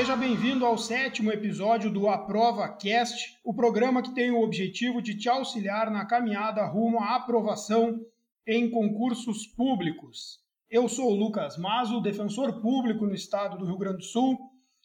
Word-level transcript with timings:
seja 0.00 0.16
bem-vindo 0.16 0.64
ao 0.64 0.78
sétimo 0.78 1.30
episódio 1.30 1.90
do 1.90 2.08
Aprova 2.08 2.66
Cast, 2.66 3.38
o 3.44 3.52
programa 3.52 4.02
que 4.02 4.14
tem 4.14 4.30
o 4.30 4.40
objetivo 4.40 5.02
de 5.02 5.14
te 5.14 5.28
auxiliar 5.28 5.90
na 5.90 6.06
caminhada 6.06 6.64
rumo 6.64 6.98
à 7.00 7.16
aprovação 7.16 8.00
em 8.46 8.70
concursos 8.70 9.46
públicos. 9.46 10.40
Eu 10.70 10.88
sou 10.88 11.10
o 11.10 11.14
Lucas 11.14 11.58
Mazo, 11.58 12.00
defensor 12.00 12.62
público 12.62 13.04
no 13.04 13.12
estado 13.12 13.58
do 13.58 13.66
Rio 13.66 13.76
Grande 13.76 13.98
do 13.98 14.04
Sul, 14.04 14.38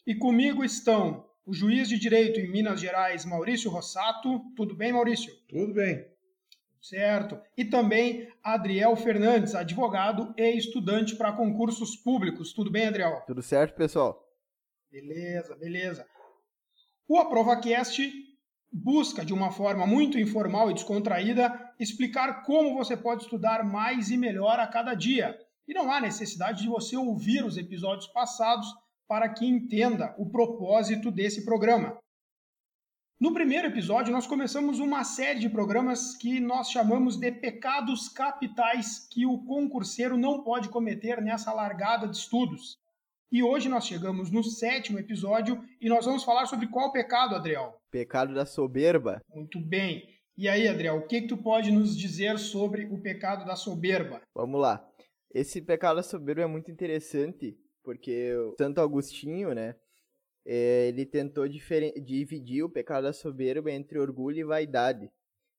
e 0.05 0.13
comigo 0.13 0.65
estão 0.65 1.25
o 1.45 1.53
juiz 1.53 1.87
de 1.87 1.97
direito 1.97 2.41
em 2.41 2.51
Minas 2.51 2.81
Gerais, 2.81 3.23
Maurício 3.23 3.71
Rossato. 3.71 4.41
Tudo 4.53 4.75
bem, 4.75 4.91
Maurício? 4.91 5.33
Tudo 5.47 5.73
bem. 5.73 6.05
Certo. 6.81 7.39
E 7.55 7.63
também 7.63 8.27
Adriel 8.43 8.93
Fernandes, 8.97 9.55
advogado 9.55 10.33
e 10.37 10.57
estudante 10.57 11.15
para 11.15 11.31
concursos 11.31 11.95
públicos. 11.95 12.51
Tudo 12.51 12.69
bem, 12.69 12.87
Adriel? 12.87 13.23
Tudo 13.25 13.41
certo, 13.41 13.77
pessoal? 13.77 14.24
Beleza, 14.95 15.57
beleza. 15.57 16.07
O 17.05 17.17
AprovaCast 17.17 18.09
busca, 18.71 19.25
de 19.25 19.33
uma 19.33 19.51
forma 19.51 19.85
muito 19.85 20.17
informal 20.17 20.71
e 20.71 20.73
descontraída, 20.73 21.73
explicar 21.77 22.43
como 22.43 22.73
você 22.73 22.95
pode 22.95 23.23
estudar 23.23 23.65
mais 23.65 24.09
e 24.09 24.15
melhor 24.15 24.57
a 24.57 24.65
cada 24.65 24.93
dia. 24.93 25.37
E 25.67 25.73
não 25.73 25.91
há 25.91 25.99
necessidade 25.99 26.61
de 26.61 26.69
você 26.69 26.95
ouvir 26.95 27.43
os 27.43 27.57
episódios 27.57 28.07
passados 28.07 28.65
para 29.05 29.27
que 29.27 29.45
entenda 29.45 30.15
o 30.17 30.29
propósito 30.29 31.11
desse 31.11 31.43
programa. 31.43 31.99
No 33.19 33.33
primeiro 33.33 33.67
episódio, 33.67 34.13
nós 34.13 34.25
começamos 34.25 34.79
uma 34.79 35.03
série 35.03 35.41
de 35.41 35.49
programas 35.49 36.15
que 36.15 36.39
nós 36.39 36.71
chamamos 36.71 37.17
de 37.17 37.33
pecados 37.33 38.07
capitais 38.07 39.05
que 39.11 39.25
o 39.25 39.39
concurseiro 39.39 40.15
não 40.15 40.41
pode 40.41 40.69
cometer 40.69 41.21
nessa 41.21 41.51
largada 41.51 42.07
de 42.07 42.15
estudos. 42.15 42.79
E 43.35 43.43
hoje 43.43 43.67
nós 43.67 43.85
chegamos 43.85 44.31
no 44.31 44.41
sétimo 44.41 44.97
episódio 44.97 45.61
e 45.81 45.89
nós 45.89 46.05
vamos 46.05 46.23
falar 46.23 46.45
sobre 46.45 46.67
qual 46.67 46.93
pecado, 46.93 47.35
Adriel? 47.35 47.73
Pecado 47.91 48.33
da 48.33 48.45
soberba. 48.45 49.21
Muito 49.27 49.59
bem. 49.59 50.07
E 50.37 50.47
aí, 50.47 50.69
Adriel, 50.69 50.95
o 50.95 51.05
que, 51.05 51.19
que 51.19 51.27
tu 51.27 51.35
pode 51.35 51.69
nos 51.69 51.97
dizer 51.97 52.39
sobre 52.39 52.85
o 52.85 53.01
pecado 53.01 53.43
da 53.45 53.57
soberba? 53.57 54.21
Vamos 54.33 54.61
lá. 54.61 54.89
Esse 55.33 55.61
pecado 55.61 55.97
da 55.97 56.03
soberba 56.03 56.43
é 56.43 56.47
muito 56.47 56.71
interessante 56.71 57.59
porque 57.83 58.33
o 58.37 58.55
Santo 58.57 58.79
Agostinho, 58.79 59.53
né, 59.53 59.75
é, 60.45 60.87
ele 60.87 61.05
tentou 61.05 61.45
dividir 61.45 62.63
o 62.63 62.69
pecado 62.69 63.03
da 63.03 63.11
soberba 63.11 63.69
entre 63.69 63.99
orgulho 63.99 64.39
e 64.39 64.45
vaidade. 64.45 65.11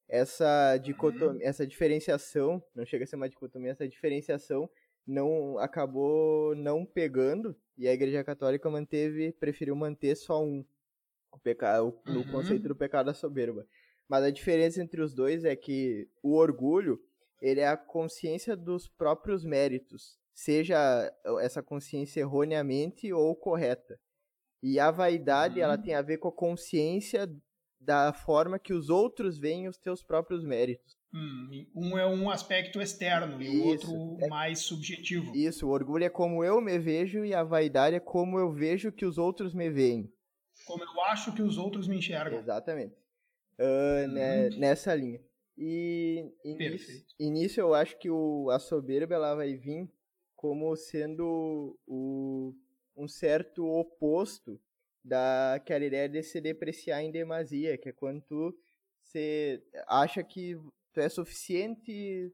Essa 0.08 0.78
dicotomia, 0.78 1.28
uhum. 1.28 1.38
essa 1.42 1.66
diferenciação, 1.66 2.58
não 2.74 2.86
chega 2.86 3.04
a 3.04 3.06
ser 3.06 3.16
uma 3.16 3.28
dicotomia, 3.28 3.72
essa 3.72 3.86
diferenciação 3.86 4.66
não 5.06 5.58
acabou 5.58 6.56
não 6.56 6.86
pegando 6.86 7.54
e 7.76 7.88
a 7.88 7.92
Igreja 7.92 8.24
Católica 8.24 8.70
manteve, 8.70 9.32
preferiu 9.32 9.76
manter 9.76 10.16
só 10.16 10.42
um, 10.42 10.64
o 11.32 11.38
pecado, 11.38 11.98
uhum. 12.06 12.14
no 12.14 12.30
conceito 12.30 12.68
do 12.68 12.76
pecado 12.76 13.06
da 13.06 13.14
soberba. 13.14 13.66
Mas 14.08 14.24
a 14.24 14.30
diferença 14.30 14.82
entre 14.82 15.02
os 15.02 15.14
dois 15.14 15.44
é 15.44 15.54
que 15.56 16.08
o 16.22 16.34
orgulho, 16.34 17.00
ele 17.40 17.60
é 17.60 17.68
a 17.68 17.76
consciência 17.76 18.56
dos 18.56 18.88
próprios 18.88 19.44
méritos 19.44 20.18
seja 20.36 21.10
essa 21.40 21.62
consciência 21.62 22.20
erroneamente 22.20 23.10
ou 23.10 23.34
correta. 23.34 23.98
E 24.62 24.78
a 24.78 24.90
vaidade, 24.90 25.58
uhum. 25.58 25.64
ela 25.64 25.78
tem 25.78 25.94
a 25.94 26.02
ver 26.02 26.18
com 26.18 26.28
a 26.28 26.32
consciência 26.32 27.26
da 27.80 28.12
forma 28.12 28.58
que 28.58 28.74
os 28.74 28.90
outros 28.90 29.38
veem 29.38 29.66
os 29.66 29.78
teus 29.78 30.02
próprios 30.02 30.44
méritos. 30.44 30.96
Hum, 31.16 31.66
um 31.74 31.96
é 31.96 32.06
um 32.06 32.28
aspecto 32.28 32.78
externo 32.78 33.42
e 33.42 33.48
o 33.48 33.64
outro 33.68 34.18
é... 34.20 34.28
mais 34.28 34.58
subjetivo. 34.58 35.34
Isso, 35.34 35.66
o 35.66 35.70
orgulho 35.70 36.04
é 36.04 36.10
como 36.10 36.44
eu 36.44 36.60
me 36.60 36.78
vejo 36.78 37.24
e 37.24 37.32
a 37.32 37.42
vaidade 37.42 37.96
é 37.96 38.00
como 38.00 38.38
eu 38.38 38.52
vejo 38.52 38.92
que 38.92 39.06
os 39.06 39.16
outros 39.16 39.54
me 39.54 39.70
veem. 39.70 40.12
Como 40.66 40.84
eu 40.84 41.00
acho 41.04 41.32
que 41.32 41.40
os 41.40 41.56
outros 41.56 41.88
me 41.88 41.96
enxergam. 41.96 42.38
Exatamente. 42.38 42.94
Uh, 43.58 44.06
né, 44.08 44.50
nessa 44.50 44.94
linha. 44.94 45.18
E, 45.56 46.30
nisso, 47.18 47.60
eu 47.60 47.72
acho 47.72 47.98
que 47.98 48.10
o, 48.10 48.50
a 48.50 48.58
soberba 48.58 49.14
ela 49.14 49.34
vai 49.34 49.54
vir 49.54 49.90
como 50.34 50.76
sendo 50.76 51.78
o, 51.86 52.54
um 52.94 53.08
certo 53.08 53.64
oposto 53.64 54.60
daquela 55.02 55.86
ideia 55.86 56.10
de 56.10 56.22
se 56.22 56.42
depreciar 56.42 57.02
em 57.02 57.10
demasia, 57.10 57.78
que 57.78 57.88
é 57.88 57.92
quando 57.92 58.20
tu 58.20 58.54
você 59.06 59.62
acha 59.86 60.22
que 60.22 60.58
tu 60.96 61.00
é 61.00 61.08
suficiente 61.10 62.32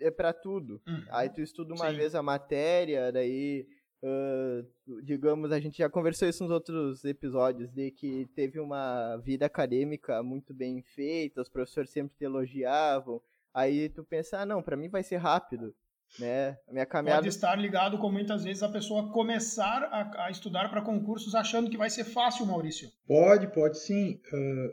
é 0.00 0.10
para 0.10 0.32
tudo. 0.32 0.80
Uhum. 0.86 1.04
Aí 1.10 1.28
tu 1.28 1.40
estuda 1.40 1.74
uma 1.74 1.90
Sim. 1.90 1.96
vez 1.96 2.14
a 2.14 2.22
matéria, 2.22 3.10
daí 3.10 3.66
uh, 4.02 5.02
digamos, 5.02 5.50
a 5.50 5.58
gente 5.58 5.78
já 5.78 5.90
conversou 5.90 6.28
isso 6.28 6.44
nos 6.44 6.52
outros 6.52 7.04
episódios, 7.04 7.72
de 7.72 7.90
que 7.90 8.28
teve 8.34 8.60
uma 8.60 9.16
vida 9.16 9.46
acadêmica 9.46 10.22
muito 10.22 10.54
bem 10.54 10.82
feita, 10.82 11.42
os 11.42 11.48
professores 11.48 11.90
sempre 11.90 12.16
te 12.16 12.24
elogiavam, 12.24 13.20
aí 13.52 13.88
tu 13.88 14.04
pensa, 14.04 14.38
ah, 14.38 14.46
não, 14.46 14.62
para 14.62 14.76
mim 14.76 14.88
vai 14.88 15.02
ser 15.02 15.16
rápido 15.16 15.74
né? 16.18 16.56
A 16.68 16.72
minha 16.72 16.86
caminhada... 16.86 17.22
Pode 17.22 17.28
estar 17.28 17.56
ligado 17.56 17.98
com 17.98 18.08
muitas 18.08 18.44
vezes 18.44 18.62
a 18.62 18.68
pessoa 18.68 19.10
começar 19.10 19.82
a, 19.82 20.26
a 20.26 20.30
estudar 20.30 20.68
para 20.68 20.80
concursos 20.80 21.34
achando 21.34 21.68
que 21.68 21.76
vai 21.76 21.90
ser 21.90 22.04
fácil, 22.04 22.46
Maurício. 22.46 22.88
Pode, 23.04 23.52
pode 23.52 23.80
sim. 23.80 24.20
Uh, 24.32 24.70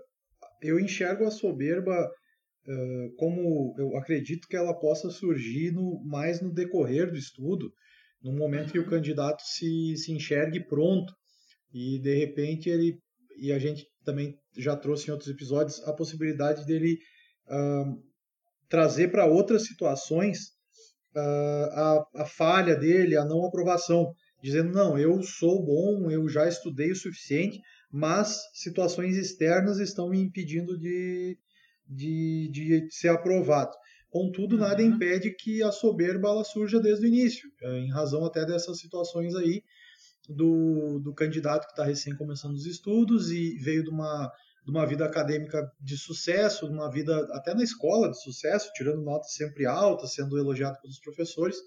eu 0.62 0.80
enxergo 0.80 1.26
a 1.26 1.32
soberba 1.32 2.12
como 3.18 3.76
eu 3.78 3.98
acredito 3.98 4.48
que 4.48 4.56
ela 4.56 4.74
possa 4.74 5.10
surgir 5.10 5.72
no, 5.72 6.02
mais 6.06 6.42
no 6.42 6.54
decorrer 6.54 7.10
do 7.10 7.18
estudo, 7.18 7.72
no 8.22 8.32
momento 8.34 8.72
que 8.72 8.80
o 8.80 8.88
candidato 8.88 9.42
se, 9.44 9.96
se 9.98 10.12
enxergue 10.12 10.66
pronto 10.66 11.14
e 11.74 12.00
de 12.00 12.16
repente 12.16 12.70
ele 12.70 13.00
e 13.38 13.52
a 13.52 13.58
gente 13.58 13.88
também 14.06 14.38
já 14.58 14.76
trouxe 14.76 15.08
em 15.08 15.12
outros 15.12 15.30
episódios 15.30 15.82
a 15.88 15.94
possibilidade 15.94 16.66
dele 16.66 16.98
uh, 17.48 18.04
trazer 18.70 19.10
para 19.10 19.26
outras 19.26 19.66
situações 19.66 20.52
a, 21.16 22.06
a 22.16 22.26
falha 22.26 22.76
dele, 22.76 23.18
a 23.18 23.26
não 23.26 23.46
aprovação, 23.46 24.14
dizendo: 24.42 24.72
não, 24.72 24.98
eu 24.98 25.22
sou 25.24 25.64
bom, 25.64 26.10
eu 26.10 26.28
já 26.30 26.48
estudei 26.48 26.92
o 26.92 26.96
suficiente, 26.96 27.60
mas 27.92 28.42
situações 28.54 29.18
externas 29.18 29.80
estão 29.80 30.10
me 30.10 30.20
impedindo 30.20 30.78
de, 30.78 31.38
de, 31.92 32.50
de 32.52 32.88
ser 32.90 33.10
aprovado. 33.10 33.72
Contudo, 34.10 34.56
uhum. 34.56 34.62
nada 34.62 34.82
impede 34.82 35.36
que 35.36 35.62
a 35.64 35.72
soberba 35.72 36.30
ela 36.30 36.44
surja 36.44 36.80
desde 36.80 37.06
o 37.06 37.08
início, 37.08 37.50
é, 37.62 37.80
em 37.80 37.92
razão 37.92 38.26
até 38.26 38.46
dessas 38.46 38.80
situações 38.80 39.36
aí 39.36 39.64
do, 40.28 41.00
do 41.00 41.14
candidato 41.14 41.66
que 41.66 41.74
está 41.74 41.84
recém 41.84 42.16
começando 42.16 42.54
os 42.54 42.66
estudos 42.66 43.32
e 43.32 43.58
veio 43.58 43.84
de 43.84 43.90
uma 43.90 44.32
de 44.64 44.70
uma 44.70 44.86
vida 44.86 45.04
acadêmica 45.04 45.72
de 45.82 45.98
sucesso, 45.98 46.68
de 46.68 46.74
uma 46.74 46.88
vida 46.88 47.18
até 47.32 47.52
na 47.56 47.64
escola 47.64 48.12
de 48.12 48.22
sucesso, 48.22 48.70
tirando 48.76 49.02
notas 49.02 49.34
sempre 49.34 49.66
altas, 49.66 50.14
sendo 50.14 50.38
elogiado 50.38 50.80
pelos 50.80 51.00
professores 51.00 51.58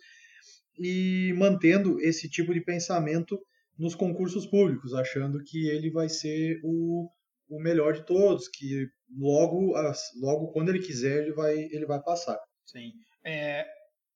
e 0.79 1.35
mantendo 1.37 2.01
esse 2.01 2.29
tipo 2.29 2.55
de 2.55 2.61
pensamento 2.61 3.37
nos 3.77 3.97
concursos 3.97 4.47
públicos, 4.47 4.95
achando 4.95 5.43
que 5.43 5.69
ele 5.69 5.91
vai 5.91 6.09
ser 6.09 6.61
o, 6.63 7.09
o 7.49 7.61
melhor 7.61 7.95
de 7.95 8.07
todos, 8.07 8.47
que 8.47 8.87
logo, 9.17 9.75
logo 10.21 10.53
quando 10.53 10.69
ele 10.71 10.81
quiser 10.81 11.23
ele 11.23 11.33
vai, 11.33 11.57
ele 11.57 11.87
vai 11.87 12.03
passar. 12.03 12.39
Sim. 12.67 12.93
É, 13.25 13.67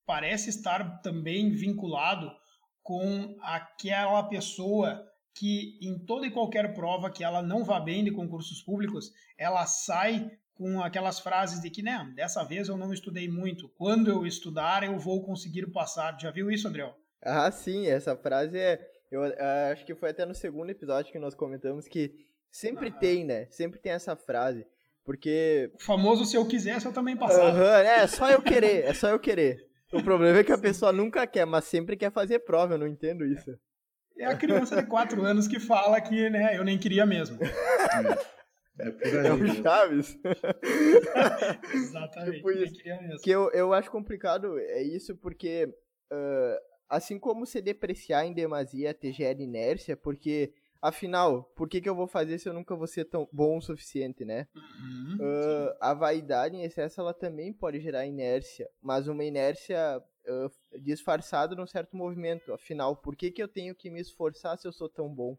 parece 0.07 0.51
estar 0.51 1.01
também 1.01 1.51
vinculado 1.51 2.31
com 2.83 3.37
aquela 3.43 4.23
pessoa 4.25 5.05
que 5.35 5.79
em 5.81 5.99
toda 6.05 6.27
e 6.27 6.31
qualquer 6.31 6.75
prova 6.75 7.11
que 7.11 7.23
ela 7.23 7.43
não 7.43 7.65
vá 7.65 7.79
bem 7.79 8.03
de 8.03 8.11
concursos 8.11 8.61
públicos, 8.63 9.13
ela 9.37 9.67
sai 9.67 10.31
com 10.55 10.83
aquelas 10.83 11.21
frases 11.21 11.61
de 11.61 11.71
que, 11.71 11.83
né, 11.83 12.11
dessa 12.17 12.43
vez 12.43 12.69
eu 12.69 12.77
não 12.77 12.93
estudei 12.93 13.29
muito, 13.29 13.69
quando 13.79 14.11
eu 14.11 14.27
estudar 14.27 14.83
eu 14.83 14.99
vou 14.99 15.23
conseguir 15.23 15.69
passar. 15.69 16.19
Já 16.21 16.33
viu 16.33 16.51
isso, 16.51 16.67
André? 16.67 16.93
Ah, 17.23 17.51
sim, 17.53 17.87
essa 17.87 18.17
frase 18.17 18.59
é. 18.59 18.81
Eu 19.11 19.23
uh, 19.23 19.73
acho 19.73 19.87
que 19.87 19.94
foi 19.94 20.11
até 20.11 20.27
no 20.27 20.35
segundo 20.35 20.71
episódio 20.71 21.12
que 21.12 21.19
nós 21.19 21.35
comentamos 21.35 21.87
que 21.87 22.12
sempre 22.51 22.89
ah. 22.89 22.93
tem, 22.93 23.25
né? 23.25 23.47
Sempre 23.51 23.79
tem 23.79 23.93
essa 23.93 24.17
frase. 24.17 24.67
Porque. 25.08 25.70
O 25.75 25.82
famoso 25.82 26.26
se 26.26 26.37
eu 26.37 26.46
quisesse, 26.46 26.84
eu 26.84 26.93
também 26.93 27.16
passava. 27.16 27.58
Uhum, 27.58 27.64
é, 27.64 28.00
é 28.00 28.06
só 28.06 28.31
eu 28.31 28.43
querer, 28.43 28.84
é 28.84 28.93
só 28.93 29.08
eu 29.08 29.19
querer. 29.19 29.56
O 29.90 30.02
problema 30.02 30.37
é 30.37 30.44
que 30.44 30.52
a 30.52 30.58
pessoa 30.58 30.93
nunca 30.93 31.26
quer, 31.26 31.46
mas 31.46 31.64
sempre 31.64 31.96
quer 31.96 32.12
fazer 32.12 32.40
prova, 32.40 32.75
eu 32.75 32.78
não 32.78 32.87
entendo 32.87 33.25
isso. 33.25 33.58
É 34.19 34.26
a 34.26 34.37
criança 34.37 34.76
de 34.76 34.87
4 34.87 35.25
anos 35.25 35.49
que 35.49 35.58
fala 35.58 35.99
que, 35.99 36.28
né, 36.28 36.58
eu 36.58 36.62
nem 36.62 36.78
queria 36.78 37.06
mesmo. 37.06 37.38
É, 38.81 38.93
por 38.93 39.06
aí. 39.08 39.26
É 39.26 39.32
o 39.32 39.38
né? 39.38 39.55
Chaves. 39.60 40.16
Exatamente. 41.75 42.37
Tipo 42.37 42.50
isso. 42.52 42.75
Que 43.25 43.31
eu, 43.32 43.50
eu 43.50 43.72
acho 43.72 43.90
complicado 43.90 44.56
é 44.56 44.81
isso 44.81 45.16
porque, 45.16 45.64
uh, 46.12 46.56
assim 46.88 47.19
como 47.19 47.44
se 47.44 47.60
depreciar 47.60 48.25
em 48.25 48.32
demasia 48.32 48.94
te 48.94 49.10
gera 49.10 49.43
inércia, 49.43 49.96
porque, 49.96 50.52
afinal, 50.81 51.45
por 51.57 51.69
que, 51.69 51.81
que 51.81 51.89
eu 51.89 51.95
vou 51.95 52.07
fazer 52.07 52.39
se 52.39 52.49
eu 52.49 52.53
nunca 52.53 52.75
vou 52.77 52.87
ser 52.87 53.05
tão 53.05 53.29
bom 53.33 53.59
o 53.59 53.63
suficiente, 53.63 54.25
né? 54.25 54.47
Uhum, 54.55 55.17
uh, 55.17 55.77
a 55.81 55.95
vaidade 55.95 56.57
em 56.57 56.63
excesso, 56.63 57.01
ela 57.01 57.15
também 57.15 57.53
pode 57.53 57.81
gerar 57.81 58.07
inércia, 58.07 58.69
mas 58.81 59.09
uma 59.09 59.25
inércia 59.25 59.99
uh, 59.99 60.81
disfarçado 60.81 61.57
num 61.57 61.67
certo 61.67 61.97
movimento. 61.97 62.53
Afinal, 62.53 62.97
por 62.97 63.17
que, 63.17 63.31
que 63.31 63.43
eu 63.43 63.49
tenho 63.49 63.75
que 63.75 63.91
me 63.91 64.01
esforçar 64.01 64.57
se 64.59 64.67
eu 64.67 64.73
sou 64.73 64.89
tão 64.89 65.13
bom? 65.13 65.37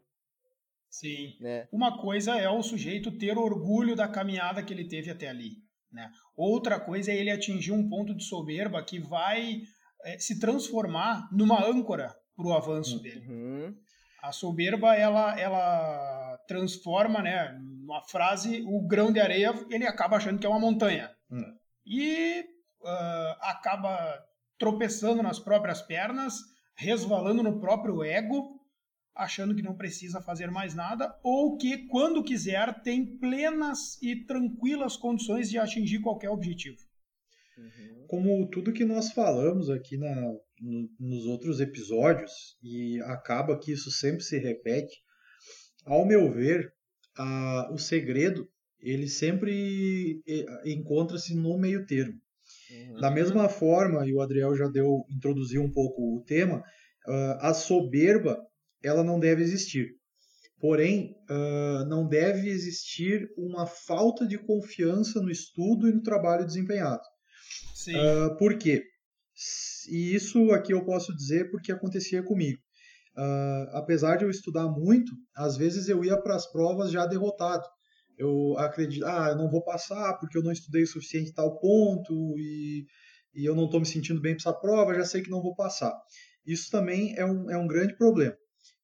Sim. 0.88 1.36
Né? 1.40 1.68
Uma 1.72 2.00
coisa 2.00 2.36
é 2.36 2.48
o 2.48 2.62
sujeito 2.62 3.16
ter 3.16 3.38
orgulho 3.38 3.94
da 3.94 4.08
caminhada 4.08 4.62
que 4.62 4.74
ele 4.74 4.88
teve 4.88 5.10
até 5.10 5.28
ali. 5.28 5.52
Né? 5.90 6.10
Outra 6.36 6.80
coisa 6.80 7.12
é 7.12 7.16
ele 7.16 7.30
atingir 7.30 7.72
um 7.72 7.88
ponto 7.88 8.14
de 8.14 8.24
soberba 8.24 8.82
que 8.82 8.98
vai 8.98 9.62
é, 10.04 10.18
se 10.18 10.38
transformar 10.38 11.28
numa 11.32 11.64
âncora 11.64 12.14
para 12.36 12.46
o 12.46 12.52
avanço 12.52 12.96
uhum. 12.96 13.02
dele. 13.02 13.26
A 14.22 14.32
soberba 14.32 14.94
ela, 14.94 15.38
ela 15.38 16.38
transforma, 16.46 17.22
né, 17.22 17.52
numa 17.60 18.02
frase, 18.02 18.62
o 18.66 18.80
grão 18.86 19.12
de 19.12 19.20
areia 19.20 19.52
ele 19.70 19.86
acaba 19.86 20.16
achando 20.16 20.38
que 20.38 20.46
é 20.46 20.50
uma 20.50 20.58
montanha 20.58 21.10
uhum. 21.30 21.56
e 21.86 22.44
uh, 22.82 23.36
acaba 23.40 24.22
tropeçando 24.58 25.22
nas 25.22 25.38
próprias 25.38 25.80
pernas, 25.80 26.34
resvalando 26.76 27.42
no 27.42 27.58
próprio 27.58 28.04
ego 28.04 28.60
achando 29.14 29.54
que 29.54 29.62
não 29.62 29.76
precisa 29.76 30.20
fazer 30.22 30.50
mais 30.50 30.74
nada, 30.74 31.14
ou 31.22 31.56
que, 31.56 31.86
quando 31.88 32.24
quiser, 32.24 32.82
tem 32.82 33.04
plenas 33.18 34.00
e 34.00 34.16
tranquilas 34.24 34.96
condições 34.96 35.50
de 35.50 35.58
atingir 35.58 36.00
qualquer 36.00 36.30
objetivo. 36.30 36.78
Uhum. 37.60 38.06
Como 38.08 38.48
tudo 38.48 38.72
que 38.72 38.84
nós 38.84 39.12
falamos 39.12 39.70
aqui 39.70 39.96
na, 39.96 40.14
no, 40.60 40.90
nos 40.98 41.26
outros 41.26 41.60
episódios, 41.60 42.32
e 42.62 43.00
acaba 43.02 43.58
que 43.58 43.72
isso 43.72 43.90
sempre 43.90 44.22
se 44.22 44.38
repete, 44.38 44.96
ao 45.84 46.04
meu 46.04 46.32
ver, 46.32 46.72
a, 47.16 47.70
o 47.72 47.78
segredo 47.78 48.48
ele 48.80 49.08
sempre 49.08 50.22
encontra-se 50.64 51.34
no 51.34 51.58
meio 51.58 51.84
termo. 51.86 52.18
Uhum. 52.70 53.00
Da 53.00 53.10
mesma 53.10 53.48
forma, 53.48 54.06
e 54.06 54.14
o 54.14 54.20
Adriel 54.20 54.56
já 54.56 54.68
deu 54.68 55.04
introduziu 55.10 55.62
um 55.62 55.70
pouco 55.70 56.16
o 56.16 56.24
tema, 56.24 56.62
a 57.40 57.52
soberba 57.52 58.38
ela 58.82 59.04
não 59.04 59.20
deve 59.20 59.42
existir. 59.42 59.88
Porém, 60.58 61.16
uh, 61.30 61.86
não 61.86 62.06
deve 62.06 62.48
existir 62.50 63.26
uma 63.36 63.66
falta 63.66 64.26
de 64.26 64.36
confiança 64.36 65.20
no 65.20 65.30
estudo 65.30 65.88
e 65.88 65.92
no 65.92 66.02
trabalho 66.02 66.44
desempenhado. 66.44 67.02
Sim. 67.82 67.96
Uh, 67.96 68.36
por 68.36 68.58
quê? 68.58 68.84
E 69.88 70.14
isso 70.14 70.52
aqui 70.52 70.74
eu 70.74 70.84
posso 70.84 71.16
dizer 71.16 71.50
porque 71.50 71.72
acontecia 71.72 72.22
comigo. 72.22 72.58
Uh, 73.16 73.70
apesar 73.72 74.16
de 74.16 74.24
eu 74.24 74.30
estudar 74.30 74.68
muito, 74.68 75.10
às 75.34 75.56
vezes 75.56 75.88
eu 75.88 76.04
ia 76.04 76.20
para 76.20 76.34
as 76.34 76.46
provas 76.50 76.90
já 76.90 77.06
derrotado. 77.06 77.66
Eu 78.18 78.54
acredito, 78.58 79.06
ah, 79.06 79.28
eu 79.30 79.36
não 79.36 79.50
vou 79.50 79.64
passar 79.64 80.18
porque 80.18 80.36
eu 80.36 80.42
não 80.42 80.52
estudei 80.52 80.82
o 80.82 80.86
suficiente 80.86 81.32
tal 81.32 81.58
ponto 81.58 82.12
e, 82.38 82.84
e 83.34 83.48
eu 83.48 83.54
não 83.54 83.64
estou 83.64 83.80
me 83.80 83.86
sentindo 83.86 84.20
bem 84.20 84.36
para 84.36 84.50
essa 84.50 84.60
prova, 84.60 84.94
já 84.94 85.06
sei 85.06 85.22
que 85.22 85.30
não 85.30 85.40
vou 85.40 85.54
passar. 85.54 85.94
Isso 86.46 86.70
também 86.70 87.14
é 87.16 87.24
um, 87.24 87.50
é 87.50 87.56
um 87.56 87.66
grande 87.66 87.96
problema. 87.96 88.36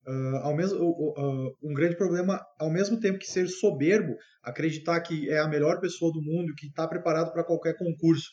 Uh, 0.08 0.36
ao 0.36 0.56
mesmo, 0.56 0.78
uh, 0.78 1.54
um 1.62 1.74
grande 1.74 1.96
problema, 1.96 2.40
ao 2.58 2.70
mesmo 2.70 2.98
tempo 2.98 3.18
que 3.18 3.26
ser 3.26 3.46
soberbo, 3.46 4.16
acreditar 4.42 4.98
que 5.02 5.28
é 5.28 5.38
a 5.38 5.48
melhor 5.48 5.80
pessoa 5.80 6.10
do 6.10 6.22
mundo, 6.22 6.54
que 6.56 6.68
está 6.68 6.88
preparado 6.88 7.30
para 7.30 7.44
qualquer 7.44 7.76
concurso 7.76 8.30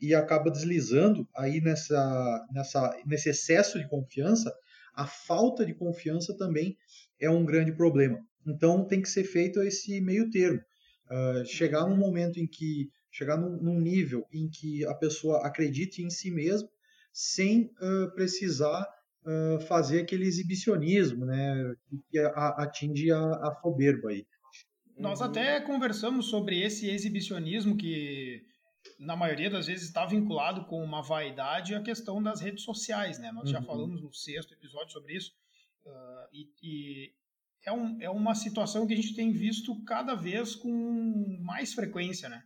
e 0.00 0.14
acaba 0.14 0.50
deslizando 0.50 1.28
aí 1.36 1.60
nessa, 1.60 2.46
nessa, 2.52 2.96
nesse 3.06 3.30
excesso 3.30 3.78
de 3.78 3.88
confiança, 3.88 4.52
a 4.94 5.06
falta 5.06 5.64
de 5.64 5.74
confiança 5.74 6.36
também 6.36 6.76
é 7.20 7.30
um 7.30 7.44
grande 7.44 7.72
problema. 7.72 8.18
Então 8.46 8.86
tem 8.86 9.02
que 9.02 9.08
ser 9.08 9.24
feito 9.24 9.60
esse 9.62 10.00
meio 10.00 10.30
termo. 10.30 10.60
Uh, 11.10 11.44
chegar 11.44 11.86
num 11.86 11.96
momento 11.96 12.38
em 12.38 12.46
que, 12.46 12.90
chegar 13.10 13.36
num, 13.36 13.56
num, 13.60 13.80
nível 13.80 14.26
em 14.32 14.48
que 14.48 14.84
a 14.86 14.94
pessoa 14.94 15.46
acredite 15.46 16.02
em 16.02 16.10
si 16.10 16.30
mesma, 16.30 16.68
sem 17.12 17.70
precisar 18.14 18.86
uh, 19.24 19.60
fazer 19.62 20.00
aquele 20.00 20.26
exibicionismo, 20.26 21.24
né, 21.24 21.74
que 22.10 22.18
atinge 22.18 23.10
a, 23.10 23.18
a 23.18 23.58
soberba 23.62 24.10
aí. 24.10 24.26
Nós 24.98 25.20
até 25.20 25.60
conversamos 25.60 26.26
sobre 26.26 26.60
esse 26.62 26.88
exibicionismo 26.88 27.76
que 27.76 28.42
na 28.98 29.16
maioria 29.16 29.50
das 29.50 29.66
vezes 29.66 29.86
está 29.86 30.06
vinculado 30.06 30.64
com 30.64 30.82
uma 30.82 31.02
vaidade 31.02 31.74
a 31.74 31.82
questão 31.82 32.22
das 32.22 32.40
redes 32.40 32.64
sociais, 32.64 33.18
né? 33.18 33.30
Nós 33.32 33.44
uhum. 33.44 33.52
já 33.52 33.62
falamos 33.62 34.02
no 34.02 34.12
sexto 34.12 34.54
episódio 34.54 34.92
sobre 34.92 35.14
isso 35.14 35.32
uh, 35.84 36.28
e, 36.32 36.48
e 36.62 37.12
é, 37.64 37.72
um, 37.72 38.00
é 38.00 38.08
uma 38.08 38.34
situação 38.34 38.86
que 38.86 38.94
a 38.94 38.96
gente 38.96 39.14
tem 39.14 39.32
visto 39.32 39.82
cada 39.84 40.14
vez 40.14 40.54
com 40.54 41.38
mais 41.40 41.74
frequência, 41.74 42.28
né? 42.28 42.42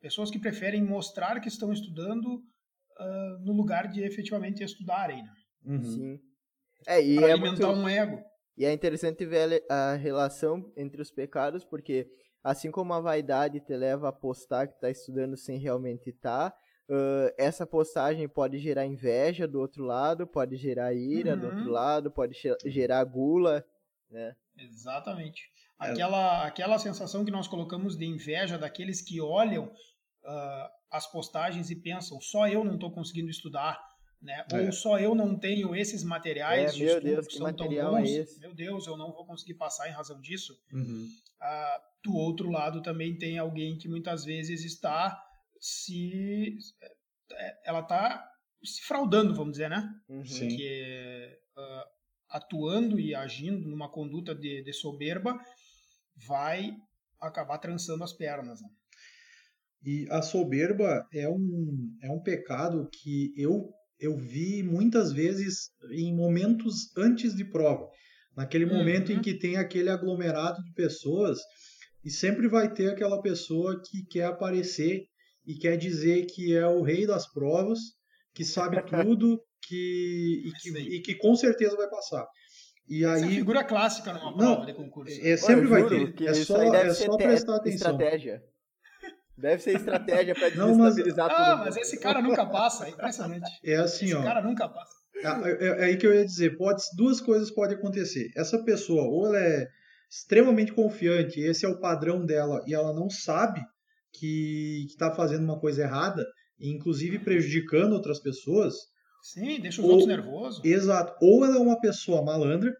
Pessoas 0.00 0.30
que 0.30 0.38
preferem 0.38 0.82
mostrar 0.82 1.40
que 1.40 1.48
estão 1.48 1.72
estudando 1.72 2.36
uh, 2.36 3.38
no 3.44 3.52
lugar 3.52 3.88
de 3.88 4.02
efetivamente 4.02 4.62
estudarem, 4.62 5.22
né? 5.22 5.32
Uhum. 5.64 5.82
Sim. 5.82 6.20
É, 6.86 7.00
e 7.00 7.16
pra 7.16 7.28
é 7.28 7.32
alimentar 7.32 7.68
muito... 7.68 7.80
um 7.80 7.88
ego. 7.88 8.22
E 8.56 8.64
é 8.64 8.72
interessante 8.72 9.24
ver 9.24 9.64
a 9.68 9.94
relação 9.94 10.72
entre 10.76 11.00
os 11.02 11.10
pecados, 11.10 11.64
porque 11.64 12.08
assim 12.42 12.70
como 12.70 12.92
a 12.92 13.00
vaidade 13.00 13.60
te 13.60 13.76
leva 13.76 14.08
a 14.08 14.12
postar 14.12 14.68
que 14.68 14.74
está 14.74 14.90
estudando 14.90 15.36
sem 15.36 15.58
realmente 15.58 16.10
estar, 16.10 16.50
tá, 16.50 16.56
uh, 16.88 17.34
essa 17.36 17.66
postagem 17.66 18.28
pode 18.28 18.58
gerar 18.58 18.86
inveja 18.86 19.46
do 19.46 19.60
outro 19.60 19.84
lado, 19.84 20.26
pode 20.26 20.56
gerar 20.56 20.94
ira 20.94 21.34
uhum. 21.34 21.40
do 21.40 21.46
outro 21.46 21.64
uhum. 21.64 21.70
lado, 21.70 22.10
pode 22.10 22.36
gerar 22.64 23.04
gula, 23.04 23.64
né? 24.10 24.34
Exatamente. 24.56 25.50
É. 25.80 25.90
Aquela, 25.90 26.46
aquela 26.46 26.78
sensação 26.78 27.24
que 27.24 27.30
nós 27.30 27.46
colocamos 27.46 27.96
de 27.96 28.06
inveja 28.06 28.58
daqueles 28.58 29.02
que 29.02 29.20
olham 29.20 29.66
uh, 29.66 30.70
as 30.90 31.10
postagens 31.10 31.70
e 31.70 31.76
pensam, 31.76 32.20
só 32.20 32.48
eu 32.48 32.64
não 32.64 32.74
estou 32.74 32.90
conseguindo 32.90 33.30
estudar, 33.30 33.78
né? 34.20 34.44
É. 34.52 34.66
Ou 34.66 34.72
só 34.72 34.98
eu 34.98 35.14
não 35.14 35.38
tenho 35.38 35.74
esses 35.74 36.02
materiais 36.02 36.72
é, 36.72 36.76
de 36.76 36.84
estudo 36.84 37.04
Deus, 37.04 37.26
que, 37.26 37.36
são 37.36 37.52
tão 37.52 37.68
bons. 37.68 38.10
É 38.10 38.38
meu 38.40 38.54
Deus, 38.54 38.86
eu 38.86 38.96
não 38.96 39.12
vou 39.12 39.26
conseguir 39.26 39.54
passar 39.54 39.88
em 39.88 39.92
razão 39.92 40.20
disso. 40.20 40.58
Uhum. 40.72 41.08
Ah, 41.40 41.82
do 42.04 42.14
outro 42.14 42.50
lado 42.50 42.82
também 42.82 43.16
tem 43.16 43.38
alguém 43.38 43.76
que 43.76 43.88
muitas 43.88 44.24
vezes 44.24 44.64
está 44.64 45.22
se 45.60 46.56
é, 47.32 47.68
ela 47.68 47.80
está 47.80 48.32
se 48.62 48.82
fraudando, 48.82 49.34
vamos 49.34 49.52
dizer, 49.52 49.68
né? 49.68 49.88
Uhum. 50.08 50.22
Que 50.22 51.38
uh, 51.56 51.96
atuando 52.28 52.98
e 52.98 53.14
agindo 53.14 53.68
numa 53.68 53.90
conduta 53.90 54.34
de, 54.34 54.62
de 54.62 54.72
soberba 54.72 55.38
vai 56.26 56.76
acabar 57.20 57.58
trançando 57.58 58.02
as 58.04 58.12
pernas. 58.12 58.60
Né? 58.60 58.68
E 59.82 60.06
a 60.10 60.22
soberba 60.22 61.06
é 61.12 61.28
um, 61.28 61.96
é 62.02 62.10
um 62.10 62.20
pecado 62.20 62.88
que 62.90 63.32
eu 63.36 63.72
eu 63.98 64.16
vi 64.16 64.62
muitas 64.62 65.12
vezes 65.12 65.70
em 65.90 66.14
momentos 66.14 66.96
antes 66.96 67.34
de 67.34 67.44
prova. 67.44 67.88
Naquele 68.36 68.66
uhum. 68.66 68.74
momento 68.74 69.12
em 69.12 69.20
que 69.20 69.34
tem 69.34 69.56
aquele 69.56 69.88
aglomerado 69.88 70.62
de 70.62 70.72
pessoas 70.72 71.38
e 72.04 72.10
sempre 72.10 72.48
vai 72.48 72.72
ter 72.72 72.90
aquela 72.90 73.20
pessoa 73.22 73.80
que 73.82 74.04
quer 74.04 74.26
aparecer 74.26 75.04
e 75.46 75.54
quer 75.54 75.76
dizer 75.76 76.26
que 76.26 76.54
é 76.54 76.66
o 76.66 76.82
rei 76.82 77.06
das 77.06 77.32
provas, 77.32 77.78
que 78.34 78.44
sabe 78.44 78.76
tudo 78.86 79.40
que, 79.62 80.42
e, 80.44 80.52
que, 80.60 80.78
e 80.78 81.02
que 81.02 81.14
com 81.14 81.34
certeza 81.34 81.76
vai 81.76 81.88
passar. 81.88 82.26
E 82.88 83.04
Essa 83.04 83.24
aí, 83.24 83.32
é 83.32 83.36
figura 83.36 83.64
clássica 83.64 84.12
numa 84.12 84.36
prova 84.36 84.58
Não, 84.60 84.66
de 84.66 84.74
concurso. 84.74 85.18
É, 85.20 85.36
sempre 85.36 85.66
vai 85.66 85.88
ter. 85.88 86.22
É 86.22 86.34
só, 86.34 86.62
é 86.62 86.94
só 86.94 87.16
prestar 87.16 87.56
atenção. 87.56 87.92
Estratégia. 87.92 88.42
Deve 89.36 89.62
ser 89.62 89.76
estratégia 89.76 90.34
para 90.34 90.48
desestabilizar 90.50 91.28
mas... 91.28 91.36
tudo. 91.36 91.46
Ah, 91.46 91.56
mas 91.56 91.76
esse 91.76 91.98
cara 91.98 92.22
nunca 92.22 92.46
passa, 92.46 92.86
é 92.86 92.90
impressionante. 92.90 93.50
É 93.64 93.76
assim, 93.76 94.06
esse 94.06 94.14
ó. 94.14 94.18
Esse 94.18 94.26
cara 94.26 94.42
nunca 94.42 94.68
passa. 94.68 94.96
É, 95.16 95.26
é, 95.26 95.66
é, 95.66 95.84
aí 95.84 95.96
que 95.96 96.06
eu 96.06 96.14
ia 96.14 96.24
dizer, 96.24 96.56
pode, 96.56 96.82
duas 96.96 97.20
coisas 97.20 97.50
podem 97.50 97.76
acontecer. 97.76 98.30
Essa 98.36 98.62
pessoa, 98.62 99.02
ou 99.04 99.26
ela 99.26 99.38
é 99.38 99.66
extremamente 100.10 100.72
confiante, 100.72 101.40
esse 101.40 101.64
é 101.64 101.68
o 101.68 101.80
padrão 101.80 102.24
dela, 102.24 102.62
e 102.66 102.74
ela 102.74 102.92
não 102.94 103.10
sabe 103.10 103.60
que 104.12 104.86
está 104.86 105.12
fazendo 105.14 105.44
uma 105.44 105.58
coisa 105.58 105.82
errada, 105.82 106.24
inclusive 106.60 107.18
prejudicando 107.18 107.92
outras 107.92 108.20
pessoas. 108.20 108.74
Sim, 109.22 109.60
deixa 109.60 109.80
os 109.80 109.86
ou, 109.86 109.92
outros 109.92 110.08
nervosos. 110.08 110.64
Exato. 110.64 111.14
Ou 111.20 111.44
ela 111.44 111.56
é 111.56 111.60
uma 111.60 111.80
pessoa 111.80 112.22
malandra, 112.22 112.72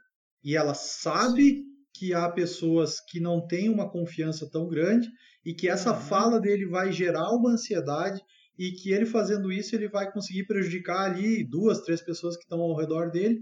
e 0.43 0.57
ela 0.57 0.75
sabe 0.75 1.57
Sim. 1.57 1.65
Que 1.99 2.15
há 2.15 2.29
pessoas 2.29 3.01
que 3.01 3.21
não 3.21 3.47
têm 3.47 3.69
uma 3.69 3.91
confiança 3.91 4.49
tão 4.51 4.69
grande, 4.69 5.09
e 5.45 5.55
que 5.55 5.69
essa 5.69 5.93
uhum. 5.93 6.01
fala 6.01 6.41
dele 6.41 6.67
vai 6.67 6.91
gerar 6.91 7.31
uma 7.31 7.53
ansiedade 7.53 8.21
e 8.59 8.73
que 8.73 8.91
ele 8.91 9.07
fazendo 9.07 9.53
isso 9.53 9.77
ele 9.77 9.89
vai 9.89 10.11
conseguir 10.11 10.45
prejudicar 10.45 11.11
ali 11.11 11.45
duas, 11.45 11.83
três 11.83 12.03
pessoas 12.03 12.37
que 12.37 12.43
estão 12.43 12.61
ao 12.61 12.77
redor 12.77 13.11
dele, 13.11 13.39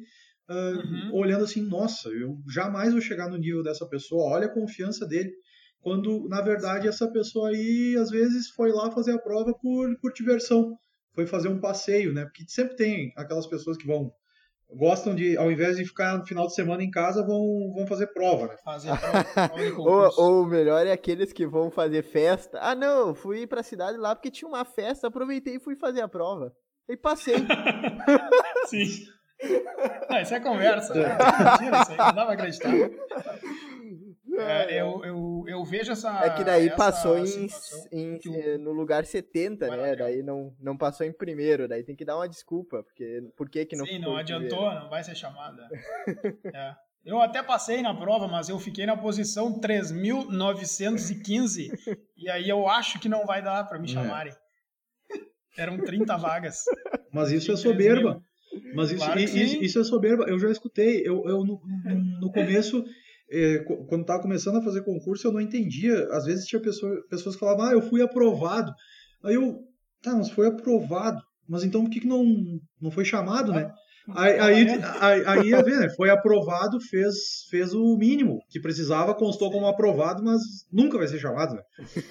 uh, 0.48 0.54
uhum. 0.54 1.14
olhando 1.14 1.44
assim, 1.44 1.62
nossa, 1.62 2.10
eu 2.10 2.36
jamais 2.46 2.92
vou 2.92 3.00
chegar 3.00 3.30
no 3.30 3.38
nível 3.38 3.62
dessa 3.62 3.86
pessoa, 3.88 4.34
olha 4.34 4.46
a 4.46 4.52
confiança 4.52 5.06
dele. 5.06 5.32
Quando, 5.80 6.28
na 6.28 6.40
verdade, 6.40 6.88
essa 6.88 7.10
pessoa 7.10 7.50
aí, 7.50 7.96
às 7.98 8.10
vezes, 8.10 8.48
foi 8.50 8.72
lá 8.72 8.90
fazer 8.90 9.12
a 9.12 9.18
prova 9.18 9.52
por, 9.60 9.98
por 10.00 10.12
diversão. 10.12 10.74
Foi 11.14 11.26
fazer 11.26 11.48
um 11.48 11.60
passeio, 11.60 12.12
né? 12.12 12.24
Porque 12.24 12.42
sempre 12.48 12.74
tem 12.74 13.12
aquelas 13.16 13.46
pessoas 13.46 13.76
que 13.76 13.86
vão 13.86 14.10
gostam 14.74 15.14
de, 15.14 15.36
ao 15.36 15.50
invés 15.50 15.76
de 15.76 15.84
ficar 15.84 16.18
no 16.18 16.26
final 16.26 16.46
de 16.46 16.54
semana 16.54 16.82
em 16.82 16.90
casa, 16.90 17.24
vão, 17.24 17.72
vão 17.74 17.86
fazer 17.86 18.08
prova, 18.08 18.48
né? 18.48 18.56
Fazer 18.64 18.90
prova, 18.98 19.24
ou, 19.78 20.24
ou 20.24 20.42
o 20.42 20.46
melhor 20.46 20.86
é 20.86 20.92
aqueles 20.92 21.32
que 21.32 21.46
vão 21.46 21.70
fazer 21.70 22.02
festa. 22.02 22.58
Ah, 22.60 22.74
não, 22.74 23.14
fui 23.14 23.46
pra 23.46 23.62
cidade 23.62 23.96
lá 23.96 24.14
porque 24.14 24.30
tinha 24.30 24.48
uma 24.48 24.64
festa, 24.64 25.06
aproveitei 25.06 25.56
e 25.56 25.60
fui 25.60 25.76
fazer 25.76 26.00
a 26.00 26.08
prova. 26.08 26.52
E 26.88 26.96
passei. 26.96 27.36
Sim. 28.66 29.06
Ah, 30.08 30.20
isso 30.22 30.34
é 30.34 30.40
conversa. 30.40 30.94
Né? 30.94 31.08
Mentira, 31.60 31.82
isso 31.82 31.92
aí 31.92 31.98
não 31.98 32.14
dá 32.14 32.24
pra 32.24 32.34
acreditar. 32.34 32.70
É, 34.38 34.80
eu, 34.80 35.04
eu, 35.04 35.44
eu 35.46 35.64
vejo 35.64 35.92
essa. 35.92 36.24
É 36.24 36.30
que 36.30 36.44
daí 36.44 36.70
passou 36.74 37.18
em, 37.18 37.46
em- 37.92 38.18
que 38.18 38.28
o- 38.28 38.34
eh, 38.34 38.58
no 38.58 38.72
lugar 38.72 39.04
70, 39.04 39.68
Vai 39.68 39.76
né? 39.80 39.96
Daí 39.96 40.22
não, 40.22 40.54
não 40.60 40.76
passou 40.76 41.06
em 41.06 41.12
primeiro, 41.12 41.68
daí 41.68 41.82
tem 41.84 41.94
que 41.96 42.04
dar 42.04 42.16
uma 42.16 42.28
desculpa, 42.28 42.82
porque 42.82 43.22
por 43.36 43.48
que 43.48 43.64
que 43.66 43.76
não 43.76 43.86
Sim, 43.86 43.98
não 43.98 44.16
adiantou, 44.16 44.58
primeiro? 44.58 44.80
não 44.82 44.90
vai 44.90 45.04
ser 45.04 45.14
chamada. 45.14 45.68
É. 46.52 46.74
Eu 47.04 47.20
até 47.20 47.42
passei 47.42 47.82
na 47.82 47.94
prova, 47.94 48.26
mas 48.26 48.48
eu 48.48 48.58
fiquei 48.58 48.86
na 48.86 48.96
posição 48.96 49.60
3.915 49.60 51.68
e 52.16 52.30
aí 52.30 52.48
eu 52.48 52.66
acho 52.68 52.98
que 52.98 53.08
não 53.08 53.26
vai 53.26 53.42
dar 53.42 53.64
para 53.68 53.78
me 53.78 53.84
É. 53.86 53.92
chamarem. 53.92 54.32
Eram 55.58 55.78
30 55.78 56.16
vagas. 56.16 56.62
Mas 57.12 57.30
isso 57.30 57.50
é 57.50 57.54
Em 57.54 57.58
3 57.58 57.60
soberba. 57.60 58.22
Mas 58.74 58.90
isso, 58.90 59.04
Claro 59.04 59.20
isso, 59.20 59.36
isso 59.62 59.78
é 59.80 59.84
soberba. 59.84 60.24
Eu 60.28 60.38
já 60.38 60.48
escutei. 60.50 61.02
Eu, 61.04 61.24
eu 61.28 61.44
no, 61.44 61.60
no- 62.20 62.32
começo, 62.32 62.82
co- 62.82 62.88
quando 63.88 64.02
estava 64.02 64.22
começando 64.22 64.56
a 64.56 64.62
fazer 64.62 64.84
concurso, 64.84 65.26
eu 65.26 65.32
não 65.32 65.40
entendia. 65.40 66.08
Às 66.10 66.24
vezes 66.24 66.46
tinha 66.46 66.60
pessoa, 66.60 66.94
pessoas 67.08 67.34
que 67.34 67.40
falavam, 67.40 67.66
ah, 67.66 67.72
eu 67.72 67.82
fui 67.82 68.02
aprovado. 68.02 68.72
Aí 69.24 69.34
eu, 69.34 69.58
tá, 70.02 70.14
mas 70.14 70.30
foi 70.30 70.46
aprovado. 70.46 71.20
Mas 71.48 71.64
então 71.64 71.82
por 71.82 71.90
que, 71.90 72.00
que 72.00 72.06
não, 72.06 72.24
não 72.80 72.90
foi 72.90 73.04
chamado, 73.04 73.52
né? 73.52 73.70
Aí, 74.14 74.38
aí, 74.38 74.68
aí, 75.00 75.24
aí 75.26 75.48
ia 75.48 75.62
ver, 75.62 75.78
né? 75.78 75.88
Foi 75.90 76.10
aprovado, 76.10 76.78
fez, 76.78 77.46
fez 77.50 77.72
o 77.72 77.96
mínimo 77.96 78.38
que 78.50 78.60
precisava, 78.60 79.14
constou 79.14 79.50
como 79.50 79.66
aprovado, 79.66 80.22
mas 80.22 80.40
nunca 80.70 80.98
vai 80.98 81.08
ser 81.08 81.18
chamado, 81.18 81.54
né? 81.54 81.62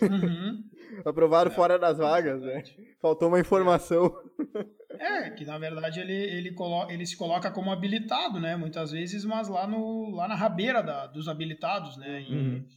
Uhum. 0.02 0.64
Aprovaram 1.06 1.52
É, 1.52 1.54
fora 1.54 1.78
das 1.78 1.98
vagas, 1.98 2.42
né? 2.42 2.64
Faltou 3.00 3.28
uma 3.28 3.40
informação. 3.40 4.12
É, 5.00 5.30
que 5.32 5.44
na 5.46 5.58
verdade 5.58 6.00
ele, 6.00 6.14
ele, 6.14 6.52
colo 6.54 6.90
ele 6.90 7.06
se 7.06 7.18
coloca 7.18 7.50
como 7.52 7.72
habilitado, 7.72 8.40
né? 8.40 8.56
Muitas 8.56 8.92
vezes, 8.92 9.26
mas 9.26 9.48
lá, 9.48 9.66
no, 9.68 10.10
lá 10.12 10.28
na 10.28 10.36
rabeira 10.36 10.82
da, 10.84 11.08
dos 11.08 11.28
habilitados, 11.28 11.98
né? 11.98 12.22
E, 12.22 12.34
Uhum. 12.36 12.68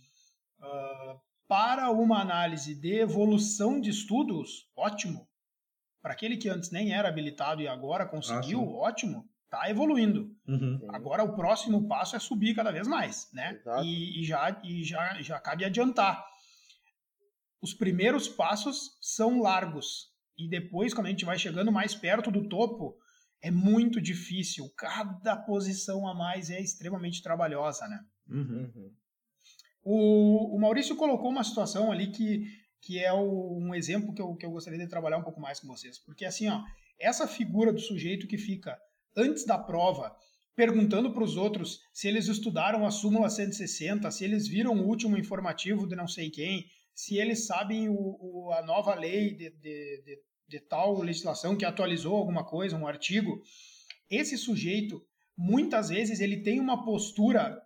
ah, 0.62 1.16
para 1.48 1.90
uma 1.90 2.20
análise 2.20 2.74
de 2.74 2.94
evolução 2.98 3.80
de 3.80 3.90
estudos, 3.90 4.68
ótimo. 4.76 5.28
Para 6.02 6.12
aquele 6.12 6.36
que 6.36 6.48
antes 6.48 6.70
nem 6.70 6.92
era 6.92 7.08
habilitado 7.08 7.60
e 7.62 7.68
agora 7.68 8.06
conseguiu, 8.06 8.60
Ah, 8.60 8.88
ótimo. 8.88 9.28
Tá 9.48 9.70
evoluindo. 9.70 10.34
Uhum. 10.46 10.80
Agora 10.88 11.22
o 11.22 11.36
próximo 11.36 11.86
passo 11.86 12.16
é 12.16 12.18
subir 12.18 12.54
cada 12.54 12.72
vez 12.72 12.86
mais, 12.88 13.30
né? 13.32 13.60
E, 13.84 14.20
e 14.20 14.24
já, 14.24 14.60
e 14.64 14.82
já, 14.82 15.22
já 15.22 15.38
cabe 15.38 15.64
adiantar. 15.64 16.24
Os 17.62 17.72
primeiros 17.72 18.28
passos 18.28 18.96
são 19.00 19.40
largos. 19.40 20.12
E 20.38 20.48
depois, 20.48 20.92
quando 20.92 21.06
a 21.06 21.10
gente 21.10 21.24
vai 21.24 21.38
chegando 21.38 21.72
mais 21.72 21.94
perto 21.94 22.30
do 22.30 22.48
topo, 22.48 22.96
é 23.42 23.50
muito 23.50 24.00
difícil. 24.00 24.70
Cada 24.76 25.36
posição 25.36 26.06
a 26.06 26.14
mais 26.14 26.50
é 26.50 26.60
extremamente 26.60 27.22
trabalhosa, 27.22 27.86
né? 27.88 28.00
Uhum. 28.28 28.70
Uhum. 28.74 28.92
O, 29.82 30.56
o 30.56 30.60
Maurício 30.60 30.96
colocou 30.96 31.30
uma 31.30 31.44
situação 31.44 31.92
ali 31.92 32.08
que, 32.10 32.44
que 32.80 32.98
é 32.98 33.12
o- 33.12 33.58
um 33.58 33.74
exemplo 33.74 34.12
que 34.12 34.20
eu, 34.20 34.34
que 34.34 34.44
eu 34.44 34.50
gostaria 34.50 34.78
de 34.78 34.88
trabalhar 34.88 35.18
um 35.18 35.22
pouco 35.22 35.40
mais 35.40 35.60
com 35.60 35.68
vocês. 35.68 35.98
Porque 35.98 36.24
assim, 36.24 36.48
ó, 36.48 36.62
essa 36.98 37.26
figura 37.28 37.72
do 37.72 37.80
sujeito 37.80 38.26
que 38.26 38.36
fica 38.36 38.78
antes 39.16 39.44
da 39.46 39.58
prova 39.58 40.14
perguntando 40.56 41.12
para 41.12 41.22
os 41.22 41.36
outros 41.36 41.80
se 41.92 42.08
eles 42.08 42.26
estudaram 42.28 42.86
a 42.86 42.90
súmula 42.90 43.28
160, 43.30 44.10
se 44.10 44.24
eles 44.24 44.48
viram 44.48 44.72
o 44.74 44.86
último 44.86 45.16
informativo 45.16 45.86
de 45.86 45.94
não 45.94 46.08
sei 46.08 46.30
quem, 46.30 46.64
se 46.96 47.18
eles 47.18 47.46
sabem 47.46 47.88
o, 47.90 47.94
o- 48.20 48.52
a 48.54 48.62
nova 48.62 48.94
lei 48.94 49.34
de, 49.36 49.50
de, 49.50 50.02
de, 50.02 50.22
de 50.48 50.60
tal 50.60 50.98
legislação 51.00 51.56
que 51.56 51.64
atualizou 51.64 52.16
alguma 52.16 52.42
coisa, 52.44 52.76
um 52.76 52.86
artigo. 52.86 53.40
Esse 54.10 54.38
sujeito, 54.38 55.06
muitas 55.36 55.90
vezes, 55.90 56.20
ele 56.20 56.42
tem 56.42 56.58
uma 56.58 56.84
postura 56.84 57.62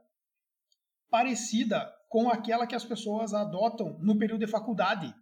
parecida 1.08 1.90
com 2.08 2.28
aquela 2.28 2.66
que 2.66 2.75
as 2.75 2.84
pessoas 2.84 3.32
adotam 3.32 3.96
no 4.00 4.18
período 4.18 4.44
de 4.44 4.50
faculdade, 4.50 5.14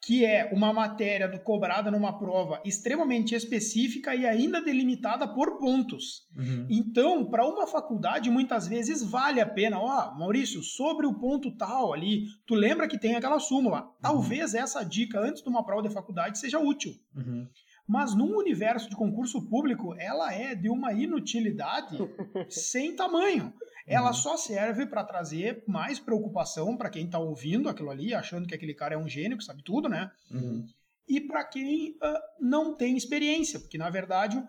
que 0.00 0.24
é 0.24 0.48
uma 0.52 0.72
matéria 0.72 1.26
do- 1.28 1.40
cobrada 1.40 1.90
numa 1.90 2.18
prova 2.18 2.60
extremamente 2.64 3.34
específica 3.34 4.14
e 4.14 4.26
ainda 4.26 4.60
delimitada 4.62 5.26
por 5.34 5.58
pontos. 5.58 6.26
Uhum. 6.36 6.66
Então, 6.70 7.24
para 7.28 7.44
uma 7.46 7.66
faculdade, 7.66 8.30
muitas 8.30 8.68
vezes 8.68 9.02
vale 9.02 9.40
a 9.40 9.46
pena. 9.46 9.78
Ó, 9.78 10.14
Maurício, 10.16 10.62
sobre 10.62 11.06
o 11.06 11.14
ponto 11.14 11.50
tal 11.56 11.92
ali, 11.92 12.24
tu 12.46 12.54
lembra 12.54 12.86
que 12.88 12.98
tem 12.98 13.16
aquela 13.16 13.40
súmula. 13.40 13.88
Talvez 14.00 14.54
essa 14.54 14.84
dica 14.84 15.20
antes 15.20 15.42
de 15.42 15.48
uma 15.48 15.64
prova 15.64 15.82
de 15.86 15.92
faculdade 15.92 16.38
seja 16.38 16.58
útil. 16.58 16.92
Uhum. 17.14 17.46
Mas 17.86 18.14
num 18.14 18.36
universo 18.36 18.88
de 18.90 18.94
concurso 18.94 19.48
público, 19.48 19.94
ela 19.98 20.32
é 20.32 20.54
de 20.54 20.68
uma 20.68 20.92
inutilidade 20.92 21.96
sem 22.48 22.94
tamanho. 22.94 23.52
Ela 23.88 24.08
Uhum. 24.08 24.14
só 24.14 24.36
serve 24.36 24.86
para 24.86 25.02
trazer 25.04 25.64
mais 25.66 25.98
preocupação 25.98 26.76
para 26.76 26.90
quem 26.90 27.06
está 27.06 27.18
ouvindo 27.18 27.68
aquilo 27.68 27.90
ali, 27.90 28.14
achando 28.14 28.46
que 28.46 28.54
aquele 28.54 28.74
cara 28.74 28.94
é 28.94 28.98
um 28.98 29.08
gênio 29.08 29.38
que 29.38 29.44
sabe 29.44 29.62
tudo, 29.62 29.88
né? 29.88 30.10
Uhum. 30.30 30.66
E 31.08 31.20
para 31.20 31.42
quem 31.44 31.96
ah, 32.02 32.20
não 32.38 32.74
tem 32.76 32.96
experiência, 32.96 33.58
porque 33.58 33.78
na 33.78 33.88
verdade 33.90 34.42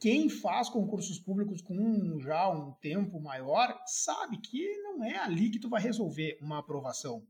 quem 0.00 0.28
faz 0.28 0.68
concursos 0.68 1.18
públicos 1.18 1.60
com 1.60 2.20
já 2.20 2.48
um 2.48 2.70
tempo 2.80 3.20
maior 3.20 3.76
sabe 3.84 4.38
que 4.40 4.64
não 4.82 5.02
é 5.02 5.18
ali 5.18 5.50
que 5.50 5.58
tu 5.58 5.68
vai 5.68 5.82
resolver 5.82 6.38
uma 6.40 6.58
aprovação 6.60 7.26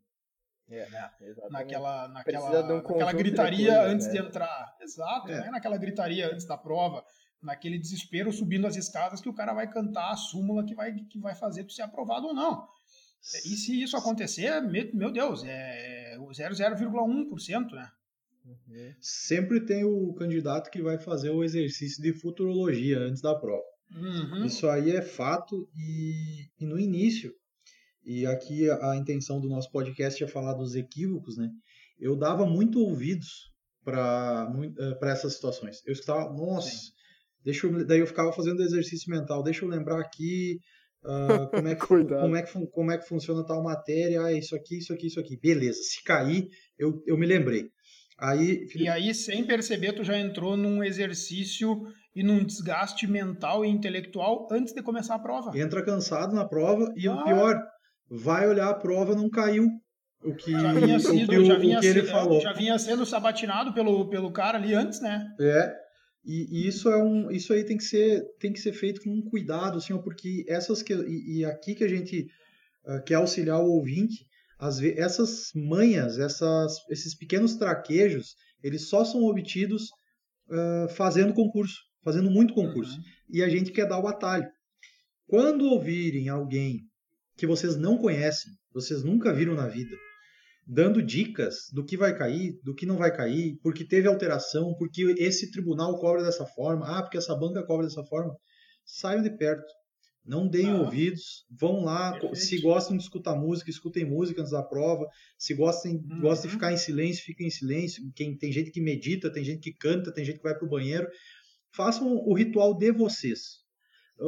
É, 0.70 0.82
exatamente. 1.22 1.50
naquela, 1.50 2.08
naquela, 2.08 2.50
um 2.74 2.76
naquela 2.82 3.12
gritaria 3.14 3.68
coisas, 3.74 3.90
antes 3.94 4.06
né? 4.08 4.12
de 4.12 4.18
entrar. 4.18 4.76
Exato, 4.82 5.30
É. 5.30 5.38
não 5.38 5.46
é 5.46 5.50
naquela 5.50 5.78
gritaria 5.78 6.30
antes 6.30 6.44
da 6.44 6.58
prova, 6.58 7.02
naquele 7.42 7.78
desespero 7.78 8.32
subindo 8.32 8.66
as 8.66 8.76
escadas 8.76 9.20
que 9.20 9.28
o 9.28 9.34
cara 9.34 9.52
vai 9.52 9.70
cantar 9.70 10.10
a 10.12 10.16
súmula 10.16 10.64
que 10.64 10.74
vai, 10.74 10.92
que 10.94 11.18
vai 11.18 11.34
fazer 11.34 11.64
tu 11.64 11.72
ser 11.72 11.82
aprovado 11.82 12.26
ou 12.28 12.34
não. 12.34 12.66
E 13.44 13.56
se 13.56 13.82
isso 13.82 13.96
acontecer, 13.96 14.60
me- 14.62 14.92
meu 14.92 15.10
Deus, 15.10 15.42
é 15.44 16.16
o 16.18 16.28
0,01%, 16.28 17.72
né? 17.72 17.90
Uhum. 18.46 18.94
Sempre 19.00 19.60
tem 19.60 19.84
o 19.84 20.12
candidato 20.14 20.70
que 20.70 20.80
vai 20.80 20.98
fazer 20.98 21.30
o 21.30 21.44
exercício 21.44 22.02
de 22.02 22.12
futurologia 22.12 22.98
antes 22.98 23.20
da 23.20 23.34
prova. 23.34 23.62
Uhum. 23.94 24.44
Isso 24.44 24.68
aí 24.68 24.90
é 24.90 25.02
fato 25.02 25.68
e, 25.74 26.46
e 26.60 26.66
no 26.66 26.78
início, 26.78 27.34
e 28.04 28.26
aqui 28.26 28.68
a, 28.70 28.92
a 28.92 28.96
intenção 28.96 29.40
do 29.40 29.48
nosso 29.48 29.70
podcast 29.70 30.22
é 30.22 30.26
falar 30.26 30.54
dos 30.54 30.74
equívocos, 30.74 31.36
né? 31.36 31.50
Eu 31.98 32.16
dava 32.16 32.46
muito 32.46 32.80
ouvidos 32.80 33.52
para 33.84 34.48
essas 35.02 35.34
situações. 35.34 35.82
Eu 35.86 35.92
escutava, 35.92 36.32
nossa, 36.32 36.70
Sim. 36.70 36.92
Deixa 37.50 37.66
eu, 37.66 37.86
daí 37.86 38.00
eu 38.00 38.06
ficava 38.06 38.32
fazendo 38.32 38.62
exercício 38.62 39.10
mental, 39.10 39.42
deixa 39.42 39.64
eu 39.64 39.68
lembrar 39.68 39.98
aqui 40.00 40.58
ah, 41.04 41.46
como, 41.52 41.68
é 41.68 41.74
que, 41.74 41.86
como, 41.86 42.36
é 42.36 42.42
que, 42.42 42.66
como 42.72 42.92
é 42.92 42.98
que 42.98 43.08
funciona 43.08 43.46
tal 43.46 43.62
matéria, 43.62 44.20
ah, 44.22 44.32
isso 44.32 44.54
aqui, 44.54 44.78
isso 44.78 44.92
aqui, 44.92 45.06
isso 45.06 45.20
aqui. 45.20 45.38
Beleza, 45.40 45.78
se 45.80 46.02
cair, 46.04 46.46
eu, 46.78 46.92
eu 47.06 47.16
me 47.16 47.24
lembrei. 47.26 47.64
Aí, 48.20 48.66
E 48.74 48.88
aí, 48.88 49.14
sem 49.14 49.46
perceber, 49.46 49.92
tu 49.92 50.02
já 50.02 50.18
entrou 50.18 50.56
num 50.56 50.82
exercício 50.82 51.80
e 52.14 52.22
num 52.24 52.44
desgaste 52.44 53.06
mental 53.06 53.64
e 53.64 53.68
intelectual 53.68 54.48
antes 54.50 54.74
de 54.74 54.82
começar 54.82 55.14
a 55.14 55.18
prova. 55.20 55.56
entra 55.56 55.84
cansado 55.84 56.34
na 56.34 56.44
prova 56.46 56.92
e 56.96 57.06
Ah. 57.08 57.14
o 57.14 57.24
pior, 57.24 57.54
vai 58.10 58.48
olhar 58.48 58.68
a 58.70 58.74
prova 58.74 59.14
não 59.14 59.30
caiu 59.30 59.66
o 60.24 60.34
que, 60.34 60.50
Já 60.50 60.72
vinha, 60.72 60.96
o 60.96 61.00
sido, 61.00 61.28
que, 61.30 61.38
o- 61.38 61.44
já, 61.44 61.54
o 61.56 61.60
vinha 61.60 61.78
que 61.80 61.86
ele 61.86 62.00
sido- 62.00 62.10
falou. 62.10 62.40
já 62.40 62.52
vinha 62.52 62.76
sendo 62.76 63.06
sabatinado 63.06 63.72
pelo, 63.72 64.10
pelo 64.10 64.32
cara 64.32 64.58
ali 64.58 64.74
antes, 64.74 65.00
né? 65.00 65.24
É. 65.40 65.72
E, 66.28 66.46
e 66.50 66.68
isso 66.68 66.90
é 66.90 67.02
um, 67.02 67.30
isso 67.30 67.54
aí 67.54 67.64
tem 67.64 67.78
que 67.78 67.84
ser, 67.84 68.22
tem 68.38 68.52
que 68.52 68.60
ser 68.60 68.74
feito 68.74 69.00
com 69.00 69.22
cuidado, 69.22 69.78
assim, 69.78 69.96
porque 70.02 70.44
essas 70.46 70.82
que 70.82 70.92
e, 70.92 71.38
e 71.38 71.44
aqui 71.46 71.74
que 71.74 71.82
a 71.82 71.88
gente 71.88 72.26
ah, 72.84 73.00
quer 73.00 73.14
auxiliar 73.14 73.58
o 73.62 73.70
ouvinte, 73.70 74.26
vezes 74.60 74.98
essas 74.98 75.50
manhas, 75.54 76.18
essas, 76.18 76.74
esses 76.90 77.14
pequenos 77.14 77.56
traquejos, 77.56 78.36
eles 78.62 78.90
só 78.90 79.06
são 79.06 79.22
obtidos 79.24 79.88
ah, 80.50 80.86
fazendo 80.90 81.32
concurso, 81.32 81.80
fazendo 82.04 82.30
muito 82.30 82.52
concurso. 82.52 82.98
Uhum. 82.98 83.04
e 83.30 83.42
a 83.42 83.48
gente 83.48 83.72
quer 83.72 83.88
dar 83.88 83.98
o 83.98 84.06
atalho. 84.06 84.46
Quando 85.26 85.64
ouvirem 85.64 86.28
alguém 86.28 86.80
que 87.38 87.46
vocês 87.46 87.74
não 87.74 87.96
conhecem, 87.96 88.52
vocês 88.70 89.02
nunca 89.02 89.32
viram 89.32 89.54
na 89.54 89.66
vida, 89.66 89.96
dando 90.70 91.02
dicas 91.02 91.70
do 91.72 91.82
que 91.82 91.96
vai 91.96 92.14
cair, 92.14 92.60
do 92.62 92.74
que 92.74 92.84
não 92.84 92.98
vai 92.98 93.10
cair, 93.10 93.58
porque 93.62 93.86
teve 93.86 94.06
alteração, 94.06 94.74
porque 94.78 95.14
esse 95.18 95.50
tribunal 95.50 95.98
cobra 95.98 96.22
dessa 96.22 96.44
forma, 96.44 96.86
ah, 96.86 97.02
porque 97.02 97.16
essa 97.16 97.34
banca 97.34 97.62
cobra 97.64 97.86
dessa 97.86 98.04
forma, 98.04 98.36
saiam 98.84 99.22
de 99.22 99.30
perto. 99.30 99.66
Não 100.26 100.46
deem 100.46 100.66
Não. 100.66 100.84
ouvidos, 100.84 101.46
vão 101.58 101.80
lá, 101.84 102.12
Perfeito. 102.12 102.36
se 102.36 102.60
gostam 102.60 102.98
de 102.98 103.02
escutar 103.02 103.34
música, 103.34 103.70
escutem 103.70 104.04
música 104.04 104.42
antes 104.42 104.52
da 104.52 104.62
prova, 104.62 105.06
se 105.38 105.54
gostem, 105.54 105.94
Uhum. 105.94 106.20
gostam 106.20 106.48
de 106.48 106.54
ficar 106.54 106.70
em 106.70 106.76
silêncio, 106.76 107.24
fiquem 107.24 107.46
em 107.46 107.50
silêncio. 107.50 108.02
Quem, 108.14 108.36
tem 108.36 108.52
gente 108.52 108.70
que 108.70 108.80
medita, 108.82 109.32
tem 109.32 109.42
gente 109.42 109.60
que 109.60 109.72
canta, 109.72 110.12
tem 110.12 110.22
gente 110.26 110.36
que 110.36 110.42
vai 110.42 110.54
pro 110.54 110.68
banheiro. 110.68 111.08
Façam 111.74 112.12
o 112.14 112.34
ritual 112.34 112.74
de 112.76 112.92
vocês. 112.92 113.40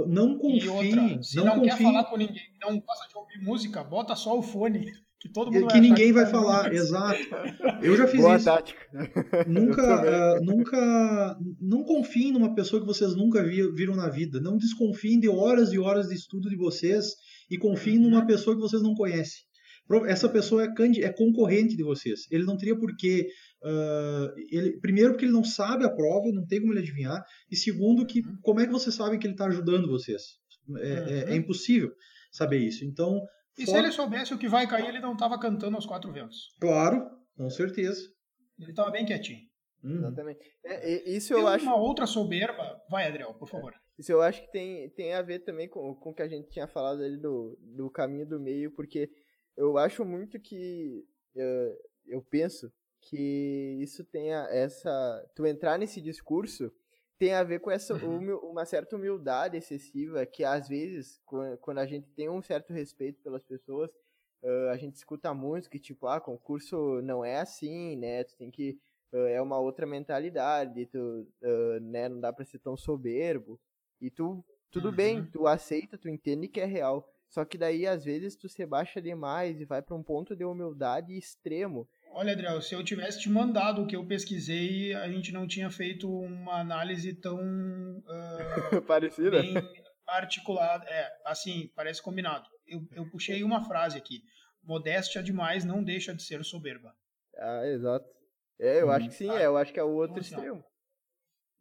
Não 0.06 0.38
confiem, 0.38 0.68
outra, 0.70 1.22
se 1.22 1.36
não, 1.36 1.44
não, 1.56 1.62
quer 1.62 1.76
falar 1.76 2.04
com 2.04 2.16
ninguém, 2.16 2.44
não 2.62 2.80
gosta 2.80 3.06
de 3.08 3.16
ouvir 3.18 3.38
música, 3.42 3.82
bota 3.84 4.14
só 4.14 4.38
o 4.38 4.42
fone, 4.42 4.86
que 5.20 5.28
todo 5.28 5.52
mundo 5.52 5.66
que 5.66 5.74
achar 5.74 5.82
ninguém 5.82 6.12
vai 6.12 6.24
tá 6.24 6.30
falar. 6.30 6.72
Exato. 6.72 7.20
Eu 7.82 7.94
já 7.94 8.06
fiz 8.06 8.22
Boa 8.22 8.36
isso. 8.36 8.46
tática. 8.46 8.80
Nunca, 9.46 9.82
ah, 9.84 10.40
nunca, 10.40 11.38
não 11.60 11.84
confiem 11.84 12.32
numa 12.32 12.54
pessoa 12.54 12.80
que 12.80 12.86
vocês 12.86 13.14
nunca 13.14 13.44
vi- 13.44 13.70
viram 13.72 13.94
na 13.94 14.08
vida. 14.08 14.40
Não 14.40 14.56
desconfiem 14.56 15.20
de 15.20 15.28
horas 15.28 15.74
e 15.74 15.78
horas 15.78 16.08
de 16.08 16.14
estudo 16.14 16.48
de 16.48 16.56
vocês 16.56 17.16
e 17.50 17.58
confiem 17.58 17.98
numa 17.98 18.26
pessoa 18.26 18.56
que 18.56 18.62
vocês 18.62 18.82
não 18.82 18.94
conhecem. 18.94 19.42
Essa 20.06 20.28
pessoa 20.28 20.64
é, 20.64 20.68
é 21.02 21.12
concorrente 21.12 21.76
de 21.76 21.82
vocês. 21.82 22.20
Ele 22.30 22.44
não 22.44 22.56
teria 22.56 22.78
por 22.78 22.96
que. 22.96 23.26
Uh, 23.62 24.32
ele, 24.50 24.80
primeiro, 24.80 25.10
porque 25.10 25.26
ele 25.26 25.32
não 25.32 25.44
sabe 25.44 25.84
a 25.84 25.90
prova, 25.90 26.32
não 26.32 26.46
tem 26.46 26.60
como 26.60 26.72
ele 26.72 26.80
adivinhar. 26.80 27.22
E 27.50 27.56
segundo, 27.56 28.06
que 28.06 28.22
como 28.40 28.60
é 28.60 28.66
que 28.66 28.72
vocês 28.72 28.94
sabem 28.94 29.18
que 29.18 29.26
ele 29.26 29.34
está 29.34 29.46
ajudando 29.46 29.90
vocês? 29.90 30.22
É, 30.78 30.88
é, 30.88 31.32
é, 31.32 31.36
impossível 31.36 31.90
saber 32.32 32.60
isso. 32.60 32.86
Então. 32.86 33.20
E 33.62 33.66
se 33.66 33.76
ele 33.76 33.92
soubesse 33.92 34.34
o 34.34 34.38
que 34.38 34.48
vai 34.48 34.66
cair, 34.66 34.88
ele 34.88 35.00
não 35.00 35.12
estava 35.12 35.38
cantando 35.38 35.76
aos 35.76 35.86
quatro 35.86 36.12
ventos. 36.12 36.54
Claro, 36.60 37.08
com 37.36 37.48
certeza. 37.50 38.00
Ele 38.58 38.70
estava 38.70 38.90
bem 38.90 39.06
quietinho. 39.06 39.40
Uhum. 39.82 39.96
Exatamente. 39.96 40.40
É, 40.64 41.10
isso 41.10 41.32
eu 41.32 41.38
tem 41.38 41.48
acho. 41.48 41.64
Uma 41.64 41.76
outra 41.76 42.06
soberba. 42.06 42.80
Vai, 42.90 43.06
Adriel, 43.06 43.34
por 43.34 43.48
favor. 43.48 43.74
Isso 43.98 44.12
eu 44.12 44.22
acho 44.22 44.42
que 44.42 44.50
tem, 44.50 44.90
tem 44.90 45.14
a 45.14 45.22
ver 45.22 45.40
também 45.40 45.68
com, 45.68 45.94
com 45.94 46.10
o 46.10 46.14
que 46.14 46.22
a 46.22 46.28
gente 46.28 46.48
tinha 46.48 46.66
falado 46.66 47.02
ali 47.02 47.16
do, 47.16 47.58
do 47.60 47.90
caminho 47.90 48.26
do 48.26 48.40
meio, 48.40 48.70
porque 48.72 49.10
eu 49.56 49.76
acho 49.78 50.04
muito 50.04 50.38
que. 50.40 51.04
Eu, 51.34 51.76
eu 52.06 52.22
penso 52.22 52.72
que 53.02 53.78
isso 53.80 54.04
tenha 54.04 54.46
essa. 54.50 54.90
Tu 55.34 55.46
entrar 55.46 55.78
nesse 55.78 56.00
discurso 56.00 56.72
tem 57.20 57.34
a 57.34 57.44
ver 57.44 57.60
com 57.60 57.70
essa 57.70 57.94
uhum. 57.94 58.34
uma 58.38 58.64
certa 58.64 58.96
humildade 58.96 59.54
excessiva 59.54 60.24
que 60.24 60.42
às 60.42 60.66
vezes 60.66 61.20
quando 61.60 61.76
a 61.76 61.86
gente 61.86 62.08
tem 62.12 62.30
um 62.30 62.40
certo 62.40 62.72
respeito 62.72 63.20
pelas 63.20 63.44
pessoas 63.44 63.90
a 64.72 64.76
gente 64.78 64.94
escuta 64.96 65.34
muito 65.34 65.68
que 65.68 65.78
tipo 65.78 66.06
ah 66.06 66.18
concurso 66.18 67.02
não 67.02 67.22
é 67.22 67.38
assim 67.38 67.94
né 67.96 68.24
tu 68.24 68.34
tem 68.38 68.50
que 68.50 68.78
é 69.12 69.40
uma 69.42 69.58
outra 69.58 69.86
mentalidade 69.86 70.86
tu 70.86 71.28
né 71.82 72.08
não 72.08 72.18
dá 72.18 72.32
para 72.32 72.46
ser 72.46 72.58
tão 72.58 72.74
soberbo 72.74 73.60
e 74.00 74.10
tu 74.10 74.42
tudo 74.70 74.88
uhum. 74.88 74.94
bem 74.94 75.26
tu 75.26 75.46
aceita 75.46 75.98
tu 75.98 76.08
entende 76.08 76.48
que 76.48 76.58
é 76.58 76.64
real 76.64 77.06
só 77.30 77.44
que 77.44 77.56
daí, 77.56 77.86
às 77.86 78.04
vezes, 78.04 78.34
tu 78.34 78.48
se 78.48 78.66
baixa 78.66 79.00
demais 79.00 79.60
e 79.60 79.64
vai 79.64 79.80
para 79.80 79.94
um 79.94 80.02
ponto 80.02 80.34
de 80.34 80.44
humildade 80.44 81.16
extremo. 81.16 81.88
Olha, 82.12 82.32
Adriel, 82.32 82.60
se 82.60 82.74
eu 82.74 82.84
tivesse 82.84 83.20
te 83.20 83.30
mandado 83.30 83.82
o 83.82 83.86
que 83.86 83.94
eu 83.94 84.06
pesquisei, 84.06 84.94
a 84.94 85.08
gente 85.08 85.32
não 85.32 85.46
tinha 85.46 85.70
feito 85.70 86.10
uma 86.10 86.60
análise 86.60 87.14
tão 87.14 87.38
uh, 87.38 88.82
parecida, 88.86 89.40
bem 89.40 89.54
articulada. 90.06 90.84
É, 90.88 91.08
assim, 91.24 91.70
parece 91.74 92.02
combinado. 92.02 92.48
Eu, 92.66 92.80
eu 92.92 93.08
puxei 93.10 93.44
uma 93.44 93.64
frase 93.64 93.96
aqui: 93.96 94.22
modéstia 94.62 95.22
demais 95.22 95.64
não 95.64 95.82
deixa 95.82 96.14
de 96.14 96.22
ser 96.22 96.44
soberba. 96.44 96.92
Ah, 97.36 97.66
exato. 97.66 98.06
É, 98.58 98.82
eu 98.82 98.88
hum, 98.88 98.90
acho 98.90 99.08
que 99.08 99.14
sim, 99.14 99.28
tá. 99.28 99.40
é, 99.40 99.46
eu 99.46 99.56
acho 99.56 99.72
que 99.72 99.80
é 99.80 99.84
o 99.84 99.90
outro 99.90 100.18
então, 100.18 100.20
assim, 100.20 100.34
extremo 100.34 100.69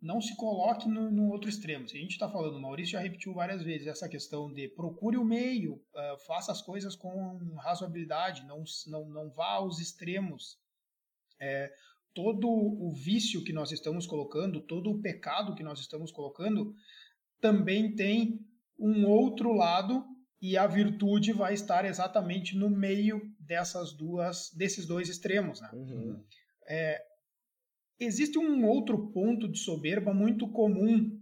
não 0.01 0.21
se 0.21 0.35
coloque 0.35 0.87
no, 0.87 1.11
no 1.11 1.29
outro 1.29 1.49
extremo. 1.49 1.87
Se 1.87 1.97
a 1.97 1.99
gente 1.99 2.11
está 2.11 2.29
falando, 2.29 2.55
o 2.55 2.61
Maurício 2.61 2.93
já 2.93 2.99
repetiu 2.99 3.33
várias 3.33 3.61
vezes 3.61 3.87
essa 3.87 4.07
questão 4.07 4.51
de 4.51 4.67
procure 4.69 5.17
o 5.17 5.25
meio, 5.25 5.73
uh, 5.73 6.17
faça 6.25 6.51
as 6.51 6.61
coisas 6.61 6.95
com 6.95 7.37
razoabilidade, 7.55 8.45
não, 8.45 8.63
não, 8.87 9.09
não 9.09 9.29
vá 9.29 9.53
aos 9.53 9.79
extremos. 9.79 10.57
É, 11.39 11.71
todo 12.13 12.47
o 12.47 12.91
vício 12.91 13.43
que 13.43 13.53
nós 13.53 13.71
estamos 13.71 14.05
colocando, 14.05 14.61
todo 14.61 14.89
o 14.89 15.01
pecado 15.01 15.55
que 15.55 15.63
nós 15.63 15.79
estamos 15.79 16.11
colocando, 16.11 16.73
também 17.39 17.95
tem 17.95 18.39
um 18.77 19.05
outro 19.05 19.53
lado 19.53 20.05
e 20.41 20.57
a 20.57 20.65
virtude 20.65 21.33
vai 21.33 21.53
estar 21.53 21.83
exatamente 21.83 22.55
no 22.55 22.69
meio 22.69 23.21
dessas 23.39 23.91
duas, 23.91 24.51
desses 24.53 24.85
dois 24.85 25.09
extremos, 25.09 25.59
né? 25.59 25.69
Uhum. 25.73 26.23
É, 26.65 27.01
Existe 27.99 28.39
um 28.39 28.65
outro 28.65 29.11
ponto 29.11 29.47
de 29.47 29.59
soberba 29.59 30.13
muito 30.13 30.47
comum 30.47 31.19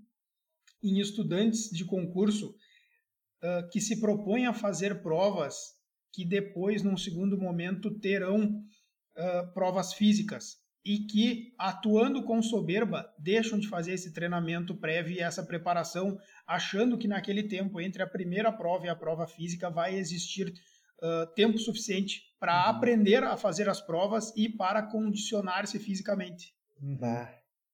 em 0.84 1.00
estudantes 1.00 1.72
de 1.72 1.84
concurso 1.84 2.50
uh, 2.52 3.68
que 3.72 3.82
se 3.82 4.00
propõem 4.00 4.46
a 4.46 4.54
fazer 4.54 5.02
provas 5.02 5.76
que 6.13 6.24
depois, 6.24 6.84
num 6.84 6.96
segundo 6.96 7.38
momento, 7.38 8.00
terão 8.00 8.46
uh, 8.46 9.54
provas 9.54 9.94
físicas 9.94 10.58
e 10.86 11.00
que, 11.00 11.54
atuando 11.58 12.24
com 12.24 12.42
soberba, 12.42 13.12
deixam 13.20 13.60
de 13.60 13.68
fazer 13.68 13.94
esse 13.94 14.13
treinamento 14.13 14.76
prévio 14.76 15.16
e 15.16 15.20
essa 15.20 15.44
preparação, 15.44 16.18
achando 16.46 16.98
que 16.98 17.08
naquele 17.08 17.44
tempo, 17.44 17.82
entre 17.82 18.04
a 18.04 18.08
primeira 18.08 18.52
prova 18.52 18.86
e 18.86 18.90
a 18.90 18.96
prova 18.96 19.28
física, 19.28 19.70
vai 19.70 19.96
existir 19.96 20.48
uh, 20.48 21.34
tempo 21.34 21.58
suficiente 21.58 22.22
para 22.40 22.54
uhum. 22.54 22.78
aprender 22.78 23.24
a 23.24 23.36
fazer 23.36 23.68
as 23.68 23.82
provas 23.82 24.32
e 24.38 24.48
para 24.48 24.84
condicionar-se 24.84 25.80
fisicamente. 25.80 26.57
Bah, 26.80 27.34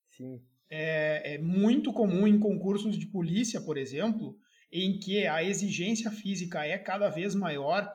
sim. 0.10 0.42
É, 0.70 1.36
é 1.36 1.38
muito 1.38 1.94
comum 1.94 2.28
em 2.28 2.39
concursos 2.39 2.98
de 2.98 3.06
polícia, 3.08 3.62
por 3.62 3.78
exemplo, 3.78 4.38
em 4.72 4.98
que 5.00 5.28
a 5.28 5.44
exigência 5.44 6.10
física 6.10 6.66
é 6.66 6.78
cada 6.78 7.10
vez 7.10 7.36
maior, 7.36 7.88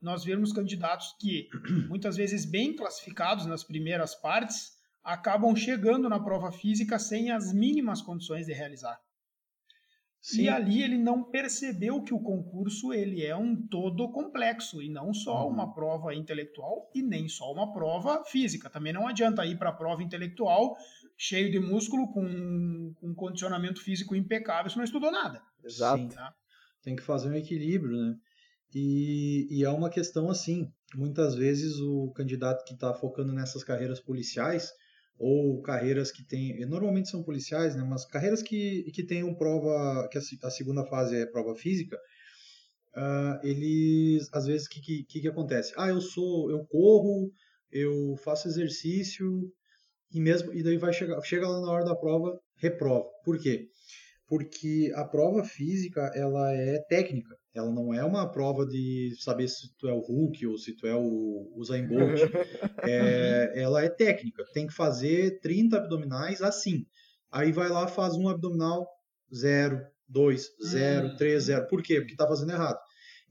nós 0.00 0.24
vemos 0.24 0.52
candidatos 0.52 1.16
que, 1.18 1.48
muitas 1.88 2.16
vezes 2.16 2.44
bem 2.44 2.76
classificados 2.76 3.46
nas 3.46 3.64
primeiras 3.64 4.14
partes, 4.14 4.76
acabam 5.02 5.56
chegando 5.56 6.08
na 6.08 6.20
prova 6.20 6.52
física 6.52 6.98
sem 6.98 7.30
as 7.30 7.52
mínimas 7.52 8.02
condições 8.02 8.46
de 8.46 8.52
realizar. 8.52 9.00
Sim. 10.28 10.42
E 10.42 10.48
ali 10.50 10.82
ele 10.82 10.98
não 10.98 11.24
percebeu 11.24 12.02
que 12.02 12.12
o 12.12 12.20
concurso 12.20 12.92
ele 12.92 13.24
é 13.24 13.34
um 13.34 13.56
todo 13.56 14.12
complexo 14.12 14.82
e 14.82 14.90
não 14.90 15.14
só 15.14 15.46
uhum. 15.46 15.54
uma 15.54 15.72
prova 15.72 16.14
intelectual 16.14 16.90
e 16.94 17.00
nem 17.00 17.26
só 17.26 17.50
uma 17.50 17.72
prova 17.72 18.22
física. 18.26 18.68
Também 18.68 18.92
não 18.92 19.08
adianta 19.08 19.46
ir 19.46 19.58
para 19.58 19.70
a 19.70 19.72
prova 19.72 20.02
intelectual 20.02 20.76
cheio 21.16 21.50
de 21.50 21.58
músculo 21.58 22.12
com 22.12 22.22
um 22.22 23.14
condicionamento 23.14 23.82
físico 23.82 24.14
impecável 24.14 24.70
se 24.70 24.76
não 24.76 24.84
estudou 24.84 25.10
nada. 25.10 25.40
Exato. 25.64 26.02
Sim, 26.02 26.08
tá? 26.08 26.34
Tem 26.82 26.94
que 26.94 27.02
fazer 27.02 27.30
um 27.30 27.34
equilíbrio, 27.34 27.96
né? 27.96 28.14
E, 28.74 29.48
e 29.50 29.64
é 29.64 29.70
uma 29.70 29.88
questão 29.88 30.28
assim. 30.28 30.70
Muitas 30.94 31.34
vezes 31.36 31.78
o 31.80 32.12
candidato 32.14 32.66
que 32.66 32.74
está 32.74 32.92
focando 32.92 33.32
nessas 33.32 33.64
carreiras 33.64 33.98
policiais 33.98 34.70
ou 35.18 35.60
carreiras 35.62 36.12
que 36.12 36.22
tem 36.24 36.64
normalmente 36.66 37.10
são 37.10 37.22
policiais, 37.22 37.74
né, 37.74 37.82
mas 37.82 38.04
carreiras 38.04 38.42
que, 38.42 38.90
que 38.92 39.02
tenham 39.02 39.34
prova, 39.34 40.08
que 40.08 40.18
a, 40.18 40.20
a 40.44 40.50
segunda 40.50 40.84
fase 40.84 41.16
é 41.16 41.26
prova 41.26 41.54
física, 41.54 41.98
uh, 42.96 43.46
eles, 43.46 44.28
às 44.32 44.46
vezes, 44.46 44.68
que, 44.68 44.80
que, 45.04 45.20
que 45.20 45.28
acontece? 45.28 45.72
Ah, 45.76 45.88
eu 45.88 46.00
sou, 46.00 46.50
eu 46.50 46.64
corro, 46.66 47.32
eu 47.70 48.16
faço 48.22 48.48
exercício, 48.48 49.52
e 50.12 50.20
mesmo 50.20 50.52
e 50.54 50.62
daí 50.62 50.78
vai 50.78 50.92
chegar, 50.92 51.20
chega 51.22 51.48
lá 51.48 51.60
na 51.60 51.70
hora 51.70 51.84
da 51.84 51.96
prova, 51.96 52.38
reprova. 52.56 53.06
Por 53.24 53.38
quê? 53.38 53.68
Porque 54.26 54.92
a 54.94 55.04
prova 55.04 55.42
física, 55.42 56.12
ela 56.14 56.52
é 56.52 56.78
técnica. 56.88 57.34
Ela 57.58 57.72
não 57.72 57.92
é 57.92 58.04
uma 58.04 58.30
prova 58.30 58.64
de 58.64 59.14
saber 59.18 59.48
se 59.48 59.74
tu 59.76 59.88
é 59.88 59.92
o 59.92 60.00
Hulk 60.00 60.46
ou 60.46 60.56
se 60.56 60.76
tu 60.76 60.86
é 60.86 60.94
o 60.94 61.52
Usain 61.56 61.86
Bolt. 61.86 62.20
é, 62.88 63.52
ela 63.56 63.82
é 63.82 63.88
técnica. 63.88 64.44
Tem 64.52 64.66
que 64.66 64.72
fazer 64.72 65.40
30 65.40 65.76
abdominais 65.76 66.40
assim. 66.40 66.86
Aí 67.30 67.50
vai 67.52 67.68
lá, 67.68 67.88
faz 67.88 68.14
um 68.14 68.28
abdominal 68.28 68.86
0, 69.34 69.80
2, 70.08 70.48
0, 70.64 71.16
3, 71.16 71.42
0. 71.44 71.66
Por 71.66 71.82
quê? 71.82 71.96
Porque 71.96 72.12
está 72.12 72.26
fazendo 72.26 72.52
errado. 72.52 72.78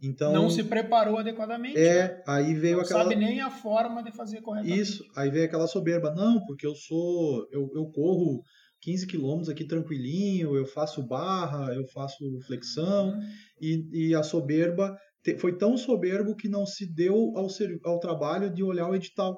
Então, 0.01 0.31
não 0.31 0.49
se 0.49 0.63
preparou 0.63 1.17
adequadamente. 1.17 1.77
É, 1.77 2.03
né? 2.03 2.23
aí 2.27 2.53
veio 2.53 2.77
não 2.77 2.83
aquela. 2.83 3.03
Não 3.03 3.09
sabe 3.09 3.23
nem 3.23 3.41
a 3.41 3.49
forma 3.49 4.03
de 4.03 4.11
fazer 4.11 4.41
corretamente. 4.41 4.79
Isso, 4.79 5.03
aí 5.15 5.31
veio 5.31 5.45
aquela 5.45 5.67
soberba. 5.67 6.13
Não, 6.13 6.45
porque 6.45 6.67
eu 6.67 6.75
sou. 6.75 7.47
Eu, 7.51 7.71
eu 7.73 7.87
corro 7.87 8.43
15 8.81 9.07
quilômetros 9.07 9.49
aqui 9.49 9.65
tranquilinho, 9.65 10.55
eu 10.55 10.65
faço 10.65 11.05
barra, 11.05 11.73
eu 11.73 11.85
faço 11.87 12.39
flexão, 12.41 13.09
uhum. 13.09 13.19
e, 13.61 14.09
e, 14.09 14.15
a 14.15 14.23
soberba 14.23 14.97
te, 15.23 15.37
foi 15.37 15.57
tão 15.57 15.75
soberbo 15.77 16.35
que 16.35 16.47
não 16.47 16.65
se 16.65 16.85
deu 16.85 17.33
ao, 17.35 17.49
ser, 17.49 17.79
ao 17.83 17.99
trabalho 17.99 18.53
de 18.53 18.63
olhar 18.63 18.89
o 18.89 18.95
edital 18.95 19.37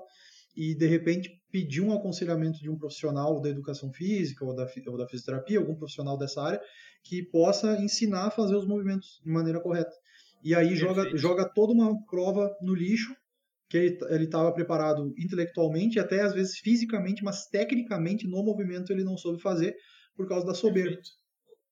e 0.55 0.75
de 0.75 0.87
repente 0.87 1.29
pedir 1.51 1.81
um 1.81 1.93
aconselhamento 1.93 2.59
de 2.59 2.69
um 2.69 2.77
profissional 2.77 3.41
da 3.41 3.49
educação 3.49 3.91
física 3.93 4.45
ou 4.45 4.53
da, 4.55 4.67
ou 4.87 4.97
da 4.97 5.07
fisioterapia, 5.07 5.59
algum 5.59 5.75
profissional 5.75 6.17
dessa 6.17 6.41
área, 6.41 6.61
que 7.03 7.23
possa 7.23 7.81
ensinar 7.81 8.27
a 8.27 8.31
fazer 8.31 8.55
os 8.55 8.67
movimentos 8.67 9.21
de 9.23 9.31
maneira 9.31 9.61
correta. 9.61 9.91
E 10.43 10.53
aí 10.53 10.75
joga, 10.75 11.17
joga 11.17 11.47
toda 11.47 11.73
uma 11.73 11.95
prova 12.05 12.55
no 12.61 12.73
lixo 12.73 13.15
que 13.69 13.77
ele 13.77 14.23
estava 14.23 14.51
preparado 14.51 15.13
intelectualmente, 15.17 15.99
até 15.99 16.21
às 16.21 16.33
vezes 16.33 16.57
fisicamente, 16.57 17.23
mas 17.23 17.45
tecnicamente 17.47 18.27
no 18.27 18.43
movimento 18.43 18.91
ele 18.91 19.03
não 19.03 19.15
soube 19.15 19.41
fazer 19.41 19.75
por 20.15 20.27
causa 20.27 20.45
da 20.45 20.53
soberba. 20.53 20.95
Perfeito. 20.95 21.09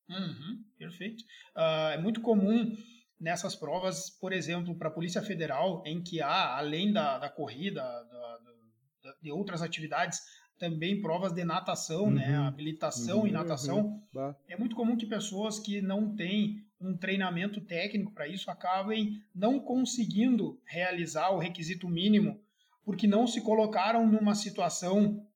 Uhum, 0.10 0.64
perfeito. 0.78 1.24
Uh, 1.56 1.90
é 1.94 1.98
muito 1.98 2.22
comum 2.22 2.78
nessas 3.20 3.56
provas, 3.56 4.10
por 4.22 4.32
exemplo, 4.32 4.78
para 4.78 4.90
a 4.90 4.94
Polícia 4.94 5.22
Federal, 5.22 5.84
em 5.86 6.02
que 6.02 6.22
há, 6.22 6.58
além 6.58 6.94
da, 6.94 7.18
da 7.18 7.30
corrida, 7.30 7.82
da, 7.82 8.38
da, 9.04 9.14
de 9.22 9.32
outras 9.32 9.62
atividades, 9.62 10.20
também 10.60 11.02
provas 11.02 11.34
de 11.34 11.44
natação, 11.44 12.12
né, 12.12 12.26
uhum. 12.26 12.32
né? 12.32 12.48
Habilitação 12.48 13.20
uhum. 13.22 13.28
e 13.28 13.32
natação. 13.32 14.02
Uhum. 14.14 14.36
É 14.48 14.58
muito 14.58 14.76
comum 14.76 14.96
que 14.96 15.06
pessoas 15.06 15.60
que 15.60 15.82
não 15.82 16.16
têm 16.16 16.67
um 16.80 16.96
treinamento 16.96 17.60
técnico 17.62 18.14
para 18.14 18.28
isso 18.28 18.52
acabem 18.52 19.22
não 19.34 19.60
conseguindo 19.60 20.62
realizar 20.66 21.30
o 21.32 21.40
requisito 21.40 21.88
mínimo 21.90 22.40
porque 22.88 23.06
não 23.06 23.28
se 23.28 23.42
colocaram 23.42 24.08
numa 24.08 24.34
situação 24.34 25.28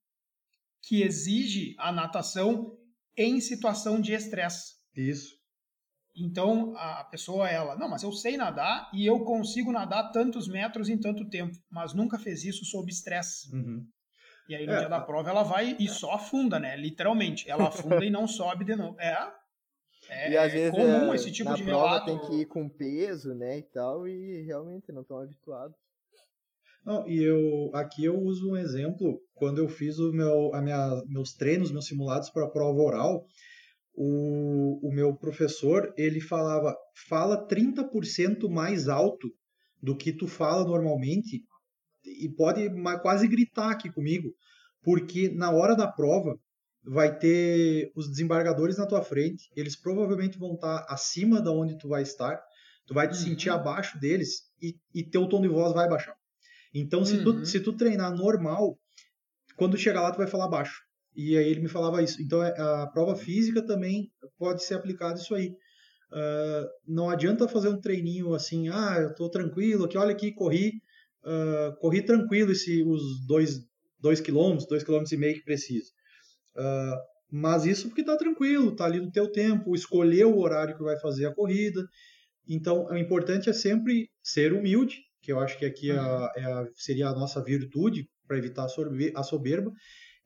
que 0.82 1.02
exige 1.02 1.76
a 1.78 1.92
natação 1.92 2.78
em 3.18 3.42
situação 3.42 4.00
de 4.00 4.14
estresse. 4.14 4.76
Isso. 4.96 5.36
Então 6.16 6.74
a 6.78 7.04
pessoa, 7.04 7.50
ela, 7.50 7.76
não, 7.76 7.90
mas 7.90 8.04
eu 8.04 8.12
sei 8.12 8.38
nadar 8.38 8.90
e 8.94 9.06
eu 9.06 9.20
consigo 9.22 9.72
nadar 9.72 10.12
tantos 10.12 10.48
metros 10.48 10.90
em 10.90 10.98
tanto 10.98 11.30
tempo, 11.30 11.58
mas 11.70 11.94
nunca 11.94 12.18
fez 12.18 12.44
isso 12.44 12.64
sob 12.66 12.90
estresse. 12.90 13.54
Uhum. 13.54 13.86
E 14.48 14.56
aí 14.56 14.66
no 14.66 14.74
é, 14.74 14.80
dia 14.80 14.90
da 14.90 15.00
prova 15.00 15.30
ela 15.30 15.44
vai 15.44 15.76
e 15.80 15.88
só 15.88 16.14
afunda, 16.14 16.60
né? 16.60 16.76
Literalmente. 16.76 17.50
Ela 17.50 17.68
afunda 17.68 18.04
e 18.04 18.10
não 18.10 18.28
sobe 18.28 18.66
de 18.66 18.76
novo. 18.76 19.00
É. 19.00 19.41
É, 20.12 20.32
e 20.32 20.38
às 20.38 20.52
vezes 20.52 20.72
comum 20.72 21.14
é, 21.14 21.16
esse 21.16 21.32
tipo 21.32 21.50
na 21.50 21.56
de 21.56 21.64
prova 21.64 21.88
relato. 21.88 22.06
tem 22.06 22.20
que 22.20 22.42
ir 22.42 22.46
com 22.46 22.68
peso, 22.68 23.34
né, 23.34 23.60
e 23.60 23.64
tal, 23.64 24.06
e 24.06 24.42
realmente 24.44 24.92
não 24.92 25.02
estão 25.02 25.20
habituados. 25.20 25.76
Não, 26.86 27.08
e 27.08 27.24
eu 27.24 27.72
aqui 27.74 28.04
eu 28.04 28.20
uso 28.20 28.52
um 28.52 28.58
exemplo 28.58 29.22
quando 29.34 29.60
eu 29.60 29.70
fiz 29.70 30.00
o 30.00 30.12
meu, 30.12 30.54
a 30.54 30.62
minha, 30.62 31.02
meus 31.08 31.34
treinos, 31.34 31.72
meus 31.72 31.88
simulados 31.88 32.30
para 32.30 32.46
a 32.46 32.50
prova 32.50 32.82
oral 32.82 33.26
o, 33.94 34.88
o 34.88 34.92
meu 34.94 35.16
professor, 35.16 35.94
ele 35.98 36.22
falava, 36.22 36.76
fala 37.08 37.48
30% 37.48 38.50
mais 38.50 38.88
alto 38.88 39.30
do 39.82 39.96
que 39.96 40.14
tu 40.14 40.28
fala 40.28 40.64
normalmente 40.64 41.44
e 42.04 42.30
pode 42.30 42.68
quase 43.02 43.28
gritar 43.28 43.72
aqui 43.72 43.92
comigo, 43.92 44.34
porque 44.82 45.30
na 45.30 45.52
hora 45.52 45.76
da 45.76 45.88
prova 45.88 46.36
vai 46.84 47.18
ter 47.18 47.92
os 47.96 48.10
desembargadores 48.10 48.78
na 48.78 48.88
tua 48.88 49.04
frente, 49.04 49.50
eles 49.56 49.76
provavelmente 49.76 50.38
vão 50.38 50.56
estar 50.56 50.86
acima 50.90 51.42
da 51.42 51.52
onde 51.52 51.78
tu 51.78 51.88
vai 51.88 52.02
estar, 52.02 52.42
tu 52.86 52.94
vai 52.94 53.08
te 53.08 53.18
uhum. 53.18 53.24
sentir 53.24 53.50
abaixo 53.50 54.00
deles 54.00 54.44
e, 54.62 54.76
e 54.94 55.04
teu 55.04 55.28
tom 55.28 55.42
de 55.42 55.48
voz 55.48 55.74
vai 55.74 55.88
baixar. 55.88 56.16
Então, 56.74 57.06
se, 57.06 57.18
uhum. 57.18 57.24
tu, 57.24 57.46
se 57.46 57.60
tu 57.60 57.74
treinar 57.74 58.16
normal, 58.16 58.78
quando 59.56 59.78
chegar 59.78 60.02
lá 60.02 60.12
tu 60.12 60.18
vai 60.18 60.28
falar 60.28 60.48
baixo. 60.48 60.82
E 61.16 61.38
aí 61.38 61.48
ele 61.48 61.60
me 61.60 61.68
falava 61.68 62.02
isso. 62.02 62.22
Então 62.22 62.42
é, 62.42 62.50
a 62.58 62.88
prova 62.88 63.16
física 63.16 63.62
também 63.66 64.12
pode 64.38 64.64
ser 64.64 64.76
aplicada 64.76 65.20
isso 65.20 65.36
aí. 65.36 65.50
Uh, 66.12 66.68
não 66.86 67.10
adianta 67.10 67.48
fazer 67.48 67.70
um 67.70 67.80
treininho 67.80 68.34
assim, 68.34 68.68
ah, 68.68 68.98
eu 69.00 69.16
tô 69.16 69.30
tranquilo, 69.30 69.86
aqui, 69.86 69.98
olha 69.98 70.12
aqui, 70.12 70.34
corri, 70.34 70.74
uh, 71.24 71.74
corri 71.80 72.02
tranquilo 72.02 72.52
esse, 72.52 72.84
os 72.84 73.26
dois, 73.26 73.62
dois 73.98 74.20
quilômetros, 74.20 74.68
dois 74.68 74.84
quilômetros 74.84 75.14
e 75.14 75.18
meio 75.18 75.36
que 75.36 75.44
precisa. 75.44 75.90
Uh, 76.56 77.12
mas 77.32 77.66
isso 77.66 77.88
porque 77.88 78.04
tá 78.04 78.18
tranquilo, 78.18 78.76
tá 78.76 78.86
ali 78.86 79.00
no 79.00 79.12
teu 79.12 79.32
tempo, 79.32 79.74
escolher 79.74 80.26
o 80.26 80.38
horário 80.38 80.76
que 80.76 80.84
vai 80.84 81.00
fazer 81.00 81.26
a 81.26 81.34
corrida. 81.34 81.82
Então, 82.48 82.86
o 82.86 82.98
importante 82.98 83.50
é 83.50 83.54
sempre 83.54 84.10
ser 84.22 84.52
humilde, 84.52 84.98
que 85.22 85.32
eu 85.32 85.40
acho 85.40 85.58
que 85.58 85.66
aqui 85.66 85.92
é 85.92 85.98
a, 85.98 86.32
é 86.36 86.44
a, 86.44 86.66
seria 86.76 87.08
a 87.08 87.16
nossa 87.16 87.42
virtude 87.42 88.10
para 88.28 88.38
evitar 88.38 88.66
a 88.66 89.24
soberba, 89.24 89.72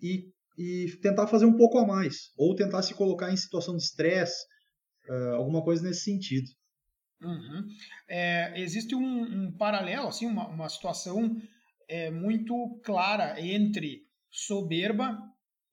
e 0.02 0.26
e 0.58 0.98
tentar 1.02 1.28
fazer 1.28 1.46
um 1.46 1.56
pouco 1.56 1.78
a 1.78 1.86
mais, 1.86 2.32
ou 2.38 2.56
tentar 2.56 2.82
se 2.82 2.94
colocar 2.94 3.32
em 3.32 3.38
situação 3.38 3.76
de 3.76 3.84
estresse, 3.84 4.46
uh, 5.10 5.36
alguma 5.36 5.64
coisa 5.64 5.84
nesse 5.84 6.02
sentido. 6.02 6.48
Uhum. 7.22 7.68
É, 8.08 8.60
existe 8.60 8.96
um, 8.96 9.24
um, 9.24 9.52
paralelo, 9.58 10.08
assim, 10.08 10.26
uma, 10.26 10.48
uma 10.48 10.70
situação 10.70 11.36
é, 11.88 12.10
muito 12.10 12.80
clara 12.84 13.40
entre 13.42 14.04
soberba 14.30 15.18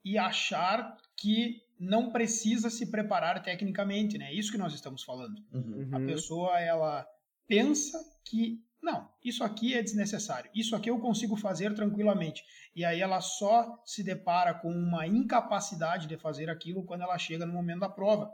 e 0.05 0.19
achar 0.19 0.97
que 1.17 1.61
não 1.79 2.12
precisa 2.12 2.71
se 2.71 2.91
preparar 2.91 3.43
tecnicamente, 3.43 4.17
né? 4.19 4.27
É 4.27 4.35
isso 4.35 4.53
que 4.53 4.59
nós 4.59 4.73
estamos 4.73 5.03
falando. 5.03 5.37
Uhum. 5.53 5.88
A 5.93 6.01
pessoa 6.01 6.61
ela 6.61 7.07
pensa 7.47 7.99
que 8.25 8.62
não, 8.83 9.09
isso 9.25 9.45
aqui 9.45 9.75
é 9.75 9.83
desnecessário. 9.83 10.51
Isso 10.53 10.75
aqui 10.75 10.91
eu 10.91 10.99
consigo 10.99 11.37
fazer 11.37 11.73
tranquilamente. 11.73 12.43
E 12.75 12.85
aí 12.85 13.01
ela 13.01 13.21
só 13.21 13.81
se 13.87 14.03
depara 14.03 14.55
com 14.55 14.71
uma 14.71 15.07
incapacidade 15.07 16.09
de 16.09 16.17
fazer 16.17 16.51
aquilo 16.51 16.85
quando 16.85 17.03
ela 17.03 17.17
chega 17.17 17.47
no 17.47 17.53
momento 17.53 17.81
da 17.81 17.88
prova. 17.88 18.29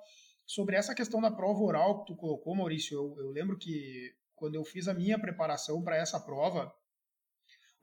Sobre 0.47 0.77
essa 0.77 0.95
questão 0.95 1.21
da 1.21 1.31
prova 1.31 1.61
oral 1.61 1.99
que 1.99 2.07
tu 2.07 2.17
colocou, 2.17 2.55
Maurício, 2.55 2.97
eu, 2.97 3.15
eu 3.19 3.31
lembro 3.31 3.59
que 3.59 4.15
quando 4.35 4.55
eu 4.55 4.65
fiz 4.65 4.89
a 4.89 4.95
minha 4.95 5.19
preparação 5.19 5.83
para 5.83 5.97
essa 5.97 6.19
prova, 6.19 6.73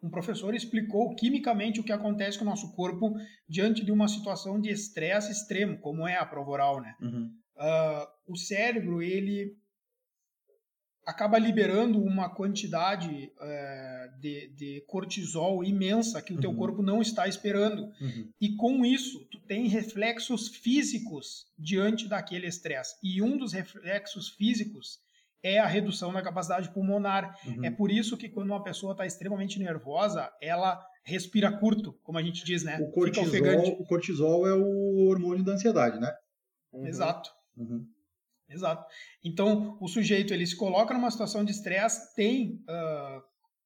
um 0.05 0.09
professor 0.09 0.53
explicou 0.53 1.15
quimicamente 1.15 1.79
o 1.79 1.83
que 1.83 1.91
acontece 1.91 2.37
com 2.37 2.45
o 2.45 2.47
nosso 2.47 2.71
corpo 2.73 3.15
diante 3.49 3.83
de 3.83 3.91
uma 3.91 4.07
situação 4.07 4.61
de 4.61 4.69
estresse 4.69 5.31
extremo, 5.31 5.79
como 5.79 6.07
é 6.07 6.15
a 6.15 6.25
prova 6.25 6.51
oral, 6.51 6.81
né? 6.81 6.95
Uhum. 7.01 7.31
Uh, 7.55 8.33
o 8.33 8.35
cérebro, 8.37 9.01
ele 9.01 9.57
acaba 11.05 11.37
liberando 11.37 12.01
uma 12.01 12.29
quantidade 12.29 13.31
é, 13.39 14.09
de, 14.19 14.47
de, 14.49 14.83
cortisol 14.87 15.63
imensa 15.63 16.21
que 16.21 16.33
o 16.33 16.39
teu 16.39 16.49
uhum. 16.49 16.55
corpo 16.55 16.81
não 16.81 16.99
está 17.01 17.27
esperando. 17.27 17.83
Uhum. 18.01 18.29
E 18.41 18.55
com 18.55 18.83
isso, 18.83 19.23
tu 19.25 19.39
tem 19.41 19.67
reflexos 19.67 20.47
físicos 20.47 21.45
diante 21.57 22.07
daquele 22.07 22.47
estresse. 22.47 22.95
E 23.03 23.21
um 23.21 23.37
dos 23.37 23.53
reflexos 23.53 24.29
físicos 24.29 24.99
é 25.45 25.59
a 25.59 25.67
redução 25.67 26.11
da 26.11 26.23
capacidade 26.23 26.73
pulmonar. 26.73 27.37
Uhum. 27.45 27.63
É 27.63 27.69
por 27.69 27.91
isso 27.91 28.17
que 28.17 28.27
quando 28.27 28.47
uma 28.49 28.63
pessoa 28.63 28.93
está 28.93 29.05
extremamente 29.05 29.59
nervosa, 29.59 30.27
ela 30.41 30.83
respira 31.03 31.55
curto, 31.55 31.93
como 32.01 32.17
a 32.17 32.23
gente 32.23 32.43
diz, 32.43 32.63
né? 32.63 32.79
O 32.81 32.89
cortisol, 32.89 33.67
o 33.79 33.85
cortisol 33.85 34.47
é 34.47 34.53
o 34.55 35.07
hormônio 35.07 35.45
da 35.45 35.51
ansiedade, 35.51 35.99
né? 35.99 36.11
Exato. 36.73 37.29
Uhum. 37.55 37.85
Exato. 38.49 38.85
Então, 39.23 39.77
o 39.79 39.87
sujeito 39.87 40.33
ele 40.33 40.47
se 40.47 40.57
coloca 40.57 40.95
numa 40.95 41.11
situação 41.11 41.45
de 41.45 41.51
estresse, 41.51 42.15
tem, 42.15 42.63
uh, 42.67 43.21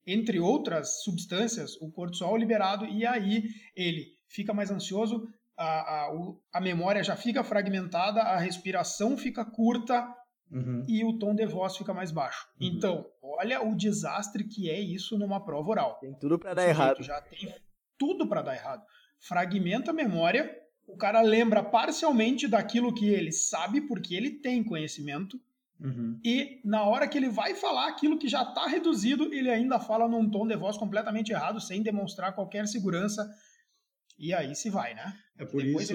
entre 0.05 0.37
outras 0.37 1.01
substâncias, 1.03 1.77
o 1.81 1.89
cortisol 1.89 2.35
liberado, 2.35 2.85
e 2.87 3.05
aí 3.05 3.45
ele 3.73 4.05
fica 4.27 4.53
mais 4.53 4.69
ansioso, 4.69 5.25
a, 5.57 6.07
a, 6.07 6.11
a 6.53 6.61
memória 6.61 7.03
já 7.03 7.15
fica 7.15 7.41
fragmentada, 7.41 8.21
a 8.21 8.37
respiração 8.37 9.17
fica 9.17 9.45
curta 9.45 10.05
uhum. 10.51 10.83
e 10.87 11.03
o 11.03 11.17
tom 11.17 11.35
de 11.35 11.45
voz 11.45 11.77
fica 11.77 11.93
mais 11.93 12.11
baixo. 12.11 12.47
Uhum. 12.59 12.67
Então, 12.67 13.05
olha 13.21 13.61
o 13.61 13.75
desastre 13.75 14.43
que 14.43 14.69
é 14.69 14.79
isso 14.79 15.17
numa 15.17 15.43
prova 15.43 15.69
oral. 15.69 15.97
Tem 15.99 16.13
tudo 16.13 16.37
para 16.37 16.53
dar 16.53 16.67
errado. 16.67 17.03
Já 17.03 17.21
tem 17.21 17.53
tudo 17.97 18.27
para 18.27 18.41
dar 18.41 18.55
errado. 18.55 18.83
Fragmenta 19.19 19.91
a 19.91 19.93
memória 19.93 20.59
o 20.89 20.97
cara 20.97 21.21
lembra 21.21 21.63
parcialmente 21.63 22.47
daquilo 22.47 22.93
que 22.93 23.07
ele 23.07 23.31
sabe, 23.31 23.81
porque 23.81 24.15
ele 24.15 24.31
tem 24.31 24.63
conhecimento, 24.63 25.39
uhum. 25.79 26.19
e 26.25 26.59
na 26.65 26.83
hora 26.83 27.07
que 27.07 27.17
ele 27.17 27.29
vai 27.29 27.53
falar 27.53 27.87
aquilo 27.87 28.17
que 28.17 28.27
já 28.27 28.41
está 28.41 28.65
reduzido, 28.65 29.31
ele 29.31 29.51
ainda 29.51 29.79
fala 29.79 30.07
num 30.07 30.29
tom 30.29 30.47
de 30.47 30.55
voz 30.55 30.77
completamente 30.77 31.31
errado, 31.31 31.61
sem 31.61 31.83
demonstrar 31.83 32.33
qualquer 32.33 32.67
segurança. 32.67 33.29
E 34.17 34.33
aí 34.33 34.55
se 34.55 34.69
vai, 34.69 34.95
né? 34.95 35.15
É 35.37 35.45
por 35.45 35.63
isso, 35.63 35.93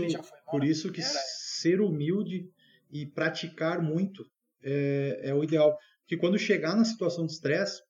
por 0.49 0.65
isso 0.65 0.93
que 0.93 1.03
ser 1.03 1.81
humilde 1.81 2.49
e 2.91 3.05
praticar 3.05 3.83
muito 3.83 4.25
é, 4.65 5.21
é 5.25 5.35
o 5.35 5.45
ideal. 5.45 5.77
Porque 6.01 6.17
quando 6.17 6.39
chegar 6.39 6.77
na 6.77 6.85
situação 6.85 7.27
de 7.27 7.33
estresse, 7.33 7.83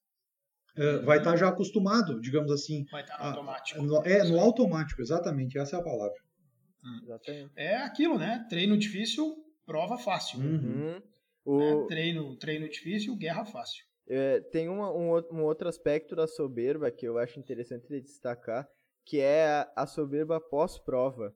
é, 0.77 0.99
vai 0.99 1.19
estar 1.19 1.33
tá 1.33 1.37
já 1.37 1.49
acostumado, 1.49 2.21
digamos 2.21 2.51
assim. 2.51 2.85
Vai 2.91 3.03
estar 3.03 3.17
tá 3.17 3.23
no 3.23 3.29
a, 3.29 3.33
automático. 3.33 3.83
No, 3.83 4.07
é, 4.07 4.25
no 4.25 4.41
automático, 4.41 5.01
exatamente, 5.01 5.59
essa 5.59 5.77
é 5.77 5.81
a 5.81 5.83
palavra. 5.83 6.17
Exatamente. 7.03 7.53
É 7.57 7.77
aquilo, 7.77 8.19
né? 8.19 8.45
Treino 8.49 8.77
difícil, 8.77 9.37
prova 9.65 9.97
fácil. 9.97 10.41
Uhum. 10.41 11.01
O... 11.45 11.61
É, 11.61 11.87
treino, 11.87 12.37
treino 12.37 12.69
difícil, 12.69 13.17
guerra 13.17 13.45
fácil. 13.45 13.85
É, 14.09 14.41
tem 14.53 14.69
uma, 14.69 14.93
um, 14.93 15.13
um, 15.33 15.43
outro 15.43 15.69
aspecto 15.69 16.15
da 16.15 16.27
soberba 16.27 16.91
que 16.91 17.07
eu 17.07 17.17
acho 17.19 17.39
interessante 17.39 17.89
de 17.89 18.01
destacar, 18.03 18.67
que 19.07 19.19
é 19.21 19.47
a, 19.47 19.73
a 19.77 19.87
soberba 19.87 20.41
pós-prova. 20.41 21.33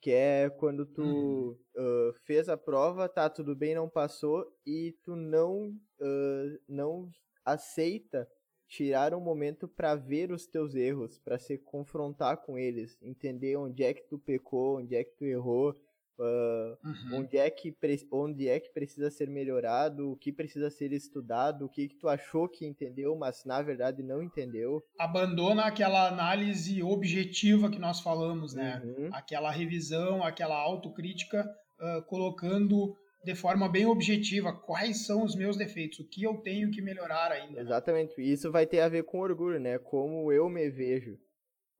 Que 0.00 0.12
é 0.12 0.50
quando 0.50 0.86
tu 0.86 1.02
uhum. 1.02 1.56
uh, 1.76 2.14
fez 2.24 2.48
a 2.48 2.56
prova, 2.56 3.08
tá, 3.08 3.28
tudo 3.28 3.54
bem, 3.54 3.74
não 3.74 3.88
passou, 3.88 4.46
e 4.66 4.96
tu 5.04 5.14
não, 5.14 5.68
uh, 6.00 6.60
não 6.66 7.10
aceita 7.44 8.26
tirar 8.66 9.12
um 9.14 9.20
momento 9.20 9.66
para 9.66 9.96
ver 9.96 10.30
os 10.30 10.46
teus 10.46 10.74
erros, 10.74 11.18
para 11.18 11.38
se 11.38 11.58
confrontar 11.58 12.38
com 12.38 12.56
eles, 12.56 12.96
entender 13.02 13.56
onde 13.56 13.82
é 13.82 13.92
que 13.92 14.02
tu 14.08 14.18
pecou, 14.18 14.78
onde 14.78 14.94
é 14.94 15.02
que 15.02 15.16
tu 15.16 15.24
errou, 15.24 15.76
uh, 16.20 16.86
uhum. 16.86 17.20
onde, 17.20 17.38
é 17.38 17.50
que 17.50 17.74
onde 18.12 18.48
é 18.48 18.60
que 18.60 18.70
precisa 18.70 19.10
ser 19.10 19.28
melhorado, 19.28 20.12
o 20.12 20.16
que 20.16 20.30
precisa 20.30 20.70
ser 20.70 20.92
estudado, 20.92 21.64
o 21.64 21.68
que, 21.68 21.88
que 21.88 21.96
tu 21.96 22.08
achou 22.08 22.48
que 22.48 22.66
entendeu, 22.66 23.16
mas 23.16 23.44
na 23.44 23.62
verdade 23.62 24.02
não 24.02 24.22
entendeu. 24.22 24.84
Abandona 24.98 25.64
aquela 25.64 26.08
análise 26.08 26.82
objetiva 26.82 27.70
que 27.70 27.78
nós 27.78 28.00
falamos, 28.00 28.54
né? 28.54 28.82
Uhum. 28.84 29.08
Aquela 29.12 29.50
revisão, 29.50 30.22
aquela 30.22 30.56
autocrítica, 30.56 31.48
uh, 31.80 32.02
colocando 32.02 32.96
de 33.22 33.34
forma 33.34 33.68
bem 33.68 33.84
objetiva 33.84 34.52
quais 34.52 35.04
são 35.04 35.24
os 35.24 35.34
meus 35.36 35.56
defeitos, 35.56 35.98
o 36.00 36.08
que 36.08 36.22
eu 36.22 36.38
tenho 36.38 36.70
que 36.70 36.80
melhorar 36.80 37.30
ainda. 37.30 37.56
Né? 37.56 37.60
Exatamente. 37.60 38.20
Isso 38.20 38.50
vai 38.50 38.66
ter 38.66 38.80
a 38.80 38.88
ver 38.88 39.04
com 39.04 39.20
orgulho, 39.20 39.60
né? 39.60 39.78
Como 39.78 40.32
eu 40.32 40.48
me 40.48 40.70
vejo. 40.70 41.18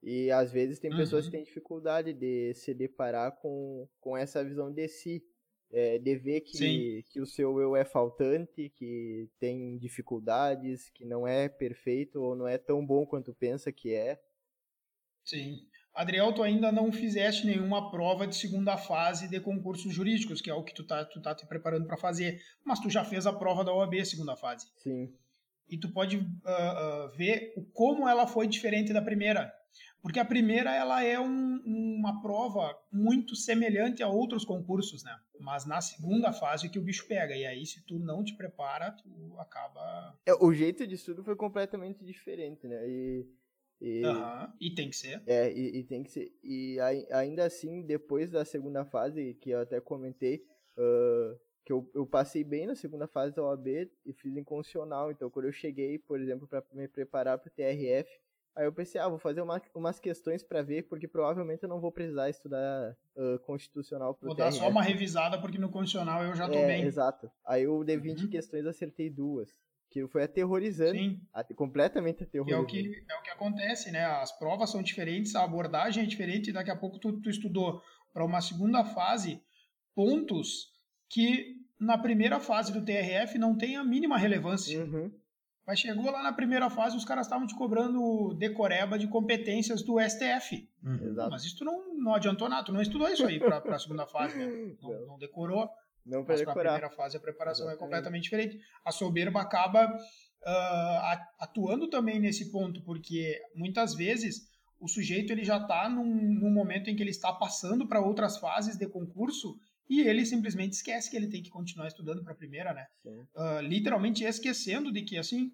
E 0.02 0.30
às 0.30 0.50
vezes 0.50 0.78
tem 0.78 0.90
pessoas 0.90 1.24
uhum. 1.24 1.30
que 1.30 1.36
têm 1.36 1.44
dificuldade 1.44 2.12
de 2.12 2.54
se 2.54 2.72
deparar 2.72 3.32
com, 3.32 3.86
com 4.00 4.16
essa 4.16 4.42
visão 4.44 4.72
de 4.72 4.88
si. 4.88 5.22
É, 5.72 5.98
de 6.00 6.16
ver 6.16 6.40
que, 6.40 7.04
que 7.10 7.20
o 7.20 7.26
seu 7.26 7.60
eu 7.60 7.76
é 7.76 7.84
faltante, 7.84 8.70
que 8.70 9.30
tem 9.38 9.78
dificuldades, 9.78 10.90
que 10.90 11.04
não 11.04 11.28
é 11.28 11.48
perfeito 11.48 12.20
ou 12.20 12.34
não 12.34 12.48
é 12.48 12.58
tão 12.58 12.84
bom 12.84 13.06
quanto 13.06 13.32
pensa 13.32 13.70
que 13.70 13.94
é. 13.94 14.20
Sim. 15.24 15.60
Adriel, 15.94 16.32
tu 16.32 16.42
ainda 16.42 16.72
não 16.72 16.90
fizeste 16.90 17.46
nenhuma 17.46 17.90
prova 17.90 18.26
de 18.26 18.34
segunda 18.36 18.76
fase 18.76 19.28
de 19.28 19.38
concursos 19.40 19.92
jurídicos, 19.92 20.40
que 20.40 20.50
é 20.50 20.54
o 20.54 20.62
que 20.62 20.74
tu 20.74 20.84
tá, 20.84 21.04
tu 21.04 21.20
tá 21.20 21.34
te 21.34 21.46
preparando 21.46 21.86
para 21.86 21.96
fazer, 21.96 22.40
mas 22.64 22.80
tu 22.80 22.88
já 22.88 23.04
fez 23.04 23.26
a 23.26 23.32
prova 23.32 23.64
da 23.64 23.72
OAB 23.72 24.04
segunda 24.04 24.36
fase. 24.36 24.66
Sim. 24.78 25.12
E 25.68 25.78
tu 25.78 25.92
pode 25.92 26.16
uh, 26.16 26.20
uh, 26.20 27.16
ver 27.16 27.52
como 27.72 28.08
ela 28.08 28.26
foi 28.26 28.48
diferente 28.48 28.92
da 28.92 29.02
primeira. 29.02 29.52
Porque 30.02 30.18
a 30.18 30.24
primeira 30.24 30.74
ela 30.74 31.02
é 31.02 31.20
um, 31.20 31.62
uma 31.66 32.22
prova 32.22 32.76
muito 32.90 33.36
semelhante 33.36 34.02
a 34.02 34.08
outros 34.08 34.44
concursos, 34.44 35.04
né? 35.04 35.16
Mas 35.38 35.66
na 35.66 35.80
segunda 35.80 36.32
fase 36.32 36.68
que 36.68 36.78
o 36.78 36.82
bicho 36.82 37.06
pega. 37.06 37.36
E 37.36 37.46
aí, 37.46 37.66
se 37.66 37.84
tu 37.84 37.98
não 37.98 38.24
te 38.24 38.34
prepara, 38.36 38.92
tu 38.92 39.36
acaba. 39.38 40.18
É, 40.26 40.34
o 40.34 40.52
jeito 40.52 40.86
de 40.86 40.94
estudo 40.94 41.22
foi 41.22 41.36
completamente 41.36 42.04
diferente, 42.04 42.66
né? 42.66 42.88
E 42.88 43.26
e, 43.80 44.04
uhum. 44.04 44.52
e 44.60 44.74
tem 44.74 44.90
que 44.90 44.96
ser. 44.96 45.22
É, 45.26 45.50
e, 45.50 45.78
e, 45.78 45.84
tem 45.84 46.02
que 46.02 46.10
ser. 46.10 46.30
E 46.44 46.78
ainda 47.10 47.46
assim, 47.46 47.82
depois 47.82 48.30
da 48.30 48.44
segunda 48.44 48.84
fase, 48.84 49.34
que 49.40 49.50
eu 49.50 49.60
até 49.60 49.80
comentei, 49.80 50.44
uh, 50.76 51.40
que 51.64 51.72
eu, 51.72 51.90
eu 51.94 52.06
passei 52.06 52.44
bem 52.44 52.66
na 52.66 52.74
segunda 52.74 53.08
fase 53.08 53.34
da 53.34 53.42
OAB 53.42 53.68
e 54.04 54.12
fiz 54.12 54.36
inconstitucional. 54.36 55.10
Então, 55.10 55.30
quando 55.30 55.46
eu 55.46 55.52
cheguei, 55.52 55.98
por 55.98 56.20
exemplo, 56.20 56.46
para 56.46 56.62
me 56.72 56.88
preparar 56.88 57.38
para 57.38 57.48
o 57.48 57.52
TRF, 57.54 58.10
aí 58.56 58.64
eu 58.64 58.72
pensei, 58.72 59.00
ah, 59.00 59.08
vou 59.08 59.18
fazer 59.18 59.40
uma, 59.40 59.60
umas 59.74 59.98
questões 59.98 60.42
para 60.42 60.62
ver, 60.62 60.82
porque 60.82 61.08
provavelmente 61.08 61.62
eu 61.62 61.68
não 61.68 61.80
vou 61.80 61.92
precisar 61.92 62.28
estudar 62.28 62.96
uh, 63.16 63.38
constitucional 63.40 64.14
para 64.14 64.30
o 64.30 64.34
TRF. 64.34 64.50
Vou 64.50 64.60
dar 64.60 64.64
só 64.64 64.70
uma 64.70 64.82
revisada, 64.82 65.40
porque 65.40 65.58
no 65.58 65.70
constitucional 65.70 66.24
eu 66.24 66.34
já 66.34 66.48
tô 66.48 66.58
é, 66.58 66.66
bem. 66.66 66.84
Exato. 66.84 67.30
Aí 67.46 67.64
eu 67.64 67.82
de 67.84 67.96
20 67.96 68.22
uhum. 68.22 68.30
questões 68.30 68.66
acertei 68.66 69.10
duas 69.10 69.50
que 69.90 70.06
foi 70.06 70.22
aterrorizante, 70.22 70.98
Sim. 70.98 71.54
completamente 71.56 72.22
aterrorizante. 72.22 72.72
Que 72.72 72.78
é, 72.78 72.80
o 72.80 72.92
que, 72.92 73.12
é 73.12 73.16
o 73.16 73.22
que 73.22 73.30
acontece, 73.30 73.90
né? 73.90 74.04
As 74.04 74.30
provas 74.38 74.70
são 74.70 74.82
diferentes, 74.82 75.34
a 75.34 75.42
abordagem 75.42 76.04
é 76.04 76.06
diferente, 76.06 76.50
e 76.50 76.52
daqui 76.52 76.70
a 76.70 76.76
pouco 76.76 76.98
tu, 76.98 77.20
tu 77.20 77.28
estudou 77.28 77.82
para 78.12 78.24
uma 78.24 78.40
segunda 78.40 78.84
fase 78.84 79.42
pontos 79.94 80.68
que 81.08 81.56
na 81.78 81.98
primeira 81.98 82.38
fase 82.38 82.72
do 82.72 82.84
TRF 82.84 83.36
não 83.36 83.56
tem 83.56 83.76
a 83.76 83.84
mínima 83.84 84.16
relevância. 84.16 84.84
Uhum. 84.84 85.10
Mas 85.70 85.78
chegou 85.78 86.10
lá 86.10 86.20
na 86.20 86.32
primeira 86.32 86.68
fase, 86.68 86.96
os 86.96 87.04
caras 87.04 87.28
estavam 87.28 87.46
te 87.46 87.54
cobrando 87.54 88.34
decoreba 88.34 88.98
de 88.98 89.06
competências 89.06 89.82
do 89.82 90.00
STF. 90.00 90.68
Uhum. 90.82 91.14
Mas 91.30 91.44
isso 91.44 91.64
não, 91.64 91.94
não 91.94 92.12
adiantou 92.12 92.48
nada, 92.48 92.64
tu 92.64 92.72
não 92.72 92.82
estudou 92.82 93.08
isso 93.08 93.24
aí 93.24 93.38
para 93.38 93.58
a 93.58 93.78
segunda 93.78 94.04
fase, 94.04 94.36
né? 94.36 94.46
não, 94.82 95.06
não 95.06 95.18
decorou. 95.18 95.70
Não 96.04 96.24
para 96.24 96.34
decorar. 96.34 96.60
a 96.60 96.64
primeira 96.64 96.90
fase 96.90 97.16
a 97.16 97.20
preparação 97.20 97.66
Exatamente. 97.66 97.78
é 97.78 97.84
completamente 97.84 98.22
diferente. 98.24 98.58
A 98.84 98.90
soberba 98.90 99.40
acaba 99.40 99.86
uh, 99.94 101.20
atuando 101.38 101.88
também 101.88 102.18
nesse 102.18 102.50
ponto, 102.50 102.82
porque 102.82 103.40
muitas 103.54 103.94
vezes 103.94 104.50
o 104.80 104.88
sujeito 104.88 105.32
ele 105.32 105.44
já 105.44 105.58
está 105.58 105.88
num, 105.88 106.04
num, 106.04 106.50
momento 106.50 106.90
em 106.90 106.96
que 106.96 107.02
ele 107.02 107.10
está 107.10 107.32
passando 107.32 107.86
para 107.86 108.00
outras 108.00 108.38
fases 108.38 108.76
de 108.76 108.88
concurso 108.88 109.56
e 109.88 110.00
ele 110.00 110.26
simplesmente 110.26 110.72
esquece 110.72 111.08
que 111.08 111.16
ele 111.16 111.28
tem 111.28 111.42
que 111.42 111.50
continuar 111.50 111.86
estudando 111.86 112.24
para 112.24 112.32
a 112.32 112.36
primeira, 112.36 112.74
né? 112.74 112.86
Uh, 113.04 113.60
literalmente 113.62 114.24
esquecendo 114.24 114.90
de 114.90 115.02
que 115.02 115.16
assim 115.16 115.52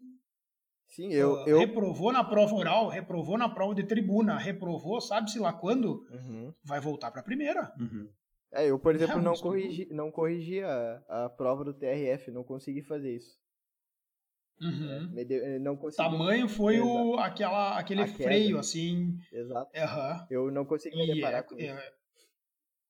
Sim, 0.96 1.12
eu, 1.12 1.34
uh, 1.34 1.44
eu... 1.46 1.58
Reprovou 1.58 2.10
na 2.10 2.24
prova 2.24 2.54
oral, 2.54 2.88
reprovou 2.88 3.36
na 3.36 3.50
prova 3.50 3.74
de 3.74 3.84
tribuna, 3.84 4.38
reprovou, 4.38 4.98
sabe-se 4.98 5.38
lá 5.38 5.52
quando, 5.52 6.06
uhum. 6.10 6.54
vai 6.64 6.80
voltar 6.80 7.10
para 7.10 7.20
a 7.20 7.24
primeira. 7.24 7.70
Uhum. 7.78 8.08
É, 8.50 8.70
eu, 8.70 8.78
por 8.78 8.94
exemplo, 8.94 9.20
não 9.20 9.34
corrigi, 9.34 9.86
não 9.90 10.10
corrigi 10.10 10.62
a, 10.62 11.02
a 11.06 11.28
prova 11.28 11.64
do 11.64 11.74
TRF, 11.74 12.30
não 12.30 12.42
consegui 12.42 12.82
fazer 12.82 13.14
isso. 13.14 13.36
Uhum. 14.58 15.12
É, 15.18 15.58
não 15.58 15.76
consegui... 15.76 16.02
Tamanho 16.02 16.48
foi 16.48 16.80
o, 16.80 17.18
aquela, 17.18 17.78
aquele 17.78 18.06
freio, 18.06 18.58
assim. 18.58 19.18
Exato. 19.30 19.70
Uhum. 19.76 20.26
Eu 20.30 20.50
não 20.50 20.64
consegui 20.64 20.96
me 20.96 21.12
deparar 21.12 21.40
é, 21.40 21.42
com 21.42 21.56
isso. 21.56 21.74
É, 21.74 21.92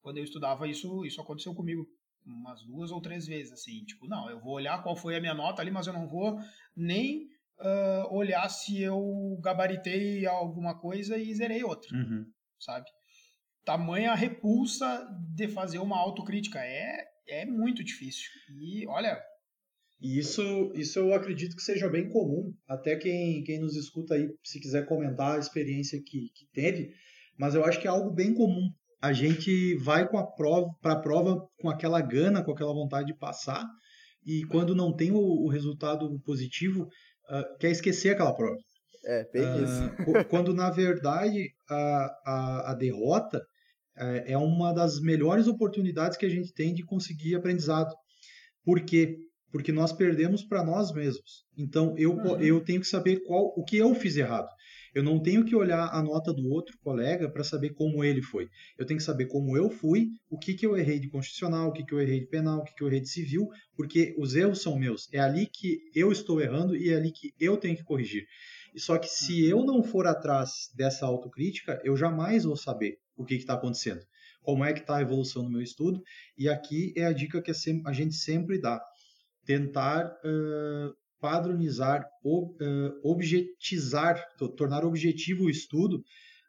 quando 0.01 0.19
eu 0.19 0.25
estudava 0.25 0.69
isso, 0.69 1.05
isso 1.05 1.21
aconteceu 1.21 1.53
comigo 1.57 1.85
umas 2.25 2.63
duas 2.63 2.93
ou 2.93 3.01
três 3.01 3.27
vezes, 3.27 3.53
assim. 3.53 3.85
Tipo, 3.85 4.07
não, 4.07 4.31
eu 4.31 4.39
vou 4.39 4.53
olhar 4.53 4.81
qual 4.85 4.95
foi 4.95 5.17
a 5.17 5.21
minha 5.21 5.35
nota 5.35 5.61
ali, 5.61 5.73
mas 5.73 5.89
eu 5.89 5.93
não 5.93 6.07
vou 6.07 6.39
nem 6.77 7.35
uh, 7.61 8.15
olhar 8.15 8.49
se 8.49 8.81
eu 8.81 9.39
gabaritei 9.41 10.27
alguma 10.27 10.79
coisa 10.79 11.17
e 11.17 11.35
zerei 11.35 11.63
outra, 11.63 11.95
uhum. 11.97 12.25
sabe? 12.59 12.87
tamanha 13.67 14.15
repulsa 14.15 15.05
de 15.35 15.49
fazer 15.49 15.79
uma 15.79 15.99
autocrítica. 15.99 16.61
É, 16.61 17.05
é 17.29 17.45
muito 17.45 17.85
difícil. 17.85 18.31
E 18.63 18.87
olha. 18.87 19.21
E 20.01 20.19
isso, 20.19 20.73
isso 20.75 20.99
eu 20.99 21.13
acredito 21.13 21.57
que 21.57 21.63
seja 21.63 21.89
bem 21.89 22.09
comum. 22.09 22.55
Até 22.69 22.97
quem, 22.97 23.43
quem 23.43 23.59
nos 23.59 23.75
escuta 23.77 24.15
aí, 24.15 24.29
se 24.45 24.61
quiser 24.61 24.87
comentar 24.87 25.35
a 25.35 25.39
experiência 25.39 26.01
que, 26.01 26.31
que 26.35 26.47
teve, 26.53 26.93
mas 27.37 27.55
eu 27.55 27.65
acho 27.65 27.81
que 27.81 27.89
é 27.89 27.91
algo 27.91 28.11
bem 28.11 28.33
comum. 28.33 28.71
A 29.03 29.13
gente 29.13 29.75
vai 29.77 30.09
com 30.09 30.17
a 30.17 30.27
prova 30.27 30.71
para 30.81 30.93
a 30.93 31.01
prova 31.01 31.49
com 31.59 31.69
aquela 31.69 32.01
gana, 32.01 32.45
com 32.45 32.53
aquela 32.53 32.73
vontade 32.73 33.09
de 33.09 33.19
passar, 33.19 33.65
e 34.25 34.45
quando 34.45 34.75
não 34.75 34.95
tem 34.95 35.13
o, 35.13 35.19
o 35.19 35.49
resultado 35.49 36.21
positivo, 36.21 36.89
uh, 37.31 37.59
quer 37.59 37.71
esquecer 37.71 38.11
aquela 38.11 38.35
prova. 38.35 38.57
É, 39.05 39.29
bem 39.33 39.43
uh, 39.43 39.65
isso. 39.65 40.27
quando 40.29 40.53
na 40.53 40.71
verdade 40.71 41.51
a, 41.69 42.17
a, 42.25 42.71
a 42.73 42.75
derrota 42.75 43.41
é, 43.97 44.33
é 44.33 44.39
uma 44.39 44.73
das 44.73 45.01
melhores 45.01 45.47
oportunidades 45.47 46.19
que 46.19 46.27
a 46.27 46.31
gente 46.31 46.53
tem 46.53 46.75
de 46.75 46.85
conseguir 46.85 47.35
aprendizado. 47.35 47.95
Por 48.65 48.81
quê? 48.81 49.17
Porque 49.51 49.73
nós 49.73 49.93
perdemos 49.93 50.43
para 50.43 50.65
nós 50.65 50.93
mesmos. 50.93 51.45
Então 51.57 51.95
eu, 51.97 52.13
uhum. 52.13 52.41
eu 52.41 52.63
tenho 52.63 52.81
que 52.81 52.87
saber 52.87 53.23
qual 53.25 53.55
o 53.57 53.65
que 53.65 53.77
eu 53.77 53.95
fiz 53.95 54.17
errado. 54.17 54.49
Eu 54.97 55.03
não 55.03 55.21
tenho 55.21 55.45
que 55.45 55.55
olhar 55.55 55.91
a 55.93 56.03
nota 56.03 56.33
do 56.33 56.49
outro 56.49 56.79
colega 56.79 57.29
para 57.29 57.45
saber 57.45 57.75
como 57.75 58.03
ele 58.03 58.23
foi. 58.23 58.49
Eu 58.79 58.87
tenho 58.87 58.97
que 58.97 59.05
saber 59.05 59.27
como 59.27 59.55
eu 59.55 59.69
fui, 59.69 60.09
o 60.31 60.39
que, 60.39 60.55
que 60.55 60.65
eu 60.65 60.75
errei 60.75 60.99
de 60.99 61.11
constitucional, 61.11 61.69
o 61.69 61.73
que, 61.75 61.85
que 61.85 61.93
eu 61.93 62.01
errei 62.01 62.21
de 62.21 62.27
penal, 62.29 62.61
o 62.61 62.65
que, 62.65 62.75
que 62.75 62.83
eu 62.83 62.89
errei 62.89 63.01
de 63.01 63.11
civil, 63.11 63.47
porque 63.77 64.15
os 64.17 64.35
erros 64.35 64.63
são 64.63 64.79
meus. 64.79 65.07
É 65.13 65.19
ali 65.19 65.49
que 65.53 65.83
eu 65.95 66.11
estou 66.11 66.41
errando 66.41 66.75
e 66.75 66.89
é 66.89 66.97
ali 66.97 67.13
que 67.13 67.35
eu 67.39 67.59
tenho 67.59 67.77
que 67.77 67.85
corrigir. 67.85 68.27
Só 68.75 68.97
que 68.97 69.07
se 69.07 69.45
eu 69.45 69.67
não 69.67 69.83
for 69.83 70.07
atrás 70.07 70.71
dessa 70.75 71.05
autocrítica, 71.05 71.79
eu 71.85 71.95
jamais 71.95 72.45
vou 72.45 72.57
saber 72.57 72.97
o 73.15 73.23
que 73.27 73.35
está 73.35 73.53
acontecendo, 73.53 74.01
como 74.41 74.65
é 74.65 74.73
que 74.73 74.81
está 74.81 74.97
a 74.97 75.03
evolução 75.03 75.43
no 75.43 75.51
meu 75.51 75.61
estudo. 75.61 76.03
E 76.39 76.49
aqui 76.49 76.95
é 76.97 77.05
a 77.05 77.13
dica 77.13 77.43
que 77.43 77.51
a 77.51 77.93
gente 77.93 78.15
sempre 78.15 78.59
dá: 78.59 78.81
tentar 79.45 80.07
uh, 80.25 80.97
padronizar, 81.21 82.05
ob, 82.25 82.53
uh, 82.63 83.01
objetizar, 83.03 84.23
tornar 84.57 84.85
objetivo 84.85 85.45
o 85.45 85.51
estudo. 85.51 86.03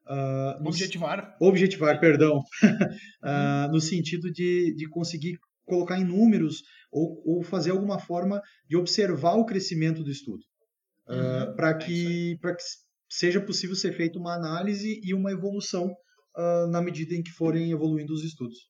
Uh, 0.06 0.62
no, 0.62 0.70
objetivar. 0.70 1.36
Objetivar, 1.40 2.00
perdão. 2.00 2.40
uh, 2.64 3.72
no 3.72 3.82
sentido 3.82 4.32
de, 4.32 4.74
de 4.76 4.88
conseguir 4.90 5.38
colocar 5.66 6.00
em 6.00 6.06
números 6.06 6.64
ou, 6.92 7.22
ou 7.26 7.44
fazer 7.44 7.72
alguma 7.72 8.00
forma 8.00 8.42
de 8.70 8.78
observar 8.78 9.36
o 9.36 9.46
crescimento 9.46 10.04
do 10.04 10.12
estudo. 10.12 10.44
Uh, 11.08 11.56
para 11.56 11.74
que, 11.74 12.38
é 12.44 12.54
que 12.54 12.64
seja 13.10 13.40
possível 13.40 13.76
ser 13.76 13.94
feita 13.94 14.20
uma 14.20 14.36
análise 14.36 15.00
e 15.04 15.14
uma 15.14 15.32
evolução 15.32 15.94
na 16.70 16.84
medida 16.84 17.16
em 17.16 17.24
que 17.24 17.32
forem 17.32 17.72
evoluindo 17.72 18.14
os 18.14 18.24
estudos. 18.24 18.70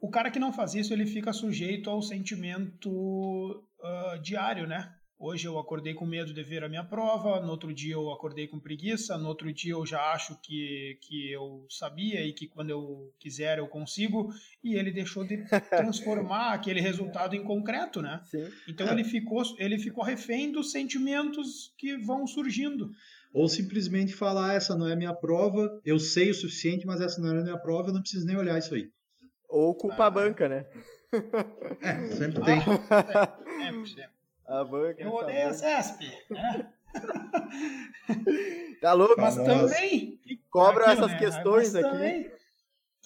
O 0.00 0.08
cara 0.08 0.30
que 0.30 0.38
não 0.38 0.52
faz 0.52 0.74
isso, 0.74 0.92
ele 0.92 1.06
fica 1.06 1.32
sujeito 1.32 1.90
ao 1.90 2.00
sentimento 2.00 2.90
uh, 2.90 4.20
diário, 4.22 4.66
né? 4.66 4.94
Hoje 5.22 5.46
eu 5.46 5.58
acordei 5.58 5.92
com 5.92 6.06
medo 6.06 6.32
de 6.32 6.42
ver 6.42 6.64
a 6.64 6.68
minha 6.68 6.82
prova, 6.82 7.40
no 7.40 7.50
outro 7.50 7.74
dia 7.74 7.92
eu 7.92 8.10
acordei 8.10 8.48
com 8.48 8.58
preguiça, 8.58 9.18
no 9.18 9.28
outro 9.28 9.52
dia 9.52 9.72
eu 9.72 9.84
já 9.84 10.00
acho 10.14 10.34
que, 10.40 10.96
que 11.02 11.30
eu 11.30 11.66
sabia 11.68 12.24
e 12.26 12.32
que 12.32 12.48
quando 12.48 12.70
eu 12.70 13.12
quiser 13.18 13.58
eu 13.58 13.68
consigo, 13.68 14.32
e 14.64 14.74
ele 14.76 14.90
deixou 14.90 15.22
de 15.22 15.36
transformar 15.68 16.54
aquele 16.54 16.80
resultado 16.80 17.36
em 17.36 17.44
concreto, 17.44 18.00
né? 18.00 18.22
Sim. 18.24 18.48
Então 18.66 18.90
ele 18.90 19.04
ficou, 19.04 19.42
ele 19.58 19.78
ficou 19.78 20.02
refém 20.02 20.50
dos 20.50 20.72
sentimentos 20.72 21.74
que 21.76 21.98
vão 21.98 22.26
surgindo. 22.26 22.90
Ou 23.34 23.46
simplesmente 23.46 24.14
falar, 24.14 24.52
ah, 24.52 24.54
essa 24.54 24.74
não 24.74 24.88
é 24.88 24.96
minha 24.96 25.14
prova, 25.14 25.68
eu 25.84 25.98
sei 25.98 26.30
o 26.30 26.34
suficiente, 26.34 26.86
mas 26.86 27.02
essa 27.02 27.20
não 27.20 27.28
é 27.28 27.38
a 27.38 27.44
minha 27.44 27.58
prova, 27.58 27.90
eu 27.90 27.92
não 27.92 28.00
preciso 28.00 28.26
nem 28.26 28.38
olhar 28.38 28.58
isso 28.58 28.74
aí. 28.74 28.90
Ou 29.50 29.74
culpa 29.74 30.04
ah. 30.04 30.06
a 30.06 30.10
banca, 30.10 30.48
né? 30.48 30.66
É, 31.82 32.06
sempre 32.12 32.40
tem. 32.44 32.60
Ah, 32.88 33.36
é, 33.62 33.64
é, 33.64 34.04
é. 34.04 34.08
A 34.46 34.64
banca. 34.64 35.02
Eu 35.02 35.12
odeio 35.12 35.48
a 35.48 35.52
CESP, 35.52 36.04
né? 36.30 36.72
tá 38.80 38.92
louco, 38.92 39.20
mas 39.20 39.34
também. 39.34 40.20
Cobra 40.50 40.86
aquilo, 40.86 41.06
essas 41.06 41.12
né? 41.12 41.18
questões 41.18 41.72
mas 41.72 41.84
aqui. 41.84 41.90
Também, 41.90 42.30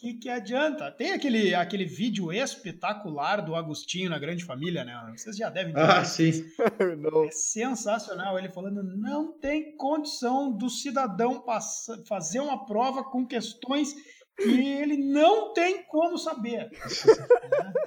que, 0.05 0.15
que 0.15 0.29
adianta? 0.29 0.91
Tem 0.91 1.13
aquele, 1.13 1.55
aquele 1.55 1.87
vídeo 1.87 2.31
espetacular 2.31 3.41
do 3.41 3.55
Agostinho 3.55 4.11
na 4.11 4.19
Grande 4.19 4.45
Família, 4.45 4.85
né? 4.85 5.13
Vocês 5.17 5.37
já 5.37 5.49
devem 5.49 5.73
ter 5.73 5.81
Ah, 5.81 6.05
sim. 6.05 6.45
é 7.27 7.31
sensacional. 7.31 8.39
Ele 8.39 8.51
falando: 8.51 8.83
não 8.83 9.33
tem 9.39 9.75
condição 9.77 10.53
do 10.53 10.69
cidadão 10.69 11.41
passar, 11.41 11.97
fazer 12.07 12.41
uma 12.41 12.67
prova 12.67 13.03
com 13.03 13.27
questões 13.27 13.95
que 14.37 14.73
ele 14.83 14.97
não 14.97 15.53
tem 15.53 15.83
como 15.85 16.19
saber. 16.19 16.71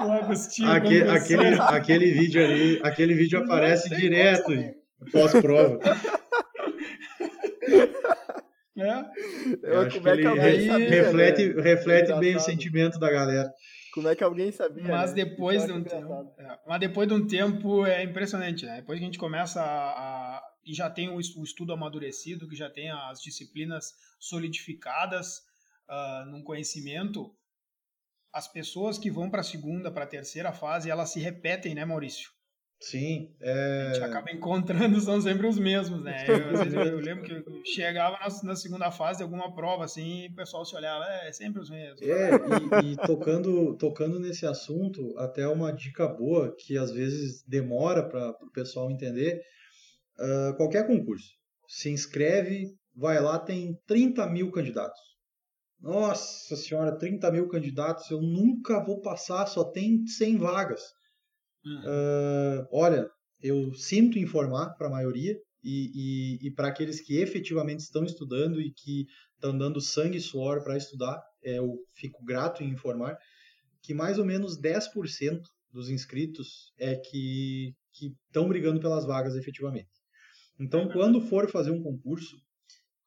o 0.00 0.12
Agostinho. 0.12 0.70
Aquele, 0.70 1.10
aquele, 1.10 1.54
aquele 1.60 2.10
vídeo 2.12 2.44
ali, 2.44 2.80
aquele 2.82 3.14
vídeo 3.14 3.38
aparece 3.42 3.88
direto 3.90 4.52
pós-prova. 5.12 5.78
É. 8.80 9.04
Eu, 9.60 9.80
acho 9.80 10.00
que, 10.00 10.08
é 10.08 10.16
que 10.16 10.24
alguém 10.24 10.70
aí, 10.70 10.88
reflete, 10.88 11.48
né? 11.48 11.62
reflete 11.62 12.12
bem 12.20 12.36
o 12.36 12.40
sentimento 12.40 12.96
da 12.96 13.10
galera. 13.10 13.52
Como 13.92 14.06
é 14.06 14.14
que 14.14 14.22
alguém 14.22 14.52
sabia? 14.52 14.84
Mas 14.84 15.12
né? 15.12 15.24
depois 15.24 15.66
de 15.66 15.72
um 15.72 15.82
tempo, 15.82 16.32
é, 16.38 16.58
mas 16.64 16.78
depois 16.78 17.08
de 17.08 17.14
um 17.14 17.26
tempo 17.26 17.84
é 17.84 18.04
impressionante, 18.04 18.64
né? 18.64 18.76
Depois 18.76 18.98
que 18.98 19.04
a 19.04 19.06
gente 19.06 19.18
começa 19.18 19.60
a, 19.60 20.36
a 20.36 20.42
e 20.68 20.74
já 20.74 20.90
tem 20.90 21.08
o 21.08 21.18
estudo 21.18 21.72
amadurecido, 21.72 22.46
que 22.46 22.54
já 22.54 22.68
tem 22.68 22.90
as 22.90 23.22
disciplinas 23.22 23.94
solidificadas 24.20 25.38
uh, 25.88 26.26
num 26.26 26.42
conhecimento, 26.42 27.34
as 28.30 28.46
pessoas 28.46 28.98
que 28.98 29.10
vão 29.10 29.30
para 29.30 29.40
a 29.40 29.44
segunda, 29.44 29.90
para 29.90 30.04
a 30.04 30.08
terceira 30.08 30.52
fase, 30.52 30.90
elas 30.90 31.10
se 31.10 31.20
repetem, 31.20 31.74
né, 31.74 31.86
Maurício? 31.86 32.30
Sim. 32.80 33.34
É... 33.40 33.88
A 33.88 33.94
gente 33.94 34.04
acaba 34.04 34.30
encontrando, 34.30 35.00
são 35.00 35.20
sempre 35.22 35.46
os 35.46 35.58
mesmos, 35.58 36.02
né? 36.04 36.26
Eu, 36.28 36.58
vezes, 36.58 36.74
eu 36.74 37.00
lembro 37.00 37.24
que 37.24 37.32
eu 37.32 37.64
chegava 37.64 38.18
na, 38.18 38.42
na, 38.42 38.54
segunda 38.54 38.90
fase 38.90 39.18
de 39.18 39.22
alguma 39.24 39.54
prova, 39.54 39.86
assim, 39.86 40.24
e 40.24 40.28
o 40.28 40.34
pessoal 40.34 40.66
se 40.66 40.76
olhava, 40.76 41.04
é, 41.06 41.28
é 41.28 41.32
sempre 41.32 41.62
os 41.62 41.70
mesmos. 41.70 42.02
É, 42.02 42.30
e, 42.84 42.92
e, 42.92 42.96
tocando, 42.98 43.74
tocando 43.78 44.20
nesse 44.20 44.46
assunto, 44.46 45.18
até 45.18 45.48
uma 45.48 45.72
dica 45.72 46.06
boa, 46.06 46.54
que 46.54 46.76
às 46.76 46.92
vezes 46.92 47.42
demora 47.42 48.06
para 48.06 48.30
o 48.42 48.50
pessoal 48.50 48.90
entender, 48.90 49.42
uh, 50.18 50.56
qualquer 50.56 50.86
concurso, 50.86 51.28
se 51.66 51.90
inscreve, 51.90 52.74
vai 52.94 53.20
lá, 53.20 53.38
tem 53.38 53.78
30 53.86 54.26
mil 54.28 54.50
candidatos. 54.50 55.00
Nossa 55.80 56.56
senhora, 56.56 56.98
30 56.98 57.30
mil 57.30 57.48
candidatos, 57.48 58.10
eu 58.10 58.20
nunca 58.20 58.82
vou 58.84 59.00
passar, 59.00 59.46
só 59.46 59.64
tem 59.64 60.06
100 60.06 60.38
vagas. 60.38 60.82
Uh, 61.64 62.66
olha, 62.72 63.08
eu 63.40 63.72
sinto 63.74 64.18
informar 64.18 64.74
para 64.76 64.88
a 64.88 64.90
maioria 64.90 65.36
e, 65.62 66.38
e, 66.42 66.48
e 66.48 66.50
para 66.50 66.68
aqueles 66.68 67.00
que 67.00 67.18
efetivamente 67.18 67.80
estão 67.80 68.04
estudando 68.04 68.60
e 68.60 68.72
que 68.72 69.06
estão 69.34 69.56
dando 69.56 69.80
sangue 69.80 70.18
e 70.18 70.20
suor 70.20 70.62
para 70.64 70.76
estudar, 70.76 71.20
é, 71.44 71.58
eu 71.58 71.76
fico 71.94 72.24
grato 72.24 72.62
em 72.62 72.70
informar 72.70 73.16
que 73.82 73.94
mais 73.94 74.18
ou 74.18 74.24
menos 74.24 74.60
10% 74.60 75.40
dos 75.72 75.90
inscritos 75.90 76.72
é 76.78 76.96
que 76.96 77.74
estão 77.92 78.48
brigando 78.48 78.80
pelas 78.80 79.04
vagas 79.04 79.36
efetivamente. 79.36 79.88
Então, 80.60 80.88
quando 80.88 81.20
for 81.20 81.50
fazer 81.50 81.70
um 81.70 81.82
concurso, 81.82 82.36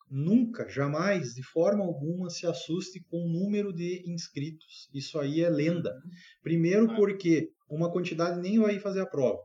nunca, 0.09 0.67
jamais, 0.69 1.33
de 1.33 1.43
forma 1.43 1.83
alguma, 1.83 2.29
se 2.29 2.45
assuste 2.45 3.03
com 3.09 3.17
o 3.17 3.29
número 3.29 3.73
de 3.73 4.03
inscritos. 4.05 4.89
Isso 4.93 5.17
aí 5.17 5.41
é 5.41 5.49
lenda. 5.49 5.91
Uhum. 5.91 6.11
Primeiro, 6.43 6.95
porque 6.95 7.49
uma 7.69 7.91
quantidade 7.91 8.41
nem 8.41 8.59
vai 8.59 8.79
fazer 8.79 9.01
a 9.01 9.05
prova. 9.05 9.41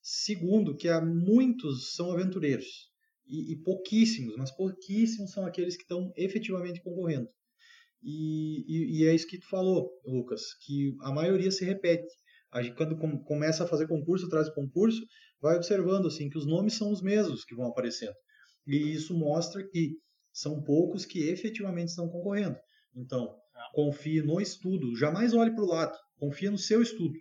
Segundo, 0.00 0.76
que 0.76 0.88
há 0.88 1.00
muitos 1.00 1.94
são 1.94 2.12
aventureiros. 2.12 2.92
E, 3.26 3.52
e 3.52 3.56
pouquíssimos, 3.62 4.36
mas 4.36 4.50
pouquíssimos 4.50 5.32
são 5.32 5.46
aqueles 5.46 5.76
que 5.76 5.82
estão 5.82 6.12
efetivamente 6.16 6.82
concorrendo. 6.82 7.28
E, 8.02 8.64
e, 8.68 8.98
e, 8.98 9.06
é 9.08 9.14
isso 9.14 9.26
que 9.26 9.38
tu 9.38 9.48
falou, 9.48 9.90
Lucas, 10.04 10.42
que 10.60 10.94
a 11.00 11.10
maioria 11.10 11.50
se 11.50 11.64
repete. 11.64 12.06
A 12.54 12.62
gente, 12.62 12.76
quando 12.76 12.96
com, 12.96 13.18
começa 13.18 13.64
a 13.64 13.66
fazer 13.66 13.88
concurso 13.88 14.26
atrás 14.26 14.46
de 14.46 14.54
concurso, 14.54 15.04
vai 15.40 15.56
observando 15.56 16.06
assim 16.06 16.30
que 16.30 16.38
os 16.38 16.46
nomes 16.46 16.74
são 16.74 16.90
os 16.90 17.02
mesmos 17.02 17.44
que 17.44 17.54
vão 17.54 17.66
aparecendo. 17.66 18.14
E 18.66 18.92
isso 18.92 19.12
mostra 19.12 19.62
que 19.68 19.98
são 20.32 20.62
poucos 20.62 21.04
que 21.04 21.28
efetivamente 21.28 21.88
estão 21.88 22.08
concorrendo. 22.08 22.56
Então, 22.94 23.36
é. 23.54 23.60
confie 23.74 24.22
no 24.22 24.40
estudo, 24.40 24.96
jamais 24.96 25.34
olhe 25.34 25.52
para 25.52 25.64
o 25.64 25.66
lado, 25.66 25.98
confia 26.16 26.50
no 26.50 26.56
seu 26.56 26.80
estudo. 26.80 27.14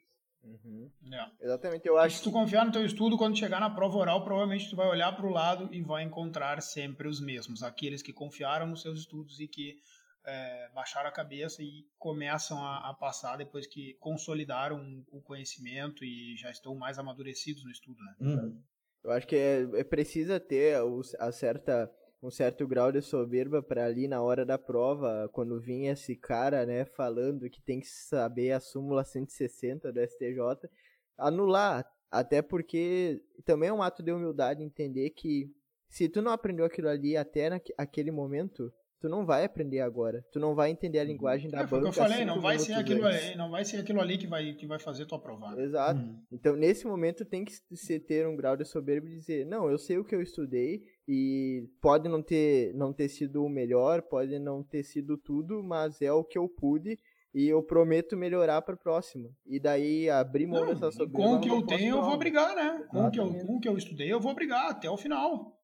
Uhum. 0.43 0.89
É. 1.11 1.45
Exatamente, 1.45 1.87
eu 1.87 1.97
acho. 1.97 2.17
Se 2.17 2.23
tu 2.23 2.31
confiar 2.31 2.65
no 2.65 2.71
teu 2.71 2.85
estudo, 2.85 3.17
quando 3.17 3.37
chegar 3.37 3.59
na 3.59 3.69
prova 3.69 3.97
oral, 3.97 4.23
provavelmente 4.23 4.69
tu 4.69 4.75
vai 4.75 4.87
olhar 4.87 5.15
para 5.15 5.25
o 5.25 5.31
lado 5.31 5.73
e 5.73 5.81
vai 5.81 6.03
encontrar 6.03 6.61
sempre 6.61 7.07
os 7.07 7.19
mesmos, 7.19 7.63
aqueles 7.63 8.01
que 8.01 8.13
confiaram 8.13 8.67
nos 8.67 8.81
seus 8.81 8.99
estudos 8.99 9.39
e 9.39 9.47
que 9.47 9.77
é, 10.25 10.69
baixaram 10.73 11.09
a 11.09 11.11
cabeça 11.11 11.61
e 11.61 11.85
começam 11.97 12.57
a, 12.63 12.89
a, 12.89 12.93
passar 12.93 13.37
depois 13.37 13.67
que 13.67 13.95
consolidaram 13.99 15.03
o 15.11 15.21
conhecimento 15.21 16.03
e 16.03 16.35
já 16.37 16.49
estão 16.49 16.75
mais 16.75 16.97
amadurecidos 16.97 17.63
no 17.63 17.71
estudo, 17.71 18.03
né? 18.03 18.15
Uhum. 18.19 18.61
Eu 19.03 19.11
acho 19.11 19.27
que 19.27 19.35
é, 19.35 19.61
é 19.73 19.83
precisa 19.83 20.39
ter 20.39 20.77
a 21.19 21.31
certa 21.31 21.91
um 22.21 22.31
certo 22.31 22.65
grau 22.65 22.89
de 22.89 23.01
soberba 23.01 23.61
para 23.61 23.85
ali 23.85 24.07
na 24.07 24.21
hora 24.21 24.45
da 24.45 24.57
prova, 24.57 25.29
quando 25.33 25.59
vinha 25.59 25.91
esse 25.91 26.15
cara, 26.15 26.65
né, 26.65 26.85
falando 26.85 27.49
que 27.49 27.61
tem 27.61 27.81
que 27.81 27.87
saber 27.87 28.53
a 28.53 28.61
súmula 28.61 29.03
160 29.03 29.91
do 29.91 29.99
STJ, 29.99 30.69
anular, 31.17 31.85
até 32.09 32.41
porque 32.41 33.21
também 33.43 33.67
é 33.67 33.73
um 33.73 33.83
ato 33.83 34.01
de 34.01 34.09
humildade 34.09 34.63
entender 34.63 35.09
que 35.09 35.51
se 35.89 36.07
tu 36.07 36.21
não 36.21 36.31
aprendeu 36.31 36.65
aquilo 36.65 36.87
ali 36.87 37.17
até 37.17 37.49
naquele 37.49 38.09
momento, 38.09 38.73
tu 39.03 39.09
não 39.09 39.25
vai 39.25 39.43
aprender 39.43 39.81
agora. 39.81 40.23
Tu 40.31 40.39
não 40.39 40.55
vai 40.55 40.71
entender 40.71 40.99
a 40.99 41.01
uhum. 41.01 41.09
linguagem 41.09 41.51
da 41.51 41.57
é, 41.57 41.61
banca. 41.63 41.67
Foi 41.67 41.79
o 41.79 41.81
que 41.81 41.89
eu 41.89 41.93
falei, 41.93 42.23
não 42.23 42.39
vai 42.39 42.57
ser 42.57 42.71
aquilo 42.71 43.05
ali, 43.05 43.35
não 43.35 43.51
vai 43.51 43.65
ser 43.65 43.77
aquilo 43.81 43.99
ali 43.99 44.17
que 44.17 44.25
vai 44.25 44.53
que 44.53 44.65
vai 44.65 44.79
fazer 44.79 45.05
tu 45.05 45.13
aprovar. 45.13 45.59
Exato. 45.59 45.99
Hum. 45.99 46.23
Então, 46.31 46.55
nesse 46.55 46.87
momento 46.87 47.25
tem 47.25 47.43
que 47.43 47.51
se 47.73 47.99
ter 47.99 48.25
um 48.25 48.37
grau 48.37 48.55
de 48.55 48.63
soberba 48.63 49.09
e 49.09 49.17
dizer: 49.17 49.45
"Não, 49.45 49.69
eu 49.69 49.77
sei 49.77 49.97
o 49.97 50.05
que 50.05 50.15
eu 50.15 50.21
estudei 50.21 50.83
e 51.05 51.67
pode 51.81 52.07
não 52.07 52.23
ter 52.23 52.73
não 52.75 52.93
ter 52.93 53.09
sido 53.09 53.43
o 53.43 53.49
melhor, 53.49 54.03
pode 54.03 54.39
não 54.39 54.63
ter 54.63 54.83
sido 54.83 55.17
tudo, 55.17 55.61
mas 55.61 56.01
é 56.01 56.13
o 56.13 56.23
que 56.23 56.37
eu 56.37 56.47
pude 56.47 56.97
e 57.35 57.49
eu 57.49 57.61
prometo 57.61 58.15
melhorar 58.15 58.61
para 58.61 58.75
a 58.75 58.77
próxima. 58.77 59.29
E 59.45 59.59
daí 59.59 60.09
abrir 60.09 60.47
mão 60.47 60.65
dessa 60.65 60.89
soberba. 60.93 61.17
Com 61.17 61.35
o 61.35 61.41
que 61.41 61.49
eu 61.49 61.61
tenho, 61.61 61.97
eu 61.97 62.03
vou 62.03 62.17
brigar, 62.17 62.55
né? 62.55 62.85
Com 62.89 63.05
o 63.05 63.11
que 63.11 63.19
eu, 63.19 63.33
com 63.33 63.57
o 63.57 63.59
que 63.59 63.67
eu 63.67 63.75
estudei, 63.75 64.13
eu 64.13 64.21
vou 64.21 64.33
brigar 64.33 64.69
até 64.69 64.89
o 64.89 64.95
final 64.95 65.59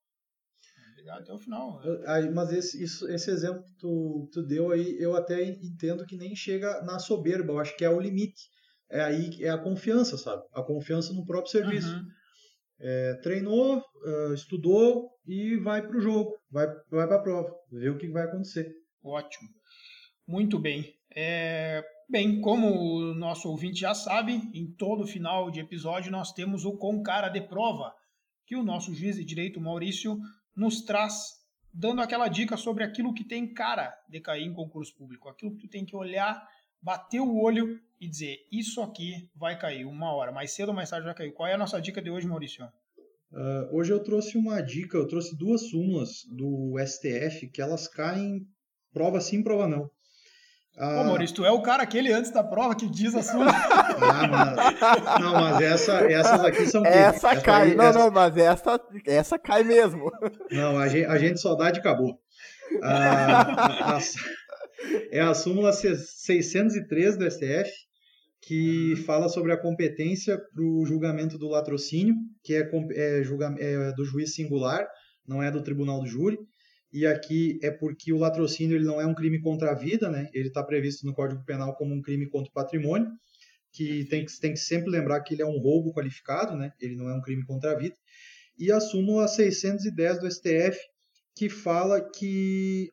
até 1.08 1.34
o 1.34 1.38
final. 1.38 1.80
Né? 1.80 2.04
Aí, 2.08 2.30
mas 2.30 2.52
esse, 2.52 2.84
isso, 2.84 3.08
esse 3.10 3.30
exemplo 3.30 3.64
que 3.64 3.74
tu, 3.78 4.30
tu 4.32 4.44
deu 4.44 4.72
aí, 4.72 4.98
eu 5.00 5.16
até 5.16 5.44
entendo 5.44 6.06
que 6.06 6.18
nem 6.18 6.36
chega 6.36 6.82
na 6.84 7.00
soberba, 7.00 7.54
eu 7.54 7.60
acho 7.60 7.76
que 7.78 7.86
é 7.86 7.90
o 7.90 8.00
limite. 8.00 8.50
É 8.92 9.02
aí 9.02 9.30
é 9.42 9.50
a 9.50 9.58
confiança, 9.58 10.18
sabe? 10.18 10.42
A 10.54 10.64
confiança 10.64 11.14
no 11.14 11.26
próprio 11.26 11.52
serviço. 11.52 11.94
Uhum. 11.94 12.06
É, 12.82 13.14
treinou, 13.22 13.84
estudou 14.34 15.10
e 15.28 15.58
vai 15.58 15.86
para 15.86 15.98
o 15.98 16.02
jogo, 16.02 16.34
vai, 16.50 16.66
vai 16.90 17.08
para 17.08 17.18
a 17.18 17.22
prova, 17.22 17.54
ver 17.72 17.90
o 17.90 17.98
que 17.98 18.10
vai 18.10 18.24
acontecer. 18.24 18.74
Ótimo. 19.04 19.50
Muito 20.28 20.58
bem. 20.58 20.94
É, 21.16 21.84
bem, 22.10 22.40
como 22.40 22.68
o 22.68 23.14
nosso 23.14 23.50
ouvinte 23.50 23.80
já 23.80 23.94
sabe, 23.94 24.34
em 24.54 24.72
todo 24.78 25.08
final 25.08 25.52
de 25.52 25.60
episódio 25.60 26.12
nós 26.12 26.32
temos 26.32 26.66
o 26.66 26.78
Com 26.78 27.02
Cara 27.02 27.30
de 27.30 27.42
Prova, 27.42 27.94
que 28.46 28.56
o 28.56 28.64
nosso 28.64 28.94
juiz 28.94 29.16
de 29.16 29.26
direito 29.26 29.60
Maurício 29.60 30.18
nos 30.56 30.82
traz 30.82 31.40
dando 31.74 32.02
aquela 32.02 32.28
dica 32.28 32.58
sobre 32.58 32.84
aquilo 32.84 33.14
que 33.14 33.24
tem 33.24 33.54
cara 33.54 33.94
de 34.10 34.20
cair 34.20 34.44
em 34.44 34.54
concurso 34.54 34.96
público, 34.96 35.30
aquilo 35.30 35.52
que 35.56 35.68
tu 35.68 35.70
tem 35.70 35.86
que 35.86 35.96
olhar, 35.96 36.48
bater 36.82 37.20
o 37.20 37.38
olho 37.38 37.80
e 38.00 38.08
dizer, 38.08 38.38
isso 38.52 38.82
aqui 38.82 39.30
vai 39.36 39.58
cair 39.58 39.86
uma 39.86 40.14
hora, 40.14 40.32
mais 40.32 40.52
cedo 40.52 40.70
ou 40.70 40.76
mais 40.76 40.90
tarde 40.90 41.06
vai 41.06 41.16
cair. 41.16 41.32
Qual 41.34 41.48
é 41.48 41.54
a 41.54 41.58
nossa 41.58 41.80
dica 41.82 42.02
de 42.02 42.10
hoje, 42.10 42.28
Maurício? 42.28 42.66
Uh, 43.32 43.76
hoje 43.76 43.94
eu 43.94 44.02
trouxe 44.02 44.38
uma 44.38 44.62
dica, 44.62 44.98
eu 44.98 45.08
trouxe 45.08 45.38
duas 45.38 45.70
súmulas 45.70 46.24
do 46.32 46.76
STF 46.84 47.48
que 47.50 47.62
elas 47.62 47.88
caem 47.88 48.48
prova 48.92 49.22
sim, 49.22 49.44
prova 49.44 49.68
não. 49.68 49.90
Ah, 50.80 50.96
Pô, 50.96 51.04
Maurício, 51.04 51.36
tu 51.36 51.46
é 51.46 51.52
o 51.52 51.62
cara 51.62 51.84
aquele 51.84 52.10
antes 52.14 52.32
da 52.32 52.42
prova 52.42 52.74
que 52.74 52.90
diz 52.90 53.14
a 53.14 53.22
sua. 53.22 53.46
Ah, 54.02 54.28
mas, 54.28 55.22
não, 55.22 55.34
mas 55.34 55.62
essa, 55.62 55.92
essas 56.10 56.44
aqui 56.46 56.66
são. 56.66 56.86
Essa, 56.86 57.32
essa 57.32 57.42
cai. 57.42 57.72
Aí, 57.72 57.76
não, 57.76 57.86
essa... 57.86 58.00
não, 58.00 58.12
mas 58.12 58.38
essa, 58.38 58.82
essa 59.06 59.38
cai 59.38 59.64
mesmo. 59.64 60.10
Não, 60.50 60.78
a 60.78 60.88
gente, 60.88 61.06
a 61.06 61.18
gente 61.18 61.40
só 61.42 61.54
dá 61.54 61.70
de 61.70 61.80
acabou. 61.80 62.18
Ah, 62.82 63.98
a, 63.98 64.00
é 65.12 65.20
a 65.20 65.34
súmula 65.34 65.74
603 65.74 67.18
do 67.18 67.30
STF, 67.30 67.72
que 68.42 68.96
fala 69.06 69.28
sobre 69.28 69.52
a 69.52 69.58
competência 69.58 70.38
para 70.38 70.64
o 70.64 70.86
julgamento 70.86 71.38
do 71.38 71.50
latrocínio, 71.50 72.16
que 72.42 72.56
é, 72.56 72.70
é, 72.96 73.24
julga, 73.24 73.54
é 73.60 73.92
do 73.92 74.06
juiz 74.06 74.34
singular, 74.34 74.88
não 75.28 75.44
é 75.44 75.52
do 75.52 75.62
tribunal 75.62 76.00
do 76.00 76.08
júri 76.08 76.38
e 76.92 77.06
aqui 77.06 77.60
é 77.62 77.70
porque 77.70 78.12
o 78.12 78.18
latrocínio 78.18 78.76
ele 78.76 78.86
não 78.86 79.00
é 79.00 79.06
um 79.06 79.14
crime 79.14 79.40
contra 79.40 79.72
a 79.72 79.76
vida, 79.76 80.10
né? 80.10 80.28
Ele 80.34 80.48
está 80.48 80.64
previsto 80.64 81.06
no 81.06 81.14
Código 81.14 81.44
Penal 81.46 81.76
como 81.76 81.94
um 81.94 82.02
crime 82.02 82.28
contra 82.28 82.50
o 82.50 82.54
patrimônio, 82.54 83.12
que 83.72 84.06
tem, 84.06 84.26
que 84.26 84.40
tem 84.40 84.54
que 84.54 84.60
sempre 84.60 84.90
lembrar 84.90 85.22
que 85.22 85.36
ele 85.36 85.44
é 85.44 85.46
um 85.46 85.60
roubo 85.60 85.94
qualificado, 85.94 86.56
né? 86.56 86.72
Ele 86.80 86.96
não 86.96 87.08
é 87.08 87.14
um 87.14 87.22
crime 87.22 87.46
contra 87.46 87.72
a 87.72 87.76
vida. 87.76 87.96
E 88.58 88.72
a 88.72 88.80
súmula 88.80 89.28
610 89.28 90.20
do 90.20 90.32
STF, 90.32 90.80
que 91.36 91.48
fala 91.48 92.02
que 92.02 92.90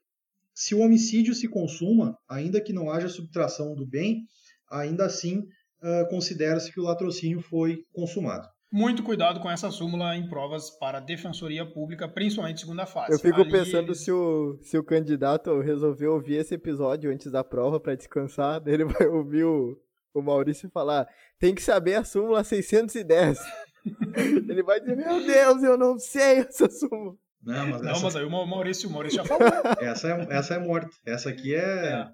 se 0.54 0.74
o 0.74 0.80
homicídio 0.80 1.34
se 1.34 1.48
consuma, 1.48 2.16
ainda 2.28 2.60
que 2.60 2.72
não 2.72 2.90
haja 2.90 3.08
subtração 3.08 3.74
do 3.74 3.86
bem, 3.86 4.26
ainda 4.70 5.06
assim 5.06 5.38
uh, 5.38 6.08
considera-se 6.10 6.70
que 6.70 6.80
o 6.80 6.84
latrocínio 6.84 7.40
foi 7.40 7.82
consumado 7.92 8.46
muito 8.72 9.02
cuidado 9.02 9.40
com 9.40 9.50
essa 9.50 9.70
súmula 9.70 10.16
em 10.16 10.28
provas 10.28 10.70
para 10.70 11.00
defensoria 11.00 11.64
pública, 11.64 12.08
principalmente 12.08 12.60
segunda 12.60 12.86
fase. 12.86 13.12
Eu 13.12 13.18
fico 13.18 13.40
Ali 13.40 13.50
pensando 13.50 13.88
eles... 13.88 14.00
se, 14.00 14.12
o, 14.12 14.58
se 14.60 14.76
o 14.76 14.84
candidato 14.84 15.60
resolveu 15.60 16.14
ouvir 16.14 16.36
esse 16.36 16.54
episódio 16.54 17.10
antes 17.10 17.30
da 17.30 17.44
prova 17.44 17.78
para 17.78 17.94
descansar, 17.94 18.62
ele 18.66 18.84
vai 18.84 19.06
ouvir 19.06 19.44
o, 19.44 19.78
o 20.14 20.22
Maurício 20.22 20.70
falar: 20.70 21.06
tem 21.38 21.54
que 21.54 21.62
saber 21.62 21.94
a 21.96 22.04
súmula 22.04 22.42
610. 22.42 23.38
ele 24.48 24.62
vai 24.62 24.80
dizer: 24.80 24.96
Meu 24.96 25.24
Deus, 25.24 25.62
eu 25.62 25.76
não 25.78 25.98
sei 25.98 26.38
essa 26.40 26.68
súmula. 26.68 27.16
Não, 27.42 27.66
mas, 27.68 27.80
Não, 27.80 27.90
essa, 27.92 28.02
mas 28.02 28.16
aí 28.16 28.24
o 28.24 28.30
Maurício, 28.30 28.88
o 28.88 28.92
Maurício 28.92 29.18
já 29.18 29.24
falou. 29.24 29.46
essa, 29.80 30.08
é, 30.08 30.26
essa 30.30 30.54
é 30.54 30.58
morta. 30.58 30.90
Essa 31.06 31.30
aqui 31.30 31.54
é. 31.54 31.60
É. 31.60 32.08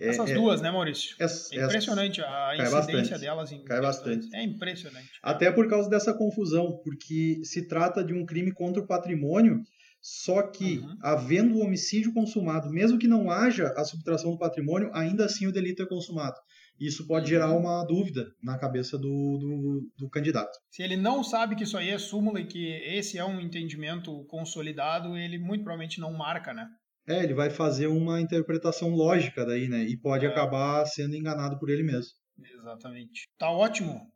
é- 0.00 0.08
Essas 0.08 0.30
é- 0.30 0.34
duas, 0.34 0.60
né, 0.60 0.70
Maurício? 0.70 1.14
essa- 1.18 1.54
É 1.54 1.58
essa- 1.58 1.66
impressionante 1.66 2.20
a 2.22 2.52
incidência 2.56 2.76
bastante. 2.92 3.20
delas 3.20 3.52
em 3.52 3.64
Cai 3.64 3.80
bastante. 3.80 4.28
É 4.34 4.42
impressionante. 4.42 5.08
Até 5.22 5.50
por 5.50 5.68
causa 5.68 5.88
dessa 5.88 6.12
confusão, 6.14 6.80
porque 6.84 7.40
se 7.44 7.66
trata 7.66 8.04
de 8.04 8.12
um 8.14 8.24
crime 8.26 8.52
contra 8.52 8.82
o 8.82 8.86
patrimônio, 8.86 9.60
só 10.00 10.42
que, 10.42 10.78
Uhum. 10.78 10.96
havendo 11.02 11.56
o 11.56 11.62
homicídio 11.62 12.12
consumado, 12.12 12.70
mesmo 12.70 12.98
que 12.98 13.08
não 13.08 13.30
haja 13.30 13.72
a 13.76 13.84
subtração 13.84 14.32
do 14.32 14.38
patrimônio, 14.38 14.90
ainda 14.94 15.24
assim 15.24 15.46
o 15.46 15.52
delito 15.52 15.82
é 15.82 15.86
consumado. 15.86 16.36
Isso 16.78 17.06
pode 17.06 17.28
gerar 17.30 17.50
Uhum. 17.50 17.60
uma 17.60 17.82
dúvida 17.84 18.26
na 18.42 18.58
cabeça 18.58 18.98
do, 18.98 19.02
do, 19.08 19.90
do 19.98 20.10
candidato. 20.10 20.52
Se 20.70 20.82
ele 20.82 20.96
não 20.96 21.24
sabe 21.24 21.56
que 21.56 21.64
isso 21.64 21.76
aí 21.78 21.88
é 21.88 21.98
súmula 21.98 22.38
e 22.38 22.46
que 22.46 22.68
esse 22.84 23.16
é 23.18 23.24
um 23.24 23.40
entendimento 23.40 24.24
consolidado, 24.26 25.16
ele 25.16 25.38
muito 25.38 25.64
provavelmente 25.64 25.98
não 25.98 26.12
marca, 26.12 26.52
né? 26.52 26.66
É, 27.08 27.22
ele 27.22 27.34
vai 27.34 27.50
fazer 27.50 27.86
uma 27.86 28.20
interpretação 28.20 28.90
lógica 28.90 29.44
daí, 29.46 29.68
né? 29.68 29.82
E 29.84 29.96
pode 29.96 30.26
É. 30.26 30.28
acabar 30.28 30.84
sendo 30.86 31.14
enganado 31.14 31.58
por 31.58 31.70
ele 31.70 31.82
mesmo. 31.82 32.12
Exatamente. 32.58 33.28
Tá 33.38 33.50
ótimo. 33.50 34.10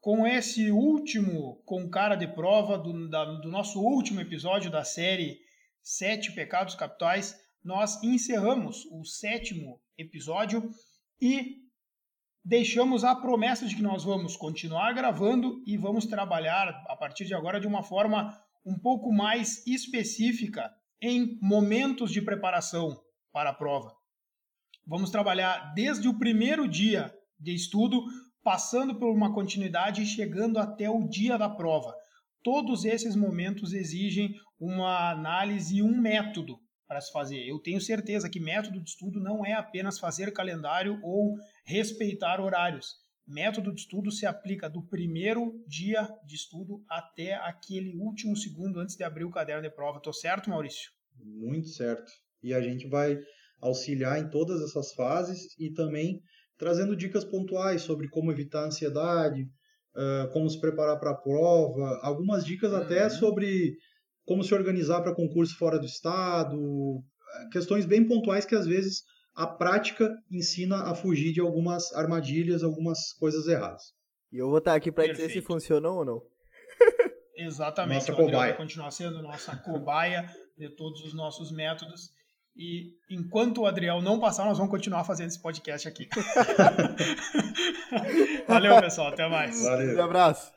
Com 0.00 0.26
esse 0.26 0.70
último 0.70 1.56
com 1.64 1.88
cara 1.90 2.14
de 2.14 2.28
prova 2.28 2.78
do, 2.78 3.08
da- 3.08 3.24
do 3.24 3.48
nosso 3.50 3.80
último 3.80 4.20
episódio 4.20 4.70
da 4.70 4.84
série 4.84 5.38
Sete 5.82 6.32
Pecados 6.32 6.74
Capitais, 6.74 7.34
nós 7.64 8.00
encerramos 8.02 8.84
o 8.92 9.04
sétimo 9.04 9.80
episódio 9.96 10.70
e 11.20 11.56
deixamos 12.44 13.02
a 13.04 13.14
promessa 13.14 13.66
de 13.66 13.74
que 13.74 13.82
nós 13.82 14.04
vamos 14.04 14.36
continuar 14.36 14.92
gravando 14.92 15.62
e 15.66 15.76
vamos 15.76 16.06
trabalhar 16.06 16.68
a 16.88 16.96
partir 16.96 17.24
de 17.24 17.34
agora 17.34 17.58
de 17.60 17.66
uma 17.66 17.82
forma 17.82 18.38
um 18.64 18.78
pouco 18.78 19.12
mais 19.12 19.66
específica 19.66 20.70
em 21.00 21.38
momentos 21.40 22.10
de 22.10 22.20
preparação 22.20 23.00
para 23.32 23.50
a 23.50 23.54
prova. 23.54 23.94
Vamos 24.86 25.10
trabalhar 25.10 25.72
desde 25.74 26.08
o 26.08 26.18
primeiro 26.18 26.66
dia 26.66 27.14
de 27.38 27.54
estudo, 27.54 28.02
passando 28.42 28.98
por 28.98 29.14
uma 29.14 29.32
continuidade 29.32 30.02
e 30.02 30.06
chegando 30.06 30.58
até 30.58 30.88
o 30.88 31.06
dia 31.06 31.36
da 31.36 31.48
prova. 31.48 31.94
Todos 32.42 32.84
esses 32.84 33.14
momentos 33.14 33.72
exigem 33.72 34.34
uma 34.58 35.10
análise 35.10 35.76
e 35.76 35.82
um 35.82 36.00
método 36.00 36.58
para 36.86 37.00
se 37.00 37.12
fazer. 37.12 37.46
Eu 37.46 37.58
tenho 37.58 37.80
certeza 37.80 38.30
que 38.30 38.40
método 38.40 38.82
de 38.82 38.88
estudo 38.88 39.20
não 39.20 39.44
é 39.44 39.52
apenas 39.52 39.98
fazer 39.98 40.32
calendário 40.32 40.98
ou 41.02 41.36
respeitar 41.64 42.40
horários. 42.40 42.96
Método 43.28 43.72
de 43.74 43.80
estudo 43.82 44.10
se 44.10 44.24
aplica 44.24 44.70
do 44.70 44.82
primeiro 44.82 45.62
dia 45.68 46.08
de 46.26 46.34
estudo 46.34 46.82
até 46.88 47.34
aquele 47.34 47.94
último 47.96 48.34
segundo 48.34 48.80
antes 48.80 48.96
de 48.96 49.04
abrir 49.04 49.24
o 49.24 49.30
caderno 49.30 49.62
de 49.62 49.70
prova. 49.70 50.00
Tô 50.00 50.12
certo, 50.12 50.48
Maurício? 50.48 50.90
Muito 51.16 51.68
certo. 51.68 52.10
E 52.42 52.54
a 52.54 52.60
gente 52.60 52.88
vai 52.88 53.18
auxiliar 53.60 54.18
em 54.18 54.30
todas 54.30 54.62
essas 54.62 54.92
fases 54.94 55.54
e 55.58 55.72
também 55.72 56.22
trazendo 56.56 56.96
dicas 56.96 57.24
pontuais 57.24 57.82
sobre 57.82 58.08
como 58.08 58.32
evitar 58.32 58.62
a 58.62 58.66
ansiedade, 58.66 59.46
ah, 59.96 60.28
como 60.32 60.48
se 60.48 60.60
preparar 60.60 60.98
para 60.98 61.10
a 61.10 61.16
prova, 61.16 61.98
algumas 62.02 62.44
dicas 62.44 62.72
até 62.72 63.04
Uhum. 63.04 63.10
sobre 63.10 63.76
como 64.24 64.44
se 64.44 64.54
organizar 64.54 65.02
para 65.02 65.14
concurso 65.14 65.56
fora 65.58 65.78
do 65.78 65.86
estado, 65.86 66.56
ah, 67.34 67.48
questões 67.52 67.84
bem 67.84 68.06
pontuais 68.06 68.44
que 68.46 68.54
às 68.54 68.66
vezes 68.66 69.02
a 69.38 69.46
prática 69.46 70.12
ensina 70.28 70.90
a 70.90 70.96
fugir 70.96 71.32
de 71.32 71.40
algumas 71.40 71.94
armadilhas, 71.94 72.64
algumas 72.64 73.12
coisas 73.12 73.46
erradas. 73.46 73.94
E 74.32 74.38
eu 74.38 74.48
vou 74.48 74.58
estar 74.58 74.74
aqui 74.74 74.90
pra 74.90 75.06
dizer 75.06 75.30
se 75.30 75.40
funcionou 75.40 75.98
ou 75.98 76.04
não. 76.04 76.22
Exatamente. 77.38 78.00
Nossa 78.00 78.10
o 78.10 78.14
Adriel 78.14 78.30
cobaia. 78.32 78.50
vai 78.50 78.56
continuar 78.56 78.90
sendo 78.90 79.22
nossa 79.22 79.56
cobaia 79.56 80.28
de 80.56 80.68
todos 80.70 81.04
os 81.04 81.14
nossos 81.14 81.52
métodos. 81.52 82.10
E 82.56 82.94
enquanto 83.08 83.58
o 83.58 83.66
Adriel 83.66 84.02
não 84.02 84.18
passar, 84.18 84.44
nós 84.44 84.58
vamos 84.58 84.72
continuar 84.72 85.04
fazendo 85.04 85.28
esse 85.28 85.40
podcast 85.40 85.86
aqui. 85.86 86.08
Valeu, 88.48 88.80
pessoal. 88.80 89.12
Até 89.12 89.28
mais. 89.28 89.62
Valeu. 89.62 89.98
Um 89.98 90.02
abraço. 90.02 90.52